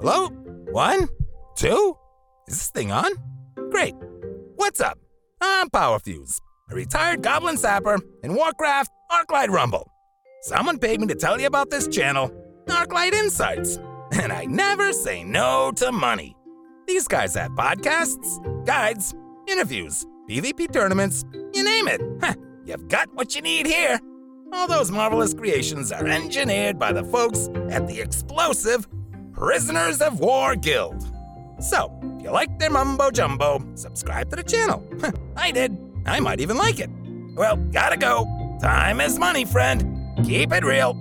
Hello? 0.00 0.26
One? 0.72 1.06
Two? 1.54 1.96
Is 2.48 2.56
this 2.56 2.70
thing 2.70 2.90
on? 2.90 3.12
Great. 3.70 3.94
What's 4.56 4.80
up? 4.80 4.98
I'm 5.40 5.70
Powerfuse, 5.70 6.40
a 6.70 6.74
retired 6.74 7.22
goblin 7.22 7.56
sapper 7.56 8.00
in 8.24 8.34
Warcraft 8.34 8.90
Arclight 9.12 9.50
Rumble. 9.50 9.88
Someone 10.42 10.78
paid 10.78 11.00
me 11.00 11.06
to 11.06 11.14
tell 11.14 11.40
you 11.40 11.46
about 11.46 11.70
this 11.70 11.86
channel, 11.86 12.28
Arclight 12.66 13.12
Insights, 13.12 13.78
and 14.12 14.32
I 14.32 14.46
never 14.46 14.92
say 14.92 15.22
no 15.22 15.70
to 15.76 15.92
money. 15.92 16.34
These 16.88 17.06
guys 17.06 17.34
have 17.34 17.52
podcasts, 17.52 18.66
guides, 18.66 19.14
interviews, 19.46 20.04
PvP 20.28 20.72
tournaments, 20.72 21.24
you 21.52 21.62
name 21.62 21.86
it. 21.86 22.00
Huh, 22.20 22.34
you've 22.64 22.88
got 22.88 23.14
what 23.14 23.36
you 23.36 23.42
need 23.42 23.66
here. 23.66 24.00
All 24.52 24.66
those 24.66 24.90
marvelous 24.90 25.34
creations 25.34 25.92
are 25.92 26.06
engineered 26.06 26.80
by 26.80 26.92
the 26.92 27.04
folks 27.04 27.48
at 27.70 27.86
the 27.86 28.00
explosive 28.00 28.86
Prisoners 29.34 30.00
of 30.00 30.20
War 30.20 30.54
Guild. 30.54 31.10
So, 31.58 31.92
if 32.16 32.22
you 32.22 32.30
like 32.30 32.56
their 32.60 32.70
mumbo 32.70 33.10
jumbo, 33.10 33.60
subscribe 33.74 34.30
to 34.30 34.36
the 34.36 34.44
channel. 34.44 34.86
I 35.36 35.50
did. 35.50 35.76
I 36.06 36.20
might 36.20 36.38
even 36.38 36.56
like 36.56 36.78
it. 36.78 36.88
Well, 37.34 37.56
gotta 37.56 37.96
go. 37.96 38.26
Time 38.62 39.00
is 39.00 39.18
money, 39.18 39.44
friend. 39.44 40.24
Keep 40.24 40.52
it 40.52 40.64
real. 40.64 40.94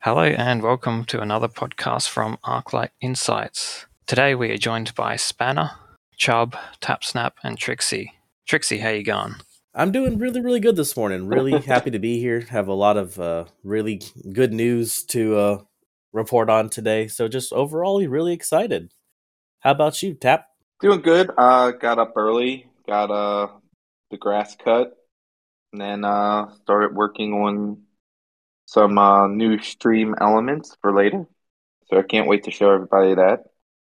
Hello 0.00 0.24
and 0.24 0.60
welcome 0.60 1.04
to 1.04 1.20
another 1.20 1.48
podcast 1.48 2.08
from 2.08 2.36
Arclight 2.44 2.90
Insights. 3.00 3.86
Today 4.08 4.34
we 4.34 4.50
are 4.50 4.56
joined 4.56 4.92
by 4.96 5.14
Spanner, 5.14 5.70
Chub, 6.16 6.56
TapSnap, 6.80 7.32
and 7.44 7.56
Trixie. 7.56 8.14
Trixie, 8.44 8.78
how 8.78 8.90
you 8.90 9.04
going? 9.04 9.36
I'm 9.78 9.92
doing 9.92 10.16
really, 10.16 10.40
really 10.40 10.60
good 10.60 10.74
this 10.76 10.96
morning. 10.96 11.28
Really 11.28 11.60
happy 11.66 11.90
to 11.90 11.98
be 11.98 12.18
here. 12.18 12.40
Have 12.48 12.66
a 12.66 12.72
lot 12.72 12.96
of 12.96 13.20
uh, 13.20 13.44
really 13.62 14.00
good 14.32 14.54
news 14.54 15.02
to 15.08 15.36
uh, 15.36 15.58
report 16.14 16.48
on 16.48 16.70
today. 16.70 17.08
So 17.08 17.28
just 17.28 17.52
overall, 17.52 18.02
really 18.06 18.32
excited. 18.32 18.94
How 19.60 19.72
about 19.72 20.02
you, 20.02 20.14
Tap? 20.14 20.46
Doing 20.80 21.02
good. 21.02 21.30
Uh, 21.36 21.72
got 21.72 21.98
up 21.98 22.14
early, 22.16 22.70
got 22.86 23.10
uh 23.10 23.48
the 24.10 24.16
grass 24.16 24.56
cut, 24.56 24.94
and 25.72 25.80
then 25.80 26.04
uh 26.06 26.54
started 26.62 26.94
working 26.96 27.34
on 27.34 27.82
some 28.64 28.96
uh 28.96 29.28
new 29.28 29.58
stream 29.58 30.14
elements 30.18 30.74
for 30.80 30.94
later. 30.94 31.26
So 31.88 31.98
I 31.98 32.02
can't 32.02 32.28
wait 32.28 32.44
to 32.44 32.50
show 32.50 32.70
everybody 32.70 33.14
that. 33.14 33.40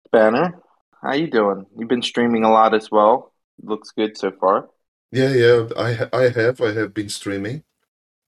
Spanner, 0.07 0.61
how 1.03 1.15
you 1.15 1.29
doing? 1.29 1.65
You've 1.77 1.89
been 1.89 2.01
streaming 2.01 2.45
a 2.45 2.51
lot 2.51 2.73
as 2.73 2.89
well. 2.89 3.33
Looks 3.61 3.91
good 3.91 4.17
so 4.17 4.31
far. 4.31 4.69
Yeah, 5.11 5.33
yeah, 5.33 5.67
I 5.77 6.09
I 6.13 6.29
have 6.29 6.61
I 6.61 6.71
have 6.73 6.93
been 6.93 7.09
streaming. 7.09 7.63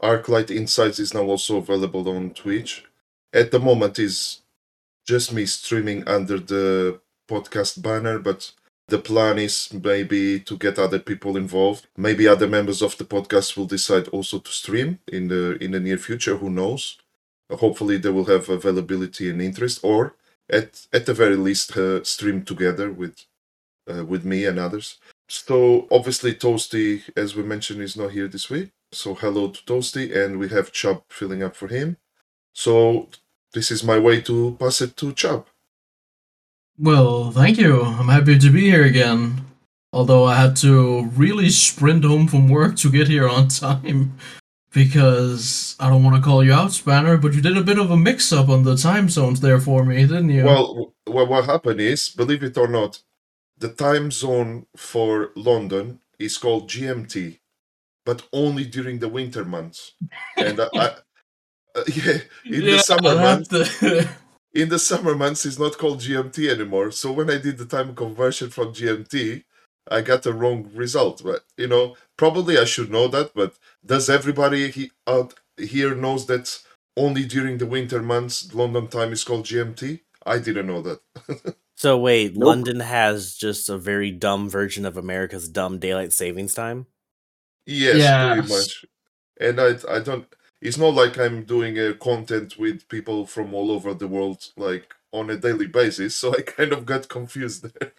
Arclight 0.01 0.51
Insights 0.51 0.99
is 0.99 1.13
now 1.13 1.23
also 1.25 1.57
available 1.57 2.09
on 2.09 2.31
Twitch. 2.33 2.85
At 3.33 3.51
the 3.51 3.59
moment 3.59 3.99
is 3.99 4.41
just 5.07 5.33
me 5.33 5.45
streaming 5.47 6.07
under 6.07 6.39
the 6.39 7.01
podcast 7.29 7.81
banner, 7.81 8.19
but 8.19 8.53
the 8.89 8.99
plan 8.99 9.39
is 9.39 9.73
maybe 9.73 10.39
to 10.41 10.57
get 10.57 10.79
other 10.79 10.99
people 10.99 11.37
involved. 11.37 11.87
Maybe 11.97 12.27
other 12.27 12.47
members 12.47 12.81
of 12.81 12.97
the 12.97 13.05
podcast 13.05 13.57
will 13.57 13.67
decide 13.67 14.07
also 14.09 14.39
to 14.39 14.51
stream 14.51 14.99
in 15.07 15.29
the 15.29 15.57
in 15.63 15.71
the 15.71 15.79
near 15.81 15.97
future. 15.99 16.37
Who 16.37 16.49
knows? 16.51 16.97
Hopefully, 17.51 17.97
they 17.97 18.11
will 18.11 18.25
have 18.25 18.49
availability 18.49 19.29
and 19.29 19.41
interest, 19.41 19.79
or 19.83 20.15
at 20.49 20.87
at 20.93 21.05
the 21.07 21.13
very 21.13 21.37
least, 21.37 21.77
uh, 21.77 22.03
stream 22.03 22.43
together 22.45 22.91
with 22.91 23.25
uh, 23.91 24.05
with 24.05 24.25
me 24.25 24.45
and 24.45 24.59
others. 24.59 24.99
So 25.27 25.87
obviously, 25.91 26.33
Toasti, 26.33 27.03
as 27.15 27.35
we 27.35 27.43
mentioned, 27.43 27.81
is 27.81 27.97
not 27.97 28.11
here 28.11 28.27
this 28.27 28.49
week. 28.49 28.71
So 28.91 29.15
hello 29.15 29.49
to 29.49 29.63
Toasti, 29.63 30.15
and 30.15 30.37
we 30.37 30.49
have 30.49 30.71
Chub 30.71 31.03
filling 31.09 31.41
up 31.41 31.55
for 31.55 31.67
him. 31.67 31.97
So 32.53 33.09
this 33.53 33.71
is 33.71 33.83
my 33.83 33.97
way 33.97 34.21
to 34.21 34.55
pass 34.59 34.81
it 34.81 34.95
to 34.97 35.13
Chub. 35.13 35.47
Well, 36.77 37.31
thank 37.31 37.57
you. 37.57 37.81
I'm 37.81 38.09
happy 38.09 38.37
to 38.37 38.49
be 38.49 38.61
here 38.61 38.83
again. 38.83 39.45
Although 39.91 40.25
I 40.25 40.35
had 40.35 40.55
to 40.57 41.05
really 41.15 41.49
sprint 41.49 42.03
home 42.03 42.27
from 42.27 42.49
work 42.49 42.75
to 42.77 42.91
get 42.91 43.07
here 43.07 43.29
on 43.29 43.47
time. 43.65 44.17
Because 44.71 45.75
I 45.79 45.87
don't 45.87 46.03
want 46.03 46.15
to 46.15 46.21
call 46.21 46.43
you 46.43 46.51
out, 46.51 46.71
Spanner, 46.71 47.15
but 47.17 47.35
you 47.35 47.41
did 47.41 47.57
a 47.57 47.61
bit 47.61 47.77
of 47.77 47.91
a 47.91 47.97
mix 47.97 48.33
up 48.33 48.49
on 48.49 48.63
the 48.63 48.75
time 48.75 49.07
zones 49.07 49.39
there 49.39 49.59
for 49.59 49.85
me, 49.85 49.97
didn't 49.97 50.29
you? 50.29 50.45
Well, 50.45 50.95
well, 51.05 51.27
what 51.27 51.45
happened 51.45 51.79
is, 51.79 52.09
believe 52.09 52.41
it 52.41 52.57
or 52.57 52.67
not, 52.67 52.99
the 53.63 53.69
time 53.73 54.11
zone 54.11 54.67
for 54.75 55.31
London 55.37 56.01
is 56.19 56.37
called 56.37 56.69
GMT, 56.69 57.39
but 58.05 58.27
only 58.33 58.65
during 58.65 58.99
the 58.99 59.09
winter 59.09 59.45
months. 59.45 59.93
And 60.37 60.59
I, 60.61 60.67
I 60.77 60.87
uh, 61.75 61.83
yeah, 61.95 62.19
in 62.49 62.67
the 62.67 62.79
summer 62.79 63.15
months, 63.15 63.49
to- 63.49 64.09
in 64.53 64.69
the 64.69 64.79
summer 64.79 65.15
months, 65.15 65.45
it's 65.45 65.59
not 65.59 65.77
called 65.77 66.01
GMT 66.01 66.49
anymore. 66.49 66.91
So 66.91 67.13
when 67.13 67.29
I 67.31 67.37
did 67.37 67.57
the 67.57 67.65
time 67.65 67.95
conversion 67.95 68.49
from 68.49 68.73
GMT, 68.73 69.45
I 69.89 70.01
got 70.01 70.23
the 70.23 70.33
wrong 70.33 70.69
result. 70.75 71.23
But 71.23 71.45
you 71.57 71.67
know, 71.67 71.95
probably 72.17 72.57
I 72.57 72.65
should 72.65 72.91
know 72.91 73.07
that. 73.09 73.33
But 73.33 73.55
does 73.85 74.09
everybody 74.09 74.71
he, 74.71 74.91
out 75.07 75.35
here 75.57 75.95
knows 75.95 76.27
that 76.27 76.59
only 76.97 77.25
during 77.25 77.59
the 77.59 77.67
winter 77.67 78.01
months 78.03 78.53
London 78.53 78.87
time 78.89 79.13
is 79.13 79.23
called 79.23 79.45
GMT? 79.45 80.01
I 80.25 80.39
didn't 80.39 80.67
know 80.67 80.81
that. 80.81 81.55
So 81.83 81.97
wait, 81.97 82.37
Nope. 82.37 82.47
London 82.47 82.79
has 82.79 83.35
just 83.35 83.67
a 83.67 83.77
very 83.77 84.09
dumb 84.09 84.49
version 84.49 84.85
of 84.85 84.95
America's 84.95 85.49
dumb 85.49 85.79
daylight 85.79 86.13
savings 86.13 86.53
time. 86.53 86.85
Yes, 87.65 87.97
Yes. 87.97 88.33
pretty 88.37 88.53
much. 88.53 88.85
And 89.41 89.59
I, 89.59 89.95
I 89.95 89.99
don't. 89.99 90.25
It's 90.61 90.77
not 90.77 90.93
like 90.93 91.17
I'm 91.19 91.43
doing 91.43 91.77
a 91.77 91.93
content 91.93 92.57
with 92.57 92.87
people 92.87 93.25
from 93.25 93.53
all 93.53 93.69
over 93.69 93.93
the 93.93 94.07
world, 94.07 94.39
like 94.55 94.95
on 95.11 95.29
a 95.29 95.35
daily 95.35 95.67
basis. 95.67 96.15
So 96.21 96.33
I 96.33 96.41
kind 96.43 96.71
of 96.71 96.85
got 96.85 97.09
confused 97.09 97.63
there. 97.63 97.91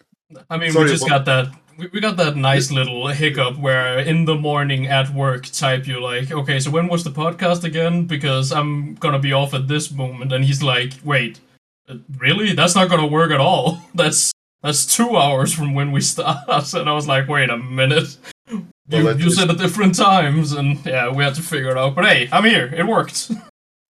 I 0.49 0.57
mean, 0.57 0.71
Sorry 0.71 0.85
we 0.85 0.91
just 0.91 1.05
about- 1.05 1.25
got 1.25 1.45
that. 1.45 1.59
We, 1.77 1.87
we 1.93 1.99
got 1.99 2.17
that 2.17 2.35
nice 2.37 2.71
little 2.71 3.07
hiccup 3.09 3.59
where 3.59 3.99
in 3.99 4.25
the 4.25 4.33
morning 4.35 4.87
at 4.87 5.13
work, 5.13 5.45
type 5.45 5.85
you 5.85 5.99
like, 6.01 6.31
okay, 6.31 6.57
so 6.59 6.71
when 6.71 6.87
was 6.87 7.03
the 7.03 7.11
podcast 7.11 7.63
again? 7.65 8.05
Because 8.05 8.51
I'm 8.51 8.95
gonna 8.95 9.19
be 9.19 9.33
off 9.33 9.53
at 9.53 9.67
this 9.67 9.91
moment, 9.91 10.31
and 10.33 10.43
he's 10.43 10.63
like, 10.63 10.93
wait, 11.03 11.37
uh, 11.37 11.41
really? 12.17 12.53
That's 12.53 12.75
not 12.75 12.89
gonna 12.89 13.07
work 13.07 13.31
at 13.31 13.39
all. 13.39 13.79
That's 13.95 14.31
that's 14.63 14.85
two 14.85 15.15
hours 15.15 15.53
from 15.53 15.75
when 15.75 15.91
we 15.91 16.01
start. 16.01 16.37
And 16.73 16.89
I 16.89 16.93
was 16.93 17.07
like, 17.07 17.27
wait 17.27 17.49
a 17.51 17.57
minute. 17.57 18.17
You, 18.49 18.65
Well, 18.89 19.17
you 19.19 19.25
least- 19.25 19.37
said 19.37 19.49
at 19.49 19.57
different 19.59 19.95
times, 19.95 20.53
and 20.53 20.83
yeah, 20.85 21.09
we 21.11 21.23
had 21.23 21.35
to 21.35 21.41
figure 21.43 21.69
it 21.69 21.77
out. 21.77 21.93
But 21.95 22.05
hey, 22.05 22.29
I'm 22.31 22.45
here. 22.45 22.67
It 22.73 22.85
worked. 22.87 23.31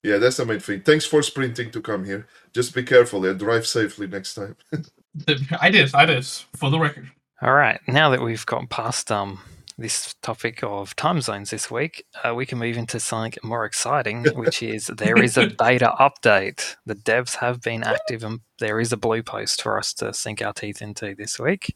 Yeah, 0.04 0.18
that's 0.20 0.38
the 0.38 0.46
main 0.46 0.60
thing. 0.60 0.82
Thanks 0.82 1.04
for 1.04 1.24
sprinting 1.24 1.72
to 1.72 1.82
come 1.82 2.06
here. 2.06 2.28
Just 2.54 2.76
be 2.76 2.84
careful 2.84 3.26
and 3.26 3.40
drive 3.40 3.66
safely 3.66 4.06
next 4.06 4.36
time. 4.36 4.56
I 5.60 5.72
did. 5.72 5.96
I 5.96 6.06
did. 6.06 6.24
For 6.56 6.70
the 6.70 6.78
record. 6.78 7.10
All 7.42 7.54
right, 7.56 7.80
now 7.88 8.12
that 8.12 8.22
we've 8.22 8.46
got 8.46 8.70
past 8.70 9.12
um 9.12 9.40
this 9.78 10.16
topic 10.22 10.64
of 10.64 10.96
time 10.96 11.22
zones 11.22 11.50
this 11.50 11.70
week, 11.70 12.06
uh, 12.24 12.34
we 12.34 12.46
can 12.46 12.58
move 12.58 12.78
into 12.78 13.00
something 13.00 13.34
more 13.44 13.66
exciting, 13.66 14.24
which 14.36 14.64
is 14.64 14.88
there 14.88 15.22
is 15.22 15.38
a 15.38 15.48
beta 15.48 15.94
update. 16.00 16.76
The 16.86 16.96
devs 16.96 17.36
have 17.38 17.62
been 17.62 17.84
active, 17.84 18.24
and 18.24 18.40
there 18.60 18.80
is 18.80 18.94
a 18.94 18.98
blue 18.98 19.24
post 19.24 19.62
for 19.62 19.78
us 19.78 19.94
to 19.96 20.14
sink 20.14 20.42
our 20.42 20.54
teeth 20.54 20.82
into 20.82 21.16
this 21.16 21.40
week. 21.40 21.76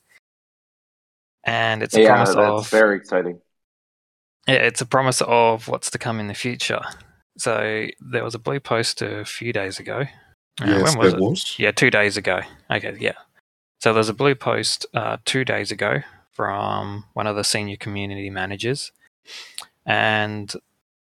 And 1.43 1.83
it's 1.83 1.95
a 1.95 2.01
yeah, 2.01 2.07
promise 2.07 2.35
that's 2.35 2.49
of 2.49 2.69
very 2.69 2.97
exciting. 2.97 3.41
Yeah, 4.47 4.55
it's 4.55 4.81
a 4.81 4.85
promise 4.85 5.21
of 5.21 5.67
what's 5.67 5.91
to 5.91 5.97
come 5.97 6.19
in 6.19 6.27
the 6.27 6.33
future. 6.33 6.81
So 7.37 7.87
there 7.99 8.23
was 8.23 8.35
a 8.35 8.39
blue 8.39 8.59
post 8.59 9.01
a 9.01 9.23
few 9.25 9.53
days 9.53 9.79
ago. 9.79 10.03
Uh, 10.61 10.81
when 10.81 10.97
was 10.97 11.13
it? 11.13 11.19
was. 11.19 11.55
Yeah, 11.57 11.71
two 11.71 11.89
days 11.89 12.17
ago. 12.17 12.41
Okay, 12.69 12.97
yeah. 12.99 13.13
So 13.81 13.93
there's 13.93 14.09
a 14.09 14.13
blue 14.13 14.35
post 14.35 14.85
uh, 14.93 15.17
two 15.23 15.45
days 15.45 15.71
ago 15.71 16.01
from 16.39 17.03
one 17.11 17.27
of 17.27 17.35
the 17.35 17.43
senior 17.43 17.75
community 17.75 18.29
managers, 18.29 18.93
and 19.85 20.53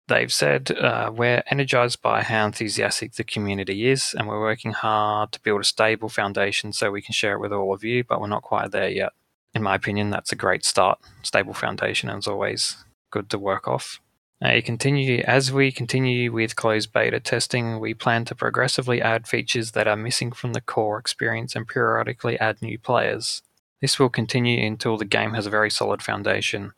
they've 0.07 0.33
said 0.33 0.71
uh, 0.71 1.11
we're 1.13 1.43
energized 1.51 2.01
by 2.01 2.23
how 2.23 2.47
enthusiastic 2.47 3.15
the 3.15 3.25
community 3.25 3.89
is, 3.89 4.15
and 4.17 4.29
we're 4.29 4.39
working 4.41 4.71
hard 4.71 5.33
to 5.33 5.41
build 5.41 5.61
a 5.61 5.65
stable 5.65 6.09
foundation 6.09 6.73
so 6.73 6.93
we 6.93 7.03
can 7.03 7.13
share 7.13 7.33
it 7.33 7.41
with 7.41 7.53
all 7.53 7.75
of 7.75 7.83
you. 7.83 8.05
But 8.05 8.21
we're 8.21 8.29
not 8.29 8.45
quite 8.45 8.71
there 8.71 8.89
yet. 8.89 9.11
In 9.57 9.65
my 9.65 9.75
opinion, 9.75 10.11
that's 10.11 10.31
a 10.31 10.37
great 10.37 10.65
start. 10.65 11.01
Stable 11.25 11.53
foundation, 11.53 12.11
is 12.11 12.29
always, 12.29 12.77
good 13.11 13.29
to 13.31 13.39
work 13.41 13.67
off. 13.67 13.99
Uh, 14.41 14.61
continue 14.65 15.21
as 15.27 15.51
we 15.51 15.73
continue 15.73 16.31
with 16.31 16.55
closed 16.55 16.93
beta 16.93 17.19
testing. 17.19 17.81
We 17.81 17.93
plan 17.93 18.25
to 18.27 18.37
progressively 18.37 19.03
add 19.03 19.27
features 19.27 19.73
that 19.73 19.89
are 19.89 19.97
missing 19.97 20.31
from 20.31 20.53
the 20.53 20.61
core 20.61 20.97
experience 20.97 21.57
and 21.57 21.67
periodically 21.67 22.39
add 22.39 22.63
new 22.63 22.79
players. 22.79 23.43
This 23.81 23.99
will 23.99 24.09
continue 24.09 24.67
until 24.67 24.97
the 24.97 25.05
game 25.05 25.35
has 25.35 25.47
a 25.47 25.51
very 25.51 25.71
solid 25.71 26.03
foundation. 26.03 26.73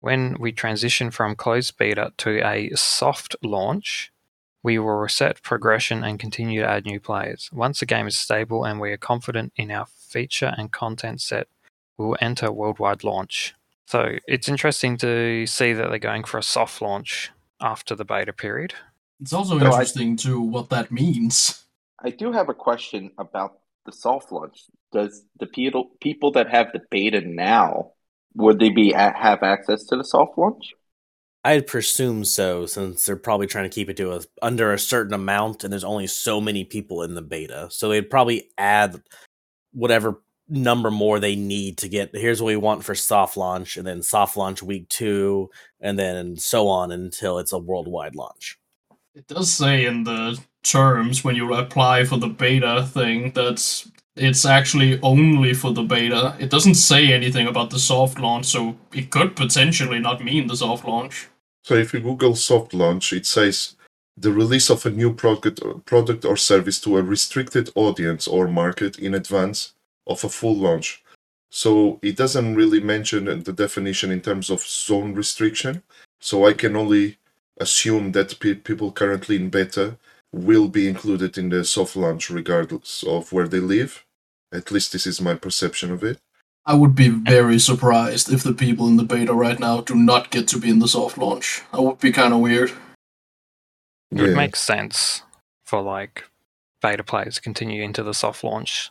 When 0.00 0.36
we 0.38 0.52
transition 0.52 1.10
from 1.10 1.36
closed 1.36 1.76
beta 1.76 2.12
to 2.18 2.46
a 2.46 2.70
soft 2.74 3.36
launch, 3.42 4.12
we 4.62 4.78
will 4.78 4.94
reset 4.94 5.42
progression 5.42 6.04
and 6.04 6.20
continue 6.20 6.60
to 6.60 6.68
add 6.68 6.84
new 6.86 7.00
players. 7.00 7.50
Once 7.52 7.80
the 7.80 7.86
game 7.86 8.06
is 8.06 8.16
stable 8.16 8.64
and 8.64 8.80
we 8.80 8.92
are 8.92 8.96
confident 8.96 9.52
in 9.56 9.70
our 9.70 9.86
feature 9.86 10.54
and 10.56 10.70
content 10.72 11.20
set, 11.20 11.48
we 11.98 12.06
will 12.06 12.16
enter 12.20 12.50
worldwide 12.52 13.02
launch. 13.04 13.54
So 13.86 14.18
it's 14.26 14.48
interesting 14.48 14.96
to 14.98 15.46
see 15.46 15.72
that 15.72 15.88
they're 15.90 15.98
going 15.98 16.24
for 16.24 16.38
a 16.38 16.42
soft 16.42 16.80
launch 16.80 17.30
after 17.60 17.94
the 17.94 18.04
beta 18.04 18.32
period. 18.32 18.74
It's 19.20 19.32
also 19.32 19.58
So 19.58 19.64
I- 19.66 19.68
interesting 19.70 20.16
too 20.16 20.40
what 20.40 20.70
that 20.70 20.90
means. 20.92 21.64
I 22.04 22.10
do 22.10 22.32
have 22.32 22.48
a 22.48 22.54
question 22.54 23.12
about 23.18 23.58
the 23.84 23.92
soft 23.92 24.32
launch. 24.32 24.64
Does 24.92 25.22
the 25.40 25.46
people 25.46 25.90
people 26.00 26.32
that 26.32 26.50
have 26.50 26.68
the 26.72 26.80
beta 26.90 27.20
now 27.22 27.92
would 28.34 28.58
they 28.58 28.70
be 28.70 28.92
a- 28.92 29.16
have 29.16 29.42
access 29.42 29.84
to 29.84 29.96
the 29.96 30.04
soft 30.04 30.38
launch? 30.38 30.74
I'd 31.44 31.66
presume 31.66 32.24
so, 32.24 32.66
since 32.66 33.04
they're 33.04 33.16
probably 33.16 33.48
trying 33.48 33.68
to 33.68 33.74
keep 33.74 33.88
it 33.88 33.96
to 33.96 34.12
a 34.12 34.20
under 34.40 34.72
a 34.72 34.78
certain 34.78 35.12
amount, 35.12 35.64
and 35.64 35.72
there's 35.72 35.84
only 35.84 36.06
so 36.06 36.40
many 36.40 36.64
people 36.64 37.02
in 37.02 37.14
the 37.14 37.22
beta. 37.22 37.68
So 37.70 37.88
they'd 37.88 38.10
probably 38.10 38.50
add 38.56 39.02
whatever 39.72 40.22
number 40.48 40.90
more 40.90 41.18
they 41.18 41.34
need 41.34 41.78
to 41.78 41.88
get. 41.88 42.14
Here's 42.14 42.40
what 42.40 42.48
we 42.48 42.56
want 42.56 42.84
for 42.84 42.94
soft 42.94 43.36
launch, 43.36 43.76
and 43.76 43.86
then 43.86 44.02
soft 44.02 44.36
launch 44.36 44.62
week 44.62 44.88
two, 44.88 45.50
and 45.80 45.98
then 45.98 46.36
so 46.36 46.68
on 46.68 46.92
until 46.92 47.38
it's 47.38 47.52
a 47.52 47.58
worldwide 47.58 48.14
launch. 48.14 48.58
It 49.14 49.26
does 49.26 49.52
say 49.52 49.84
in 49.84 50.04
the 50.04 50.38
terms 50.62 51.24
when 51.24 51.34
you 51.34 51.52
apply 51.54 52.04
for 52.04 52.18
the 52.18 52.28
beta 52.28 52.86
thing 52.86 53.32
that 53.32 53.84
it's 54.16 54.44
actually 54.44 55.00
only 55.02 55.54
for 55.54 55.72
the 55.72 55.82
beta. 55.82 56.36
It 56.38 56.50
doesn't 56.50 56.74
say 56.74 57.12
anything 57.12 57.46
about 57.46 57.70
the 57.70 57.78
soft 57.78 58.18
launch, 58.18 58.46
so 58.46 58.76
it 58.92 59.10
could 59.10 59.36
potentially 59.36 59.98
not 59.98 60.22
mean 60.22 60.46
the 60.46 60.56
soft 60.56 60.86
launch. 60.86 61.28
So 61.64 61.74
if 61.74 61.94
you 61.94 62.00
Google 62.00 62.34
soft 62.34 62.74
launch, 62.74 63.12
it 63.12 63.24
says 63.24 63.76
the 64.16 64.32
release 64.32 64.68
of 64.68 64.84
a 64.84 64.90
new 64.90 65.14
product, 65.14 65.60
product 65.86 66.24
or 66.24 66.36
service 66.36 66.80
to 66.82 66.98
a 66.98 67.02
restricted 67.02 67.70
audience 67.74 68.28
or 68.28 68.48
market 68.48 68.98
in 68.98 69.14
advance 69.14 69.72
of 70.06 70.22
a 70.24 70.28
full 70.28 70.56
launch. 70.56 71.02
So 71.50 71.98
it 72.02 72.16
doesn't 72.16 72.54
really 72.54 72.80
mention 72.80 73.24
the 73.24 73.52
definition 73.52 74.10
in 74.10 74.20
terms 74.20 74.50
of 74.50 74.60
zone 74.60 75.14
restriction. 75.14 75.82
So 76.20 76.46
I 76.46 76.52
can 76.52 76.76
only 76.76 77.18
assume 77.58 78.12
that 78.12 78.38
pe- 78.40 78.54
people 78.54 78.92
currently 78.92 79.36
in 79.36 79.50
beta 79.50 79.96
will 80.32 80.68
be 80.68 80.88
included 80.88 81.36
in 81.36 81.50
the 81.50 81.64
soft 81.64 81.94
launch 81.94 82.30
regardless 82.30 83.02
of 83.02 83.32
where 83.32 83.48
they 83.48 83.60
live. 83.60 84.04
At 84.52 84.70
least 84.70 84.92
this 84.92 85.06
is 85.06 85.20
my 85.20 85.34
perception 85.34 85.90
of 85.90 86.02
it. 86.02 86.18
I 86.64 86.74
would 86.74 86.94
be 86.94 87.08
very 87.08 87.58
surprised 87.58 88.32
if 88.32 88.42
the 88.42 88.54
people 88.54 88.86
in 88.86 88.96
the 88.96 89.04
beta 89.04 89.34
right 89.34 89.58
now 89.58 89.80
do 89.80 89.94
not 89.94 90.30
get 90.30 90.46
to 90.48 90.58
be 90.58 90.70
in 90.70 90.78
the 90.78 90.88
soft 90.88 91.18
launch. 91.18 91.62
That 91.72 91.82
would 91.82 91.98
be 91.98 92.12
kind 92.12 92.32
of 92.32 92.40
weird. 92.40 92.70
It 94.12 94.20
would 94.20 94.36
make 94.36 94.56
sense 94.56 95.22
for 95.64 95.82
like 95.82 96.24
beta 96.80 97.02
players 97.02 97.36
to 97.36 97.40
continue 97.40 97.82
into 97.82 98.02
the 98.02 98.14
soft 98.14 98.44
launch 98.44 98.90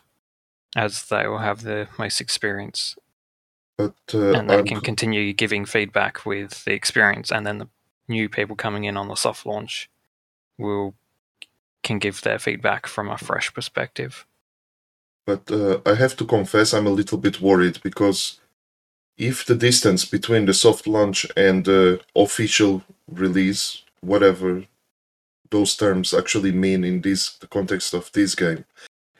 as 0.74 1.04
they 1.04 1.28
will 1.28 1.38
have 1.38 1.62
the 1.62 1.86
most 1.98 2.20
experience 2.20 2.96
but 3.78 3.94
uh, 4.14 4.32
and 4.32 4.50
they 4.50 4.58
I'm 4.58 4.66
can 4.66 4.80
continue 4.80 5.32
giving 5.32 5.64
feedback 5.64 6.24
with 6.26 6.64
the 6.64 6.72
experience 6.72 7.30
and 7.30 7.46
then 7.46 7.58
the 7.58 7.68
new 8.08 8.28
people 8.28 8.56
coming 8.56 8.84
in 8.84 8.96
on 8.96 9.08
the 9.08 9.14
soft 9.14 9.46
launch 9.46 9.88
will 10.58 10.94
can 11.82 11.98
give 11.98 12.22
their 12.22 12.38
feedback 12.38 12.86
from 12.86 13.08
a 13.10 13.18
fresh 13.18 13.52
perspective. 13.52 14.26
but 15.26 15.50
uh, 15.50 15.80
I 15.86 15.94
have 15.94 16.16
to 16.16 16.24
confess 16.24 16.74
I'm 16.74 16.86
a 16.86 16.98
little 17.00 17.18
bit 17.18 17.40
worried 17.40 17.80
because 17.82 18.40
if 19.16 19.44
the 19.44 19.54
distance 19.54 20.04
between 20.04 20.46
the 20.46 20.54
soft 20.54 20.86
launch 20.86 21.26
and 21.36 21.64
the 21.64 22.00
official 22.16 22.82
release, 23.08 23.84
whatever 24.00 24.64
those 25.50 25.76
terms 25.76 26.14
actually 26.14 26.52
mean 26.52 26.82
in 26.84 27.02
this 27.02 27.36
the 27.36 27.46
context 27.46 27.94
of 27.94 28.10
this 28.12 28.34
game, 28.34 28.64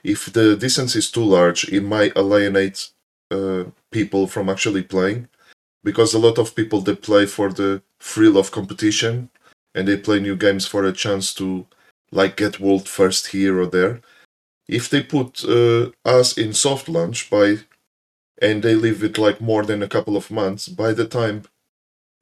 if 0.03 0.33
the 0.33 0.57
distance 0.57 0.97
is 0.97 1.11
too 1.11 1.25
large, 1.25 1.69
it 1.69 1.83
might 1.83 2.17
alienate 2.17 2.89
uh, 3.31 3.65
people 3.91 4.27
from 4.27 4.49
actually 4.49 4.83
playing 4.83 5.29
because 5.85 6.15
a 6.15 6.19
lot 6.19 6.39
of 6.39 6.55
people 6.55 6.81
they 6.81 6.95
play 6.95 7.27
for 7.27 7.53
the 7.53 7.83
thrill 8.01 8.37
of 8.39 8.51
competition 8.51 9.31
and 9.75 9.87
they 9.87 9.97
play 9.97 10.21
new 10.21 10.37
games 10.37 10.67
for 10.67 10.85
a 10.85 10.93
chance 10.93 11.33
to 11.35 11.67
like 12.13 12.37
get 12.37 12.61
world 12.61 12.89
first 12.89 13.29
here 13.29 13.61
or 13.61 13.67
there. 13.67 14.03
If 14.69 14.91
they 14.91 15.03
put 15.03 15.45
uh, 15.45 15.91
us 16.05 16.39
in 16.39 16.53
soft 16.55 16.89
launch 16.89 17.31
by 17.31 17.59
and 18.41 18.63
they 18.63 18.75
leave 18.75 19.03
it 19.05 19.19
like 19.19 19.41
more 19.41 19.65
than 19.65 19.83
a 19.83 19.89
couple 19.89 20.17
of 20.17 20.31
months 20.31 20.69
by 20.69 20.93
the 20.93 21.07
time 21.07 21.45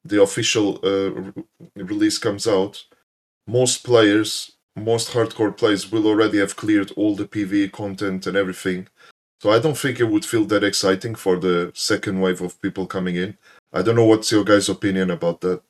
the 0.04 0.22
official 0.22 0.80
uh, 0.84 1.10
re- 1.10 1.44
release 1.76 2.18
comes 2.18 2.46
out 2.46 2.84
most 3.46 3.84
players 3.84 4.52
most 4.76 5.10
hardcore 5.10 5.56
players 5.56 5.90
will 5.92 6.06
already 6.06 6.38
have 6.38 6.56
cleared 6.56 6.92
all 6.92 7.16
the 7.16 7.26
pve 7.26 7.70
content 7.72 8.26
and 8.26 8.36
everything. 8.36 8.88
So 9.42 9.50
i 9.50 9.58
don't 9.58 9.78
think 9.78 10.00
it 10.00 10.10
would 10.10 10.24
feel 10.24 10.44
that 10.46 10.64
exciting 10.64 11.14
for 11.14 11.36
the 11.38 11.72
second 11.74 12.20
wave 12.20 12.40
of 12.40 12.60
people 12.62 12.86
coming 12.86 13.16
in. 13.16 13.36
I 13.72 13.82
don't 13.82 13.96
know 13.96 14.06
what's 14.06 14.32
your 14.32 14.44
guys 14.44 14.68
opinion 14.68 15.10
about 15.10 15.40
that 15.42 15.62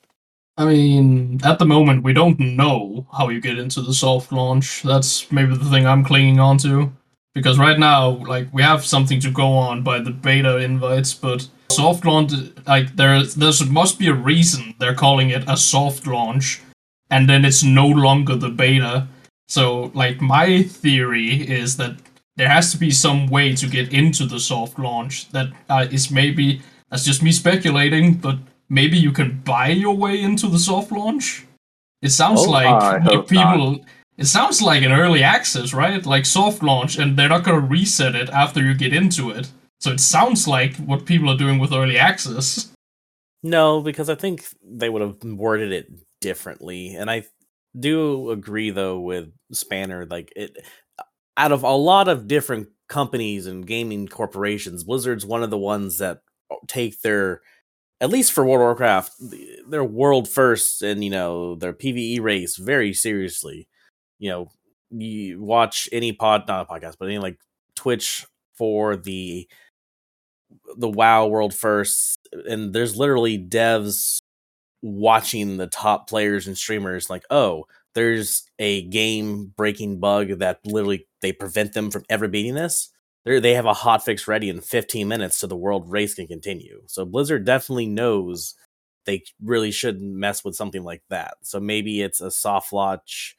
I 0.61 0.65
mean, 0.65 1.39
at 1.43 1.57
the 1.57 1.65
moment, 1.65 2.03
we 2.03 2.13
don't 2.13 2.39
know 2.39 3.07
how 3.11 3.29
you 3.29 3.41
get 3.41 3.57
into 3.57 3.81
the 3.81 3.95
soft 3.95 4.31
launch. 4.31 4.83
That's 4.83 5.31
maybe 5.31 5.57
the 5.57 5.65
thing 5.65 5.87
I'm 5.87 6.03
clinging 6.03 6.39
on 6.39 6.59
to. 6.59 6.91
Because 7.33 7.57
right 7.57 7.79
now, 7.79 8.09
like, 8.27 8.47
we 8.53 8.61
have 8.61 8.85
something 8.85 9.19
to 9.21 9.31
go 9.31 9.53
on 9.53 9.81
by 9.81 9.99
the 9.99 10.11
beta 10.11 10.57
invites, 10.57 11.15
but 11.15 11.47
soft 11.71 12.05
launch, 12.05 12.33
like, 12.67 12.95
there, 12.95 13.23
there's 13.23 13.65
must 13.65 13.97
be 13.97 14.07
a 14.09 14.13
reason 14.13 14.75
they're 14.79 14.93
calling 14.93 15.31
it 15.31 15.43
a 15.47 15.57
soft 15.57 16.05
launch, 16.05 16.61
and 17.09 17.27
then 17.27 17.43
it's 17.43 17.63
no 17.63 17.87
longer 17.87 18.35
the 18.35 18.49
beta. 18.49 19.07
So, 19.47 19.91
like, 19.95 20.21
my 20.21 20.61
theory 20.61 21.41
is 21.49 21.77
that 21.77 21.95
there 22.35 22.49
has 22.49 22.71
to 22.71 22.77
be 22.77 22.91
some 22.91 23.27
way 23.27 23.55
to 23.55 23.67
get 23.67 23.93
into 23.93 24.27
the 24.27 24.39
soft 24.39 24.77
launch 24.77 25.31
that 25.31 25.47
uh, 25.69 25.87
is 25.89 26.11
maybe, 26.11 26.61
that's 26.91 27.03
just 27.05 27.23
me 27.23 27.31
speculating, 27.31 28.13
but 28.13 28.37
maybe 28.71 28.97
you 28.97 29.11
can 29.11 29.41
buy 29.41 29.67
your 29.67 29.95
way 29.95 30.21
into 30.21 30.47
the 30.47 30.57
soft 30.57 30.91
launch. 30.91 31.45
It 32.01 32.09
sounds 32.09 32.39
Oh, 32.41 32.49
like 32.49 32.65
I 32.65 32.97
what 32.99 33.27
people. 33.27 33.85
It 34.17 34.25
sounds 34.25 34.61
like 34.61 34.83
an 34.83 34.91
early 34.91 35.23
access, 35.23 35.73
right? 35.73 36.03
Like 36.05 36.25
soft 36.25 36.63
launch, 36.63 36.97
and 36.97 37.17
they're 37.17 37.29
not 37.29 37.43
gonna 37.43 37.59
reset 37.59 38.15
it 38.15 38.29
after 38.29 38.61
you 38.63 38.73
get 38.73 38.93
into 38.93 39.29
it. 39.29 39.51
So 39.79 39.91
it 39.91 39.99
sounds 39.99 40.47
like 40.47 40.75
what 40.77 41.05
people 41.05 41.29
are 41.29 41.37
doing 41.37 41.59
with 41.59 41.73
early 41.73 41.97
access. 41.97 42.71
No, 43.43 43.81
because 43.81 44.09
I 44.09 44.15
think 44.15 44.45
they 44.63 44.89
would 44.89 45.01
have 45.01 45.23
worded 45.23 45.71
it 45.71 45.91
differently. 46.21 46.95
And 46.95 47.09
I 47.09 47.25
do 47.77 48.29
agree 48.31 48.69
though 48.71 48.99
with 48.99 49.31
Spanner, 49.51 50.05
like 50.05 50.31
it 50.35 50.55
out 51.37 51.51
of 51.51 51.63
a 51.63 51.75
lot 51.75 52.07
of 52.07 52.27
different 52.27 52.69
companies 52.87 53.47
and 53.47 53.65
gaming 53.65 54.07
corporations, 54.07 54.83
Blizzard's 54.83 55.25
one 55.25 55.43
of 55.43 55.49
the 55.49 55.57
ones 55.57 55.97
that 55.97 56.21
take 56.67 57.01
their 57.01 57.41
at 58.01 58.09
least 58.09 58.33
for 58.33 58.43
World 58.43 58.61
of 58.61 58.65
Warcraft, 58.65 59.11
they're 59.69 59.83
world 59.83 60.27
first 60.27 60.81
and 60.81 61.03
you 61.03 61.11
know 61.11 61.55
their 61.55 61.71
PVE 61.71 62.19
race 62.19 62.57
very 62.57 62.93
seriously. 62.93 63.67
You 64.19 64.29
know, 64.31 64.51
you 64.89 65.41
watch 65.41 65.87
any 65.91 66.11
pod, 66.11 66.47
not 66.47 66.67
a 66.67 66.73
podcast, 66.73 66.95
but 66.99 67.05
any 67.05 67.19
like 67.19 67.37
Twitch 67.75 68.25
for 68.57 68.97
the 68.97 69.47
the 70.77 70.89
WoW 70.89 71.27
world 71.27 71.53
first, 71.53 72.17
and 72.49 72.73
there's 72.73 72.97
literally 72.97 73.37
devs 73.37 74.17
watching 74.81 75.57
the 75.57 75.67
top 75.67 76.09
players 76.09 76.47
and 76.47 76.57
streamers 76.57 77.09
like, 77.09 77.23
oh, 77.29 77.65
there's 77.93 78.43
a 78.57 78.83
game 78.83 79.53
breaking 79.55 79.99
bug 79.99 80.39
that 80.39 80.59
literally 80.65 81.07
they 81.21 81.31
prevent 81.31 81.73
them 81.73 81.91
from 81.91 82.03
ever 82.09 82.27
beating 82.27 82.55
this. 82.55 82.89
They 83.25 83.39
they 83.39 83.53
have 83.53 83.65
a 83.65 83.73
hot 83.73 84.03
fix 84.03 84.27
ready 84.27 84.49
in 84.49 84.61
15 84.61 85.07
minutes 85.07 85.37
so 85.37 85.47
the 85.47 85.55
world 85.55 85.89
race 85.89 86.15
can 86.15 86.27
continue. 86.27 86.81
So 86.87 87.05
Blizzard 87.05 87.45
definitely 87.45 87.87
knows 87.87 88.55
they 89.05 89.23
really 89.43 89.71
shouldn't 89.71 90.13
mess 90.13 90.43
with 90.43 90.55
something 90.55 90.83
like 90.83 91.03
that. 91.09 91.35
So 91.41 91.59
maybe 91.59 92.01
it's 92.01 92.21
a 92.21 92.31
soft 92.31 92.71
launch. 92.73 93.35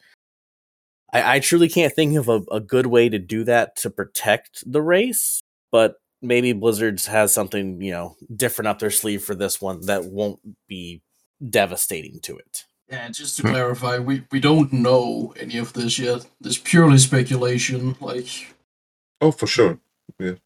I, 1.12 1.36
I 1.36 1.40
truly 1.40 1.68
can't 1.68 1.92
think 1.92 2.16
of 2.16 2.28
a, 2.28 2.42
a 2.50 2.60
good 2.60 2.86
way 2.86 3.08
to 3.08 3.18
do 3.18 3.44
that 3.44 3.76
to 3.76 3.90
protect 3.90 4.64
the 4.70 4.82
race, 4.82 5.40
but 5.70 5.96
maybe 6.20 6.52
Blizzard's 6.52 7.06
has 7.06 7.32
something, 7.32 7.80
you 7.80 7.92
know, 7.92 8.16
different 8.34 8.68
up 8.68 8.78
their 8.78 8.90
sleeve 8.90 9.22
for 9.22 9.34
this 9.34 9.60
one 9.60 9.86
that 9.86 10.04
won't 10.04 10.40
be 10.68 11.02
devastating 11.50 12.20
to 12.20 12.36
it. 12.36 12.64
Yeah, 12.88 13.08
just 13.08 13.36
to 13.36 13.42
Hmm. 13.42 13.50
clarify, 13.50 13.98
we, 13.98 14.24
we 14.30 14.38
don't 14.40 14.72
know 14.72 15.32
any 15.38 15.58
of 15.58 15.72
this 15.72 15.98
yet. 15.98 16.26
It's 16.44 16.58
purely 16.58 16.98
speculation. 16.98 17.96
Like, 18.00 18.54
oh 19.22 19.30
for 19.30 19.46
sure 19.46 19.78
I 20.20 20.36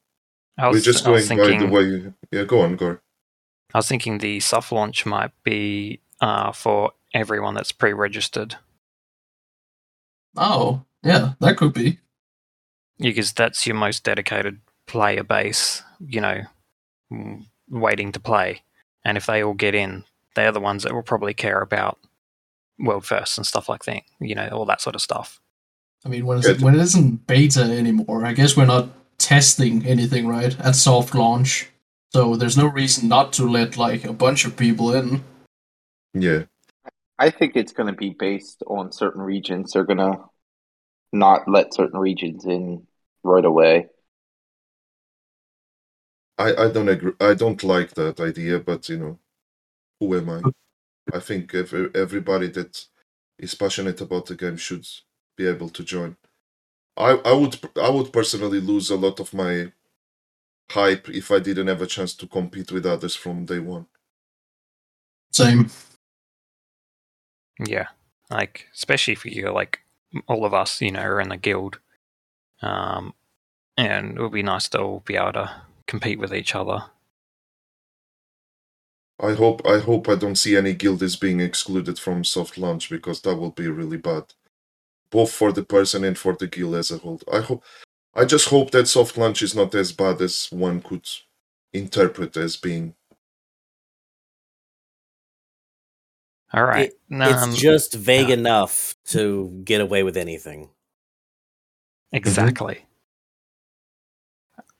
we're 0.71 0.81
just 0.81 1.05
I 1.07 1.11
was 1.11 1.29
going 1.29 1.61
by 1.61 1.67
the 1.67 1.73
way 1.73 1.83
you, 1.83 2.15
yeah 2.31 2.45
go 2.45 2.61
on 2.61 2.77
Gore. 2.77 3.03
I 3.75 3.79
was 3.79 3.89
thinking 3.89 4.19
the 4.19 4.39
soft 4.39 4.71
launch 4.71 5.05
might 5.05 5.33
be 5.43 6.01
uh, 6.21 6.53
for 6.53 6.93
everyone 7.13 7.55
that's 7.55 7.73
pre-registered 7.73 8.57
oh, 10.37 10.85
yeah, 11.03 11.33
that 11.41 11.57
could 11.57 11.73
be. 11.73 11.99
because 12.99 13.33
that's 13.33 13.67
your 13.67 13.77
most 13.77 14.05
dedicated 14.05 14.61
player 14.87 15.25
base. 15.25 15.83
You 16.01 16.21
know, 16.21 16.43
waiting 17.69 18.13
to 18.13 18.21
play, 18.21 18.63
and 19.05 19.17
if 19.17 19.27
they 19.27 19.43
all 19.43 19.55
get 19.55 19.75
in, 19.75 20.05
they're 20.35 20.53
the 20.53 20.61
ones 20.61 20.83
that 20.83 20.93
will 20.93 21.03
probably 21.03 21.35
care 21.35 21.61
about 21.61 21.99
world 22.79 23.07
first 23.07 23.39
and 23.39 23.47
stuff 23.47 23.69
like 23.69 23.85
that. 23.85 24.03
You 24.21 24.35
know, 24.35 24.49
all 24.53 24.67
that 24.67 24.81
sort 24.81 24.95
of 24.95 25.03
stuff. 25.03 25.41
I 26.07 26.09
mean, 26.09 26.25
when, 26.25 26.39
it's, 26.39 26.47
Good. 26.47 26.63
when 26.63 26.77
it 26.77 26.81
isn't 26.81 27.27
beta 27.27 27.63
anymore, 27.63 28.25
I 28.25 28.33
guess 28.33 28.57
we're 28.57 28.65
not 28.65 28.91
testing 29.19 29.85
anything, 29.85 30.29
right? 30.29 30.57
At 30.61 30.77
soft 30.77 31.17
launch. 31.17 31.69
So 32.13 32.37
there's 32.37 32.57
no 32.57 32.69
reason 32.69 33.09
not 33.09 33.33
to 33.35 33.49
let, 33.49 33.77
like, 33.77 34.05
a 34.05 34.13
bunch 34.13 34.45
of 34.45 34.57
people 34.57 34.95
in. 34.95 35.25
yeah 36.15 36.45
I 37.19 37.31
think 37.31 37.57
it's 37.57 37.73
going 37.73 37.89
to 37.89 37.99
be 37.99 38.11
based 38.11 38.63
on 38.69 38.93
certain 38.93 39.21
regions. 39.21 39.73
They're 39.73 39.85
going 39.85 39.99
to 39.99 40.19
not 41.13 41.49
let 41.49 41.75
certain 41.75 41.99
regions 41.99 42.45
in 42.45 42.87
right 43.25 43.45
away. 43.45 43.89
I, 46.39 46.55
I 46.55 46.71
don't 46.71 46.89
agree. 46.89 47.15
I 47.21 47.35
don't 47.35 47.65
like 47.65 47.95
that 47.95 48.21
idea, 48.21 48.61
but 48.61 48.89
you 48.89 48.99
know, 48.99 49.19
who 49.99 50.17
am 50.17 50.31
I? 50.31 50.43
I 51.17 51.21
think 51.21 51.53
if 51.53 51.73
everybody 51.73 52.49
that 52.51 52.85
is 53.39 53.55
passionate 53.55 54.01
about 54.01 54.27
the 54.27 54.37
game 54.37 54.57
should 54.57 54.87
be 55.37 55.47
able 55.47 55.69
to 55.71 55.85
join. 55.85 56.17
I, 56.97 57.13
I 57.25 57.33
would 57.33 57.59
I 57.81 57.91
would 57.91 58.13
personally 58.13 58.61
lose 58.61 58.91
a 58.91 58.97
lot 58.97 59.21
of 59.21 59.35
my 59.35 59.73
hype 60.71 61.09
if 61.11 61.31
I 61.31 61.39
didn't 61.39 61.69
have 61.69 61.83
a 61.83 61.87
chance 61.87 62.15
to 62.15 62.27
compete 62.27 62.73
with 62.73 62.87
others 62.87 63.15
from 63.15 63.45
day 63.45 63.59
one. 63.59 63.87
Same. 65.33 65.71
Yeah, 67.65 67.89
like 68.31 68.67
especially 68.75 69.13
if 69.13 69.27
you're 69.27 69.53
like 69.53 69.81
all 70.27 70.45
of 70.45 70.55
us, 70.55 70.81
you 70.81 70.93
know, 70.93 71.01
are 71.01 71.21
in 71.21 71.29
the 71.29 71.37
guild, 71.37 71.79
um, 72.63 73.15
and 73.77 74.17
it 74.17 74.21
would 74.21 74.33
be 74.33 74.43
nice 74.43 74.69
to 74.71 74.81
all 74.81 75.01
be 75.01 75.17
able 75.17 75.35
to 75.35 75.63
compete 75.87 76.19
with 76.19 76.35
each 76.35 76.55
other. 76.55 76.85
I 79.19 79.33
hope 79.33 79.67
I 79.67 79.79
hope 79.79 80.09
I 80.09 80.15
don't 80.15 80.37
see 80.37 80.57
any 80.57 80.75
guilds 80.75 81.17
being 81.17 81.41
excluded 81.41 81.99
from 81.99 82.25
soft 82.25 82.59
launch 82.59 82.91
because 82.91 83.21
that 83.23 83.37
would 83.37 83.55
be 83.55 83.69
really 83.69 83.97
bad, 83.97 84.25
both 85.11 85.33
for 85.33 85.53
the 85.53 85.65
person 85.65 86.05
and 86.05 86.19
for 86.19 86.35
the 86.35 86.47
guild 86.47 86.75
as 86.77 86.91
a 86.91 86.99
whole. 86.99 87.21
I 87.33 87.41
hope 87.41 87.65
I 88.15 88.25
just 88.25 88.49
hope 88.49 88.71
that 88.73 88.89
soft 88.89 89.17
launch 89.19 89.43
is 89.43 89.55
not 89.55 89.75
as 89.75 89.93
bad 89.93 90.21
as 90.23 90.47
one 90.51 90.81
could 90.83 91.09
interpret 91.73 92.37
as 92.37 92.57
being. 92.57 92.95
All 96.53 96.65
right, 96.65 96.91
It- 97.11 97.21
um, 97.23 97.51
it's 97.51 97.61
just 97.61 97.95
vague 97.95 98.29
yeah. 98.29 98.35
enough 98.35 98.95
to 99.07 99.61
get 99.65 99.81
away 99.81 100.03
with 100.03 100.17
anything. 100.17 100.71
Exactly. 102.13 102.87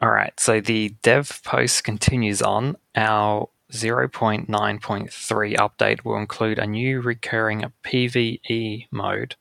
All 0.01 0.11
right, 0.11 0.39
so 0.39 0.61
the 0.61 0.91
dev 1.03 1.41
post 1.45 1.85
continues 1.85 2.41
on. 2.41 2.77
Our 2.95 3.49
0.9.3 3.73 5.57
update 5.57 6.05
will 6.05 6.17
include 6.19 6.59
a 6.59 6.67
new 6.67 7.01
recurring 7.01 7.65
PvE 7.83 8.87
mode 8.91 9.35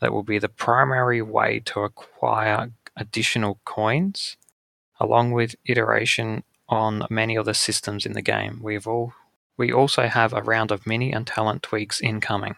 that 0.00 0.12
will 0.12 0.22
be 0.22 0.38
the 0.38 0.48
primary 0.48 1.22
way 1.22 1.60
to 1.66 1.80
acquire 1.80 2.70
additional 2.96 3.60
coins, 3.64 4.36
along 5.00 5.32
with 5.32 5.56
iteration 5.66 6.42
on 6.68 7.06
many 7.10 7.36
other 7.36 7.54
systems 7.54 8.06
in 8.06 8.12
the 8.12 8.22
game. 8.22 8.60
We've 8.62 8.86
all 8.86 9.12
we 9.56 9.72
also 9.72 10.06
have 10.06 10.32
a 10.32 10.42
round 10.42 10.70
of 10.70 10.86
mini 10.86 11.12
and 11.12 11.26
talent 11.26 11.62
tweaks 11.62 12.00
incoming. 12.00 12.56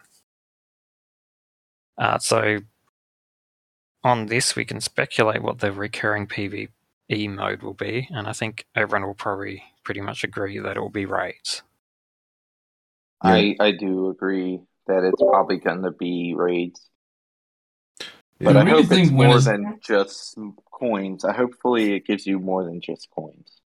Uh, 1.97 2.17
so 2.17 2.59
on 4.03 4.27
this, 4.27 4.55
we 4.55 4.65
can 4.65 4.81
speculate 4.81 5.41
what 5.41 5.59
the 5.59 5.71
recurring 5.71 6.27
PvE 6.27 6.69
mode 7.29 7.61
will 7.61 7.73
be, 7.73 8.07
and 8.11 8.27
I 8.27 8.33
think 8.33 8.65
everyone 8.75 9.07
will 9.07 9.13
probably 9.13 9.63
pretty 9.83 10.01
much 10.01 10.23
agree 10.23 10.59
that 10.59 10.77
it 10.77 10.79
will 10.79 10.89
be 10.89 11.05
raids. 11.05 11.63
I 13.21 13.55
I 13.59 13.71
do 13.71 14.09
agree 14.09 14.61
that 14.87 15.03
it's 15.03 15.21
probably 15.21 15.57
going 15.57 15.83
to 15.83 15.91
be 15.91 16.33
raids, 16.35 16.89
but 18.39 18.55
I 18.57 18.61
I 18.61 18.63
really 18.63 18.81
hope 18.83 18.89
think 18.89 19.03
it's 19.07 19.11
more 19.11 19.25
it's- 19.27 19.45
than 19.45 19.79
just 19.81 20.37
coins. 20.71 21.25
I 21.25 21.33
hopefully 21.33 21.93
it 21.93 22.05
gives 22.05 22.25
you 22.25 22.39
more 22.39 22.63
than 22.63 22.79
just 22.81 23.09
coins. 23.11 23.61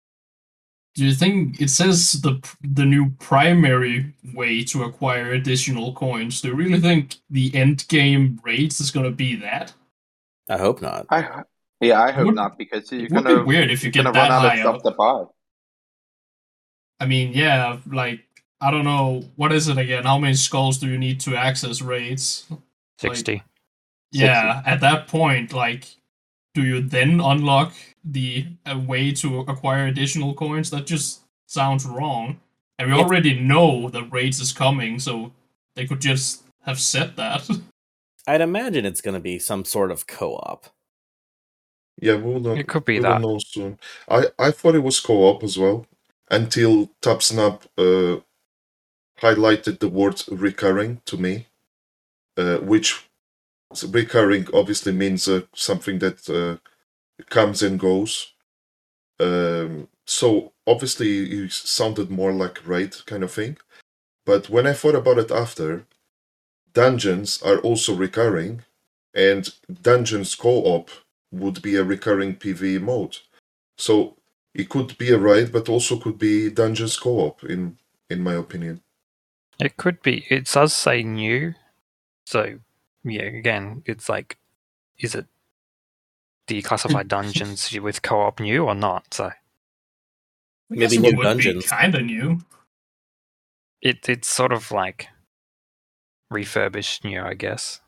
Do 0.96 1.06
you 1.06 1.14
think 1.14 1.60
it 1.60 1.70
says 1.70 2.14
the 2.22 2.40
the 2.62 2.86
new 2.86 3.12
primary 3.20 4.14
way 4.34 4.64
to 4.66 4.84
acquire 4.84 5.32
additional 5.32 5.94
coins? 5.94 6.42
Do 6.42 6.50
you 6.50 6.56
really 6.56 6.80
think 6.80 7.16
the 7.30 7.54
end 7.56 7.88
game 7.88 8.40
raids 8.44 8.80
is 8.80 8.92
gonna 8.92 9.10
be 9.12 9.36
that? 9.38 9.74
I 10.50 10.58
hope 10.58 10.82
not. 10.82 11.08
I 11.10 11.44
yeah, 11.82 12.02
I 12.02 12.12
hope 12.12 12.28
would- 12.28 12.36
not 12.36 12.58
because 12.58 12.92
you're 12.92 13.06
It 13.06 13.12
would 13.12 13.24
gonna 13.24 13.40
be 13.40 13.44
weird 13.44 13.72
if 13.72 13.84
you 13.84 13.90
get 13.92 14.04
that 14.04 14.16
run 14.16 14.32
out 14.32 14.46
of 14.46 14.52
high 14.52 14.60
stuff 14.60 14.76
up. 14.78 14.84
to 14.84 14.92
buy. 14.92 15.24
I 17.00 17.06
mean, 17.08 17.34
yeah, 17.34 17.80
like 17.88 18.22
I 18.62 18.70
don't 18.72 18.86
know 18.86 19.24
what 19.36 19.52
is 19.52 19.68
it 19.68 19.78
again? 19.78 20.04
How 20.04 20.18
many 20.20 20.36
skulls 20.36 20.78
do 20.78 20.88
you 20.88 20.98
need 20.98 21.20
to 21.22 21.36
access 21.36 21.82
raids? 21.82 22.46
60. 23.00 23.42
Yeah, 24.14 24.62
at 24.66 24.80
that 24.82 25.08
point, 25.08 25.54
like, 25.54 25.86
do 26.54 26.64
you 26.64 26.82
then 26.82 27.20
unlock 27.20 27.74
the 28.04 28.46
a 28.66 28.78
way 28.78 29.12
to 29.14 29.40
acquire 29.42 29.88
additional 29.88 30.34
coins? 30.34 30.70
That 30.70 30.86
just 30.86 31.22
sounds 31.48 31.86
wrong. 31.86 32.40
And 32.80 32.90
we 32.92 32.96
If- 33.00 33.06
already 33.06 33.40
know 33.40 33.90
the 33.90 34.04
raids 34.04 34.40
is 34.40 34.52
coming, 34.54 35.00
so 35.00 35.32
they 35.76 35.86
could 35.88 36.02
just 36.02 36.44
have 36.62 36.80
said 36.80 37.16
that. 37.16 37.48
I'd 38.28 38.42
imagine 38.42 38.86
it's 38.86 39.02
going 39.02 39.16
to 39.16 39.20
be 39.20 39.38
some 39.40 39.66
sort 39.66 39.92
of 39.92 40.08
co-op. 40.08 40.68
Yeah, 42.02 42.16
we 42.16 42.34
will 42.34 42.40
know. 42.40 42.54
It 42.56 42.68
could 42.68 42.86
be 42.86 42.94
we 42.94 43.00
will 43.06 43.10
that. 43.12 43.22
know 43.22 43.40
soon. 43.40 43.80
I 44.10 44.28
I 44.40 44.52
thought 44.52 44.76
it 44.76 44.84
was 44.84 45.00
co-op 45.00 45.44
as 45.44 45.58
well 45.58 45.86
until 46.32 46.90
TapSnap 47.02 47.64
uh, 47.78 48.22
highlighted 49.22 49.80
the 49.80 49.90
word 49.90 50.24
recurring 50.30 51.02
to 51.06 51.18
me, 51.18 51.48
uh, 52.38 52.58
which 52.58 53.08
recurring 53.84 54.48
obviously 54.54 54.92
means 54.92 55.28
uh, 55.28 55.42
something 55.54 56.00
that 56.00 56.30
uh, 56.30 56.58
comes 57.30 57.64
and 57.64 57.80
goes. 57.80 58.34
Um, 59.20 59.88
so 60.06 60.54
obviously 60.68 61.44
it 61.44 61.52
sounded 61.52 62.10
more 62.10 62.34
like 62.34 62.68
raid 62.68 62.96
kind 63.06 63.24
of 63.24 63.32
thing. 63.32 63.58
But 64.26 64.50
when 64.50 64.68
I 64.68 64.74
thought 64.74 64.96
about 64.96 65.18
it 65.18 65.32
after, 65.32 65.86
dungeons 66.74 67.42
are 67.42 67.60
also 67.60 67.96
recurring, 67.96 68.64
and 69.14 69.50
dungeons 69.82 70.36
co-op 70.36 70.90
would 71.32 71.62
be 71.62 71.76
a 71.76 71.84
recurring 71.84 72.36
PvE 72.36 72.82
mode. 72.82 73.18
So 73.78 74.18
it 74.54 74.70
could 74.70 74.98
be 74.98 75.12
a 75.12 75.18
raid, 75.18 75.52
but 75.52 75.70
also 75.70 75.98
could 75.98 76.18
be 76.18 76.50
dungeons 76.50 76.98
co-op 76.98 77.44
in 77.44 77.78
in 78.10 78.22
my 78.22 78.34
opinion. 78.34 78.82
It 79.60 79.78
could 79.78 80.02
be. 80.02 80.26
It 80.30 80.46
does 80.46 80.74
say 80.74 81.04
new. 81.04 81.54
So, 82.26 82.60
yeah, 83.04 83.24
again, 83.24 83.84
it's 83.86 84.10
like, 84.10 84.38
is 85.00 85.16
it. 85.16 85.26
Do 86.48 86.56
you 86.56 86.64
classify 86.64 87.04
dungeons 87.08 87.72
with 87.80 88.02
co 88.02 88.22
op 88.22 88.40
new 88.40 88.66
or 88.66 88.76
not? 88.76 89.14
So, 89.14 89.32
Maybe 90.70 90.98
new 90.98 91.22
dungeons. 91.22 91.68
Kind 91.68 91.96
of 91.96 92.04
new. 92.04 92.40
it 93.82 94.08
it's 94.10 94.28
sort 94.30 94.52
of 94.54 94.72
like 94.72 95.08
refurbished 96.32 97.04
new, 97.06 97.22
I 97.22 97.34
guess. 97.36 97.82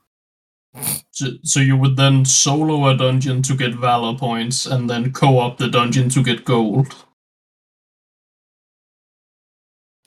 So, 1.12 1.28
so 1.44 1.60
you 1.62 1.78
would 1.78 1.96
then 1.98 2.26
solo 2.26 2.88
a 2.90 2.98
dungeon 2.98 3.42
to 3.44 3.56
get 3.56 3.74
valor 3.76 4.18
points, 4.18 4.66
and 4.66 4.90
then 4.90 5.14
co-op 5.14 5.58
the 5.58 5.70
dungeon 5.70 6.10
to 6.10 6.24
get 6.24 6.46
gold. 6.46 6.94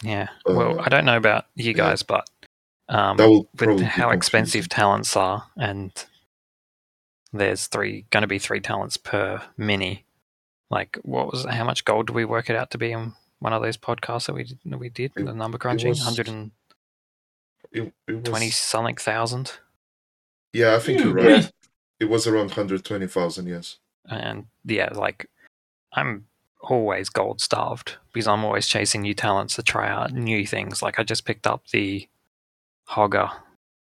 Yeah. 0.02 0.28
well, 0.46 0.78
Uh, 0.78 0.84
I 0.84 0.88
don't 0.88 1.04
know 1.04 1.16
about 1.16 1.46
you 1.54 1.72
yeah. 1.72 1.72
guys, 1.72 2.02
but 2.02 2.28
um, 2.88 3.16
with 3.58 3.80
how 3.82 4.10
expensive 4.10 4.52
confusing. 4.68 4.68
talents 4.68 5.16
are, 5.16 5.46
and 5.56 5.92
there's 7.32 7.66
three 7.66 8.06
going 8.10 8.22
to 8.22 8.26
be 8.26 8.38
three 8.38 8.60
talents 8.60 8.96
per 8.96 9.42
mini. 9.56 10.04
Like, 10.70 10.98
what 11.02 11.32
was 11.32 11.44
how 11.44 11.64
much 11.64 11.84
gold 11.84 12.08
do 12.08 12.12
we 12.12 12.24
work 12.24 12.50
it 12.50 12.56
out 12.56 12.70
to 12.72 12.78
be 12.78 12.92
in 12.92 13.14
one 13.40 13.52
of 13.52 13.62
those 13.62 13.76
podcasts 13.76 14.26
that 14.26 14.34
we 14.34 14.44
did, 14.44 14.58
that 14.66 14.78
we 14.78 14.88
did 14.88 15.12
It- 15.16 15.24
the 15.26 15.32
number 15.34 15.58
crunching, 15.58 15.90
was- 15.90 16.00
120 16.00 16.50
It, 17.72 17.92
it 18.06 18.28
was, 18.28 18.56
something 18.56 18.96
thousand, 18.96 19.58
yeah, 20.52 20.74
I 20.74 20.78
think 20.78 21.00
you're 21.00 21.14
right. 21.14 21.52
It 22.00 22.06
was 22.08 22.26
around 22.26 22.52
hundred 22.52 22.84
twenty 22.84 23.06
thousand. 23.06 23.46
Yes. 23.48 23.78
and 24.08 24.46
yeah, 24.64 24.90
like 24.94 25.26
I'm 25.92 26.26
always 26.60 27.08
gold 27.08 27.40
starved 27.40 27.96
because 28.12 28.26
I'm 28.26 28.44
always 28.44 28.66
chasing 28.66 29.02
new 29.02 29.14
talents 29.14 29.56
to 29.56 29.62
try 29.62 29.88
out 29.88 30.12
new 30.12 30.46
things. 30.46 30.80
Like 30.82 30.98
I 30.98 31.02
just 31.02 31.24
picked 31.24 31.46
up 31.46 31.66
the 31.72 32.08
Hogger 32.90 33.30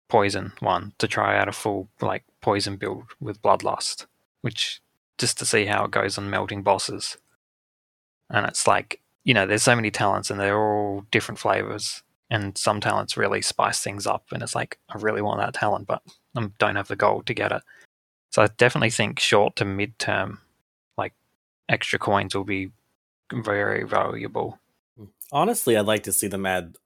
poison 0.08 0.52
one 0.60 0.92
to 0.98 1.06
try 1.06 1.38
out 1.38 1.48
a 1.48 1.52
full 1.52 1.88
like 2.00 2.24
poison 2.40 2.76
build 2.76 3.04
with 3.20 3.40
bloodlust, 3.40 4.06
which 4.42 4.80
just 5.18 5.38
to 5.38 5.46
see 5.46 5.66
how 5.66 5.84
it 5.84 5.90
goes 5.90 6.18
on 6.18 6.30
melting 6.30 6.62
bosses. 6.62 7.16
And 8.30 8.46
it's 8.46 8.66
like, 8.66 9.00
you 9.24 9.34
know, 9.34 9.46
there's 9.46 9.62
so 9.62 9.76
many 9.76 9.90
talents 9.90 10.30
and 10.30 10.40
they're 10.40 10.58
all 10.58 11.04
different 11.10 11.38
flavors. 11.38 12.02
And 12.30 12.56
some 12.56 12.80
talents 12.80 13.16
really 13.16 13.42
spice 13.42 13.80
things 13.80 14.06
up. 14.06 14.26
And 14.30 14.42
it's 14.42 14.54
like, 14.54 14.78
I 14.88 14.98
really 14.98 15.20
want 15.20 15.40
that 15.40 15.54
talent, 15.54 15.88
but 15.88 16.02
I 16.36 16.48
don't 16.58 16.76
have 16.76 16.88
the 16.88 16.96
gold 16.96 17.26
to 17.26 17.34
get 17.34 17.52
it. 17.52 17.62
So 18.30 18.42
I 18.42 18.48
definitely 18.56 18.90
think 18.90 19.18
short 19.18 19.56
to 19.56 19.64
mid 19.64 19.98
term, 19.98 20.40
like 20.96 21.12
extra 21.68 21.98
coins 21.98 22.34
will 22.34 22.44
be 22.44 22.70
very 23.32 23.84
valuable. 23.84 24.58
Hmm. 24.96 25.06
Honestly, 25.32 25.76
I'd 25.76 25.86
like 25.86 26.04
to 26.04 26.12
see 26.12 26.28
them 26.28 26.46
add 26.46 26.76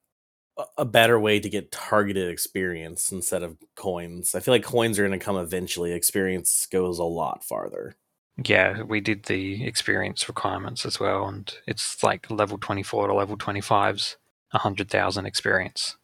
a- 0.78 0.84
better 0.84 1.18
way 1.18 1.40
to 1.40 1.48
get 1.48 1.72
targeted 1.72 2.30
experience 2.30 3.10
instead 3.12 3.42
of 3.42 3.56
coins. 3.74 4.34
I 4.34 4.40
feel 4.40 4.54
like 4.54 4.62
coins 4.64 4.98
are 4.98 5.06
going 5.06 5.18
to 5.18 5.24
come 5.24 5.36
eventually. 5.36 5.92
Experience 5.92 6.66
goes 6.66 6.98
a 6.98 7.04
lot 7.04 7.42
farther. 7.44 7.96
Yeah, 8.44 8.82
we 8.82 9.00
did 9.00 9.24
the 9.24 9.64
experience 9.64 10.28
requirements 10.28 10.84
as 10.84 10.98
well, 10.98 11.26
and 11.26 11.52
it's 11.66 12.02
like 12.02 12.28
level 12.30 12.58
24 12.58 13.06
to 13.08 13.14
level 13.14 13.36
25's 13.36 14.16
100,000 14.50 15.26
experience. 15.26 15.96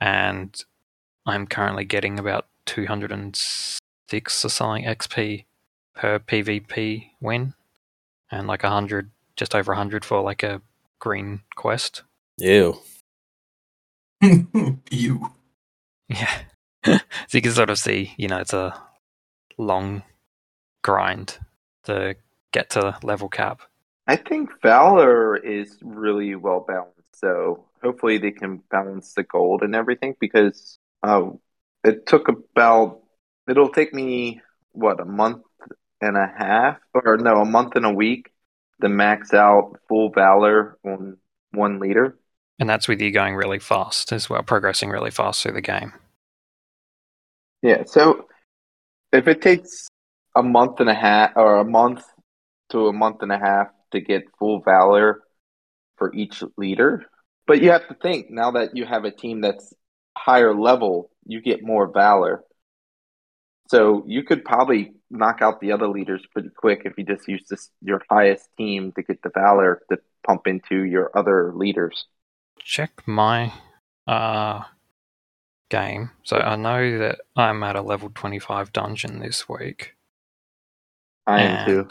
and 0.00 0.60
I'm 1.26 1.46
currently 1.46 1.84
getting 1.84 2.18
about 2.20 2.46
206 2.66 4.44
or 4.44 4.48
something 4.48 4.84
XP 4.84 5.44
per 5.94 6.18
PvP 6.20 7.10
win, 7.20 7.54
and 8.30 8.46
like 8.46 8.62
100, 8.62 9.10
just 9.36 9.54
over 9.54 9.72
100 9.72 10.04
for 10.04 10.20
like 10.22 10.42
a 10.42 10.62
green 10.98 11.40
quest. 11.56 12.02
Ew. 12.38 12.78
you. 14.90 15.30
Yeah. 16.08 16.38
so 16.84 17.00
you 17.32 17.42
can 17.42 17.52
sort 17.52 17.70
of 17.70 17.78
see, 17.78 18.12
you 18.16 18.28
know, 18.28 18.38
it's 18.38 18.52
a 18.52 18.80
long 19.58 20.02
grind 20.82 21.38
to 21.84 22.16
get 22.52 22.70
to 22.70 22.96
level 23.02 23.28
cap. 23.28 23.62
I 24.06 24.16
think 24.16 24.50
Valor 24.62 25.36
is 25.36 25.78
really 25.82 26.34
well 26.34 26.64
balanced. 26.66 26.92
So 27.14 27.64
hopefully 27.82 28.18
they 28.18 28.30
can 28.30 28.62
balance 28.70 29.14
the 29.14 29.24
gold 29.24 29.62
and 29.62 29.74
everything 29.74 30.14
because 30.20 30.78
uh, 31.02 31.30
it 31.84 32.06
took 32.06 32.28
about 32.28 33.00
it'll 33.48 33.70
take 33.70 33.94
me 33.94 34.42
what 34.72 35.00
a 35.00 35.04
month 35.04 35.42
and 36.00 36.16
a 36.16 36.30
half 36.38 36.78
or 36.94 37.16
no 37.16 37.40
a 37.40 37.44
month 37.44 37.74
and 37.76 37.86
a 37.86 37.92
week 37.92 38.30
to 38.82 38.88
max 38.88 39.32
out 39.32 39.78
full 39.88 40.10
Valor 40.10 40.78
on 40.84 41.16
one 41.52 41.80
leader. 41.80 42.18
And 42.58 42.68
that's 42.68 42.88
with 42.88 43.00
you 43.00 43.10
going 43.10 43.34
really 43.34 43.58
fast 43.58 44.12
as 44.12 44.30
well, 44.30 44.42
progressing 44.42 44.90
really 44.90 45.10
fast 45.10 45.42
through 45.42 45.52
the 45.52 45.60
game. 45.60 45.92
Yeah. 47.62 47.84
So 47.84 48.26
if 49.12 49.28
it 49.28 49.42
takes 49.42 49.88
a 50.34 50.42
month 50.42 50.80
and 50.80 50.90
a 50.90 50.94
half 50.94 51.32
or 51.36 51.58
a 51.58 51.64
month 51.64 52.04
to 52.70 52.88
a 52.88 52.92
month 52.92 53.22
and 53.22 53.32
a 53.32 53.38
half 53.38 53.68
to 53.92 54.00
get 54.00 54.24
full 54.38 54.60
valor 54.60 55.22
for 55.96 56.14
each 56.14 56.42
leader. 56.56 57.06
But 57.46 57.62
you 57.62 57.70
have 57.70 57.88
to 57.88 57.94
think 57.94 58.30
now 58.30 58.52
that 58.52 58.76
you 58.76 58.84
have 58.84 59.04
a 59.04 59.10
team 59.10 59.40
that's 59.40 59.72
higher 60.16 60.54
level, 60.54 61.10
you 61.24 61.40
get 61.40 61.62
more 61.62 61.90
valor. 61.90 62.44
So 63.68 64.04
you 64.06 64.22
could 64.24 64.44
probably 64.44 64.92
knock 65.10 65.40
out 65.40 65.60
the 65.60 65.72
other 65.72 65.88
leaders 65.88 66.22
pretty 66.32 66.50
quick 66.50 66.82
if 66.84 66.94
you 66.98 67.04
just 67.04 67.28
use 67.28 67.44
this 67.48 67.70
your 67.80 68.02
highest 68.10 68.48
team 68.56 68.92
to 68.92 69.02
get 69.02 69.22
the 69.22 69.30
valor 69.32 69.82
to 69.90 69.98
pump 70.26 70.46
into 70.46 70.82
your 70.82 71.10
other 71.16 71.52
leaders. 71.54 72.06
Check 72.62 73.06
my 73.08 73.50
uh 74.06 74.64
game. 75.68 76.10
So 76.24 76.38
I 76.38 76.56
know 76.56 76.98
that 76.98 77.20
I'm 77.36 77.62
at 77.62 77.76
a 77.76 77.80
level 77.82 78.10
25 78.12 78.72
dungeon 78.72 79.20
this 79.20 79.48
week. 79.48 79.94
I 81.26 81.42
am 81.42 81.66
too. 81.66 81.88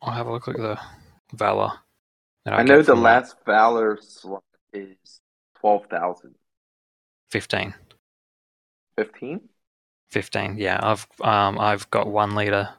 I'll 0.00 0.12
have 0.14 0.26
a 0.26 0.32
look 0.32 0.48
at 0.48 0.56
the 0.56 0.80
Valor. 1.34 1.80
that 2.44 2.54
I 2.54 2.62
know 2.62 2.82
the 2.82 2.94
that. 2.94 3.00
last 3.00 3.36
valor 3.44 3.98
slot 4.00 4.44
is 4.72 5.20
twelve 5.54 5.86
thousand. 5.86 6.34
15. 7.30 7.74
Fifteen? 8.96 9.48
15. 10.10 10.58
Yeah, 10.58 10.78
I've 10.82 11.06
um 11.22 11.58
I've 11.58 11.90
got 11.90 12.06
one 12.08 12.34
leader 12.34 12.74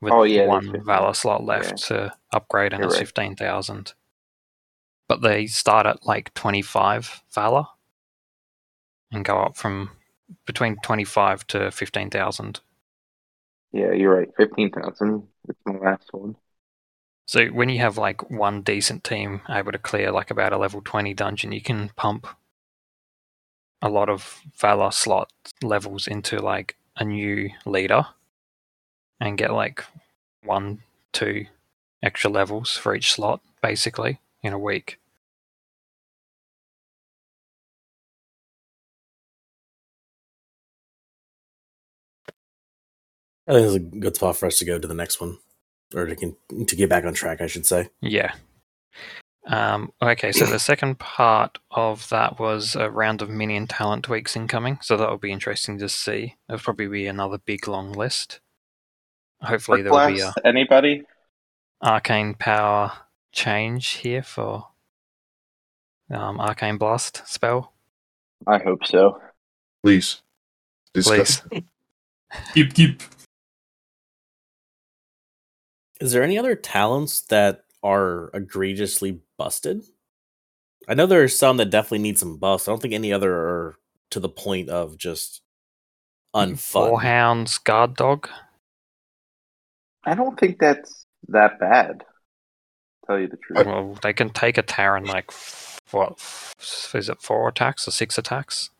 with 0.00 0.12
Oh, 0.14 0.22
yeah, 0.24 0.46
one 0.46 0.84
Valor 0.84 1.14
slot 1.14 1.44
left 1.44 1.76
to 1.88 2.14
upgrade, 2.32 2.72
and 2.72 2.80
You're 2.80 2.88
it's 2.88 2.96
right. 2.96 3.06
15,000. 3.06 3.94
But 5.08 5.22
they 5.22 5.46
start 5.46 5.86
at 5.86 6.06
like 6.06 6.32
25 6.34 7.22
Valor 7.34 7.64
and 9.10 9.24
go 9.24 9.38
up 9.38 9.56
from 9.56 9.90
between 10.46 10.76
25 10.82 11.46
to 11.48 11.70
15,000. 11.70 12.60
Yeah, 13.72 13.92
you're 13.92 14.16
right. 14.16 14.28
Fifteen 14.36 14.70
thousand. 14.70 15.28
It's 15.48 15.58
my 15.66 15.76
last 15.76 16.08
one. 16.12 16.36
So 17.26 17.46
when 17.48 17.68
you 17.68 17.80
have 17.80 17.98
like 17.98 18.30
one 18.30 18.62
decent 18.62 19.04
team 19.04 19.42
able 19.50 19.72
to 19.72 19.78
clear 19.78 20.10
like 20.10 20.30
about 20.30 20.54
a 20.54 20.58
level 20.58 20.80
20 20.82 21.12
dungeon, 21.12 21.52
you 21.52 21.60
can 21.60 21.90
pump 21.94 22.26
a 23.82 23.88
lot 23.88 24.08
of 24.08 24.40
Valor 24.56 24.90
slot 24.90 25.30
levels 25.62 26.06
into 26.06 26.38
like 26.40 26.76
a 26.96 27.04
new 27.04 27.50
leader 27.66 28.06
and 29.20 29.36
get 29.36 29.52
like 29.52 29.84
one, 30.42 30.82
two 31.12 31.46
extra 32.02 32.30
levels 32.30 32.76
for 32.76 32.94
each 32.94 33.12
slot 33.12 33.40
basically 33.60 34.20
in 34.42 34.52
a 34.52 34.58
week. 34.58 34.98
I 43.48 43.52
think 43.52 43.66
it's 43.66 43.74
a 43.74 43.98
good 43.98 44.16
spot 44.16 44.36
for 44.36 44.46
us 44.46 44.58
to 44.58 44.66
go 44.66 44.78
to 44.78 44.86
the 44.86 44.94
next 44.94 45.20
one, 45.20 45.38
or 45.94 46.04
to 46.04 46.14
can, 46.14 46.36
to 46.66 46.76
get 46.76 46.90
back 46.90 47.04
on 47.04 47.14
track, 47.14 47.40
I 47.40 47.46
should 47.46 47.64
say. 47.64 47.88
Yeah. 48.02 48.34
Um, 49.46 49.90
okay, 50.02 50.32
so 50.32 50.44
the 50.44 50.58
second 50.58 50.98
part 50.98 51.56
of 51.70 52.06
that 52.10 52.38
was 52.38 52.76
a 52.76 52.90
round 52.90 53.22
of 53.22 53.30
minion 53.30 53.66
talent 53.66 54.04
tweaks 54.04 54.36
incoming, 54.36 54.78
so 54.82 54.98
that 54.98 55.08
will 55.08 55.16
be 55.16 55.32
interesting 55.32 55.78
to 55.78 55.88
see. 55.88 56.36
It'll 56.50 56.60
probably 56.60 56.88
be 56.88 57.06
another 57.06 57.38
big 57.38 57.66
long 57.66 57.92
list. 57.92 58.40
Hopefully, 59.40 59.80
there 59.80 59.92
will 59.92 60.08
be 60.08 60.20
a 60.20 60.34
anybody? 60.44 61.02
arcane 61.80 62.34
power 62.34 62.92
change 63.32 63.88
here 63.88 64.22
for 64.22 64.68
um, 66.10 66.40
arcane 66.40 66.78
blast 66.78 67.22
spell. 67.26 67.72
I 68.46 68.58
hope 68.58 68.86
so. 68.86 69.20
Please. 69.82 70.22
Discuss. 70.94 71.40
Please. 71.40 71.62
Keep, 72.52 72.74
keep. 72.74 73.02
Is 75.98 76.12
there 76.12 76.22
any 76.22 76.36
other 76.36 76.54
talents 76.54 77.22
that 77.22 77.64
are 77.82 78.30
egregiously 78.34 79.20
busted? 79.38 79.82
I 80.86 80.92
know 80.92 81.06
there 81.06 81.22
are 81.22 81.28
some 81.28 81.56
that 81.56 81.70
definitely 81.70 82.00
need 82.00 82.18
some 82.18 82.36
buffs. 82.36 82.68
I 82.68 82.72
don't 82.72 82.82
think 82.82 82.92
any 82.92 83.14
other 83.14 83.32
are 83.34 83.76
to 84.10 84.20
the 84.20 84.28
point 84.28 84.68
of 84.68 84.98
just 84.98 85.40
unfun. 86.34 87.02
hounds 87.02 87.56
guard 87.58 87.96
dog. 87.96 88.28
I 90.04 90.14
don't 90.14 90.38
think 90.38 90.58
that's 90.58 91.06
that 91.28 91.58
bad. 91.58 92.04
Tell 93.08 93.18
you 93.18 93.28
the 93.28 93.36
truth. 93.38 93.66
Well, 93.66 93.98
they 94.02 94.12
can 94.12 94.30
take 94.30 94.58
a 94.58 94.62
Terran 94.62 95.04
like 95.04 95.26
f- 95.30 95.78
what? 95.90 96.12
f- 96.18 96.92
Is 96.94 97.08
it 97.08 97.22
four 97.22 97.48
attacks 97.48 97.88
or 97.88 97.90
six 97.90 98.18
attacks? 98.18 98.70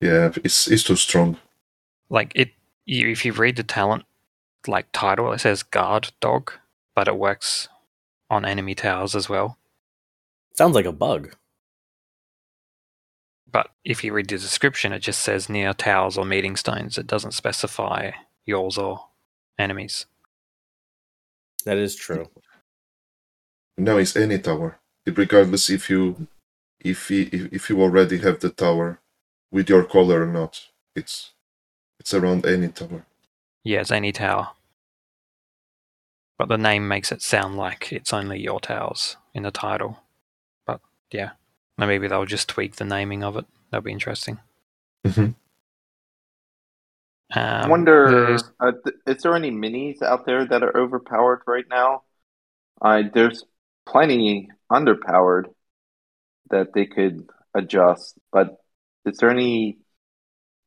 Yeah, 0.00 0.30
it's 0.44 0.68
it's 0.68 0.82
too 0.84 0.94
strong. 0.96 1.38
like 2.10 2.32
it 2.36 2.50
you, 2.84 3.08
if 3.08 3.24
you 3.24 3.32
read 3.32 3.56
the 3.56 3.62
talent 3.64 4.04
like 4.68 4.86
title 4.92 5.32
it 5.32 5.40
says 5.40 5.62
guard 5.62 6.12
dog 6.20 6.52
but 6.94 7.08
it 7.08 7.16
works 7.16 7.68
on 8.30 8.44
enemy 8.44 8.74
towers 8.74 9.14
as 9.16 9.28
well 9.28 9.56
Sounds 10.54 10.74
like 10.74 10.84
a 10.86 10.92
bug. 10.92 11.34
but 13.50 13.70
if 13.84 14.04
you 14.04 14.12
read 14.12 14.28
the 14.28 14.36
description 14.38 14.92
it 14.92 15.00
just 15.00 15.22
says 15.22 15.48
near 15.48 15.72
towers 15.72 16.18
or 16.18 16.24
meeting 16.24 16.56
stones 16.56 16.98
it 16.98 17.06
doesn't 17.06 17.32
specify 17.32 18.10
yours 18.44 18.76
or 18.78 19.06
enemies 19.58 20.06
That 21.64 21.78
is 21.78 21.94
true. 21.96 22.28
Now 23.78 23.96
it's 23.98 24.16
any 24.16 24.38
tower, 24.38 24.78
regardless 25.06 25.70
if 25.70 25.88
you 25.90 26.26
if 26.80 27.10
i- 27.10 27.30
if 27.32 27.52
if 27.52 27.70
you 27.70 27.80
already 27.82 28.18
have 28.18 28.40
the 28.40 28.50
tower 28.50 29.00
with 29.52 29.68
your 29.70 29.84
color 29.84 30.22
or 30.24 30.26
not. 30.26 30.68
It's 30.96 31.32
it's 32.00 32.14
around 32.14 32.46
any 32.46 32.68
tower. 32.68 33.06
yeah 33.64 33.80
it's 33.80 33.90
any 33.90 34.12
tower 34.12 34.48
but 36.38 36.48
the 36.48 36.56
name 36.58 36.88
makes 36.88 37.12
it 37.12 37.20
sound 37.22 37.56
like 37.56 37.92
it's 37.92 38.12
only 38.12 38.40
your 38.40 38.60
towers 38.60 39.16
in 39.34 39.42
the 39.42 39.50
title 39.50 39.98
but 40.66 40.80
yeah 41.12 41.32
maybe 41.78 42.08
they'll 42.08 42.26
just 42.26 42.48
tweak 42.48 42.76
the 42.76 42.84
naming 42.84 43.24
of 43.24 43.36
it 43.36 43.46
that'll 43.70 43.84
be 43.84 43.92
interesting 43.92 44.38
Mhm. 45.04 45.34
I 47.62 47.66
um, 47.66 47.70
wonder, 47.70 48.36
uh, 48.60 48.72
th- 48.84 48.96
is 49.06 49.22
there 49.22 49.34
any 49.34 49.50
minis 49.50 50.00
out 50.02 50.26
there 50.26 50.46
that 50.46 50.62
are 50.62 50.76
overpowered 50.76 51.42
right 51.46 51.64
now? 51.68 52.02
Uh, 52.80 53.04
there's 53.12 53.44
plenty 53.86 54.48
underpowered 54.70 55.46
that 56.50 56.72
they 56.74 56.86
could 56.86 57.28
adjust, 57.54 58.18
but 58.32 58.56
is 59.04 59.18
there 59.18 59.30
any 59.30 59.78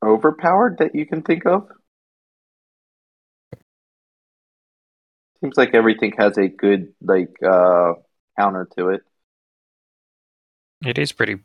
overpowered 0.03 0.77
that 0.79 0.95
you 0.95 1.05
can 1.05 1.21
think 1.21 1.45
of? 1.45 1.67
Seems 5.41 5.57
like 5.57 5.73
everything 5.73 6.13
has 6.17 6.37
a 6.37 6.49
good 6.49 6.93
like 7.01 7.31
uh, 7.43 7.93
counter 8.37 8.67
to 8.77 8.89
it. 8.89 9.01
It 10.85 10.97
is 10.97 11.11
pretty 11.11 11.39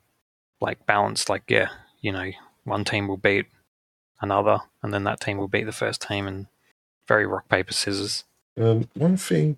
like 0.59 0.85
balanced. 0.85 1.29
Like 1.29 1.43
yeah, 1.49 1.69
you 2.01 2.11
know, 2.11 2.31
one 2.63 2.83
team 2.83 3.07
will 3.07 3.17
beat 3.17 3.45
another, 4.21 4.59
and 4.81 4.93
then 4.93 5.03
that 5.05 5.21
team 5.21 5.37
will 5.37 5.47
beat 5.47 5.65
the 5.65 5.71
first 5.71 6.01
team, 6.01 6.27
and 6.27 6.47
very 7.07 7.25
rock 7.25 7.47
paper 7.49 7.73
scissors. 7.73 8.25
Um, 8.57 8.89
one 8.95 9.17
thing, 9.17 9.57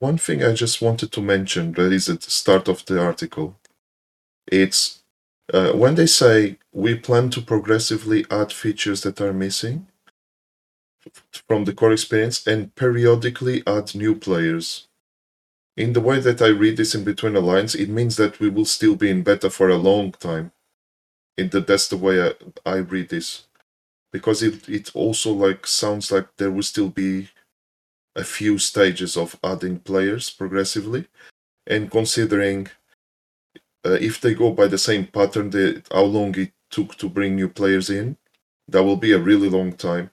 one 0.00 0.18
thing 0.18 0.44
I 0.44 0.54
just 0.54 0.82
wanted 0.82 1.12
to 1.12 1.22
mention 1.22 1.72
that 1.74 1.92
is 1.92 2.10
at 2.10 2.22
the 2.22 2.30
start 2.32 2.68
of 2.68 2.86
the 2.86 3.00
article. 3.00 3.56
It's 4.50 5.02
uh, 5.52 5.72
when 5.72 5.96
they 5.96 6.06
say 6.06 6.58
we 6.72 6.96
plan 6.96 7.30
to 7.30 7.42
progressively 7.42 8.26
add 8.30 8.52
features 8.52 9.02
that 9.02 9.20
are 9.20 9.32
missing 9.32 9.88
from 11.48 11.64
the 11.64 11.72
core 11.74 11.92
experience 11.92 12.46
and 12.46 12.74
periodically 12.76 13.62
add 13.66 13.94
new 13.94 14.14
players. 14.14 14.86
in 15.76 15.94
the 15.94 16.02
way 16.02 16.20
that 16.20 16.42
I 16.42 16.48
read 16.48 16.78
this 16.78 16.94
in 16.94 17.04
between 17.04 17.34
the 17.34 17.42
lines, 17.42 17.74
it 17.76 17.90
means 17.90 18.16
that 18.18 18.40
we 18.40 18.50
will 18.50 18.66
still 18.66 18.96
be 18.96 19.10
in 19.10 19.24
beta 19.24 19.50
for 19.50 19.70
a 19.70 19.76
long 19.78 20.12
time. 20.12 20.52
In 21.38 21.50
the 21.50 21.60
that's 21.60 21.88
the 21.88 21.96
way 21.96 22.22
I, 22.22 22.32
I 22.66 22.76
read 22.78 23.10
this, 23.10 23.46
because 24.12 24.42
it 24.42 24.68
it 24.68 24.90
also 24.94 25.32
like 25.32 25.66
sounds 25.66 26.12
like 26.12 26.28
there 26.38 26.50
will 26.50 26.64
still 26.64 26.90
be 26.90 27.28
a 28.16 28.24
few 28.24 28.58
stages 28.58 29.16
of 29.16 29.38
adding 29.42 29.78
players 29.78 30.30
progressively, 30.30 31.06
and 31.66 31.90
considering 31.90 32.68
uh, 33.84 33.92
if 34.00 34.20
they 34.20 34.34
go 34.34 34.50
by 34.50 34.66
the 34.66 34.78
same 34.78 35.06
pattern, 35.06 35.52
how 35.92 36.02
long 36.02 36.34
it 36.36 36.52
took 36.70 36.96
to 36.96 37.08
bring 37.08 37.36
new 37.36 37.48
players 37.48 37.88
in, 37.90 38.16
that 38.68 38.82
will 38.82 38.96
be 38.96 39.12
a 39.12 39.18
really 39.18 39.48
long 39.48 39.72
time, 39.72 40.10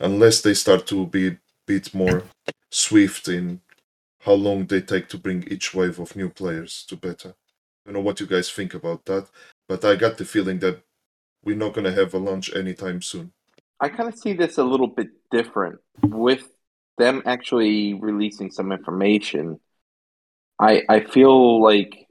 unless 0.00 0.40
they 0.40 0.54
start 0.54 0.86
to 0.86 1.06
be 1.06 1.28
a 1.28 1.38
bit 1.66 1.94
more 1.94 2.24
swift 2.70 3.28
in 3.28 3.60
how 4.20 4.32
long 4.32 4.66
they 4.66 4.80
take 4.80 5.08
to 5.08 5.18
bring 5.18 5.44
each 5.48 5.74
wave 5.74 5.98
of 5.98 6.16
new 6.16 6.28
players 6.28 6.84
to 6.88 6.96
beta. 6.96 7.28
I 7.28 7.90
don't 7.90 7.94
know 7.94 8.00
what 8.00 8.20
you 8.20 8.26
guys 8.26 8.50
think 8.50 8.74
about 8.74 9.04
that, 9.04 9.28
but 9.68 9.84
I 9.84 9.96
got 9.96 10.16
the 10.16 10.24
feeling 10.24 10.58
that 10.60 10.80
we're 11.44 11.56
not 11.56 11.74
going 11.74 11.84
to 11.84 11.92
have 11.92 12.14
a 12.14 12.18
launch 12.18 12.54
anytime 12.54 13.02
soon. 13.02 13.32
I 13.80 13.90
kind 13.90 14.08
of 14.08 14.18
see 14.18 14.32
this 14.32 14.56
a 14.56 14.64
little 14.64 14.86
bit 14.86 15.08
different 15.30 15.78
with 16.02 16.48
them 16.98 17.22
actually 17.26 17.94
releasing 17.94 18.50
some 18.50 18.72
information. 18.72 19.60
I 20.60 20.82
I 20.88 21.00
feel 21.00 21.62
like 21.62 22.06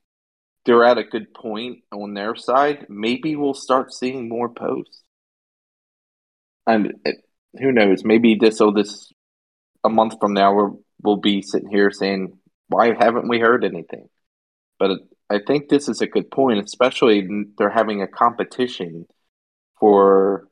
they're 0.65 0.85
at 0.85 0.97
a 0.97 1.03
good 1.03 1.33
point 1.33 1.79
on 1.91 2.13
their 2.13 2.35
side. 2.35 2.87
Maybe 2.89 3.35
we'll 3.35 3.53
start 3.53 3.93
seeing 3.93 4.29
more 4.29 4.49
posts. 4.49 5.03
And 6.65 6.93
who 7.59 7.71
knows? 7.71 8.03
Maybe 8.03 8.35
this 8.35 8.59
will 8.59 8.73
this 8.73 9.11
a 9.83 9.89
month 9.89 10.15
from 10.19 10.33
now 10.33 10.53
we're, 10.53 10.71
we'll 11.01 11.17
be 11.17 11.41
sitting 11.41 11.69
here 11.69 11.91
saying, 11.91 12.39
"Why 12.67 12.93
haven't 12.97 13.27
we 13.27 13.39
heard 13.39 13.65
anything?" 13.65 14.09
But 14.79 14.99
I 15.29 15.39
think 15.45 15.69
this 15.69 15.89
is 15.89 16.01
a 16.01 16.07
good 16.07 16.31
point, 16.31 16.63
especially 16.63 17.27
they're 17.57 17.69
having 17.69 18.01
a 18.01 18.07
competition 18.07 19.05
for 19.79 20.47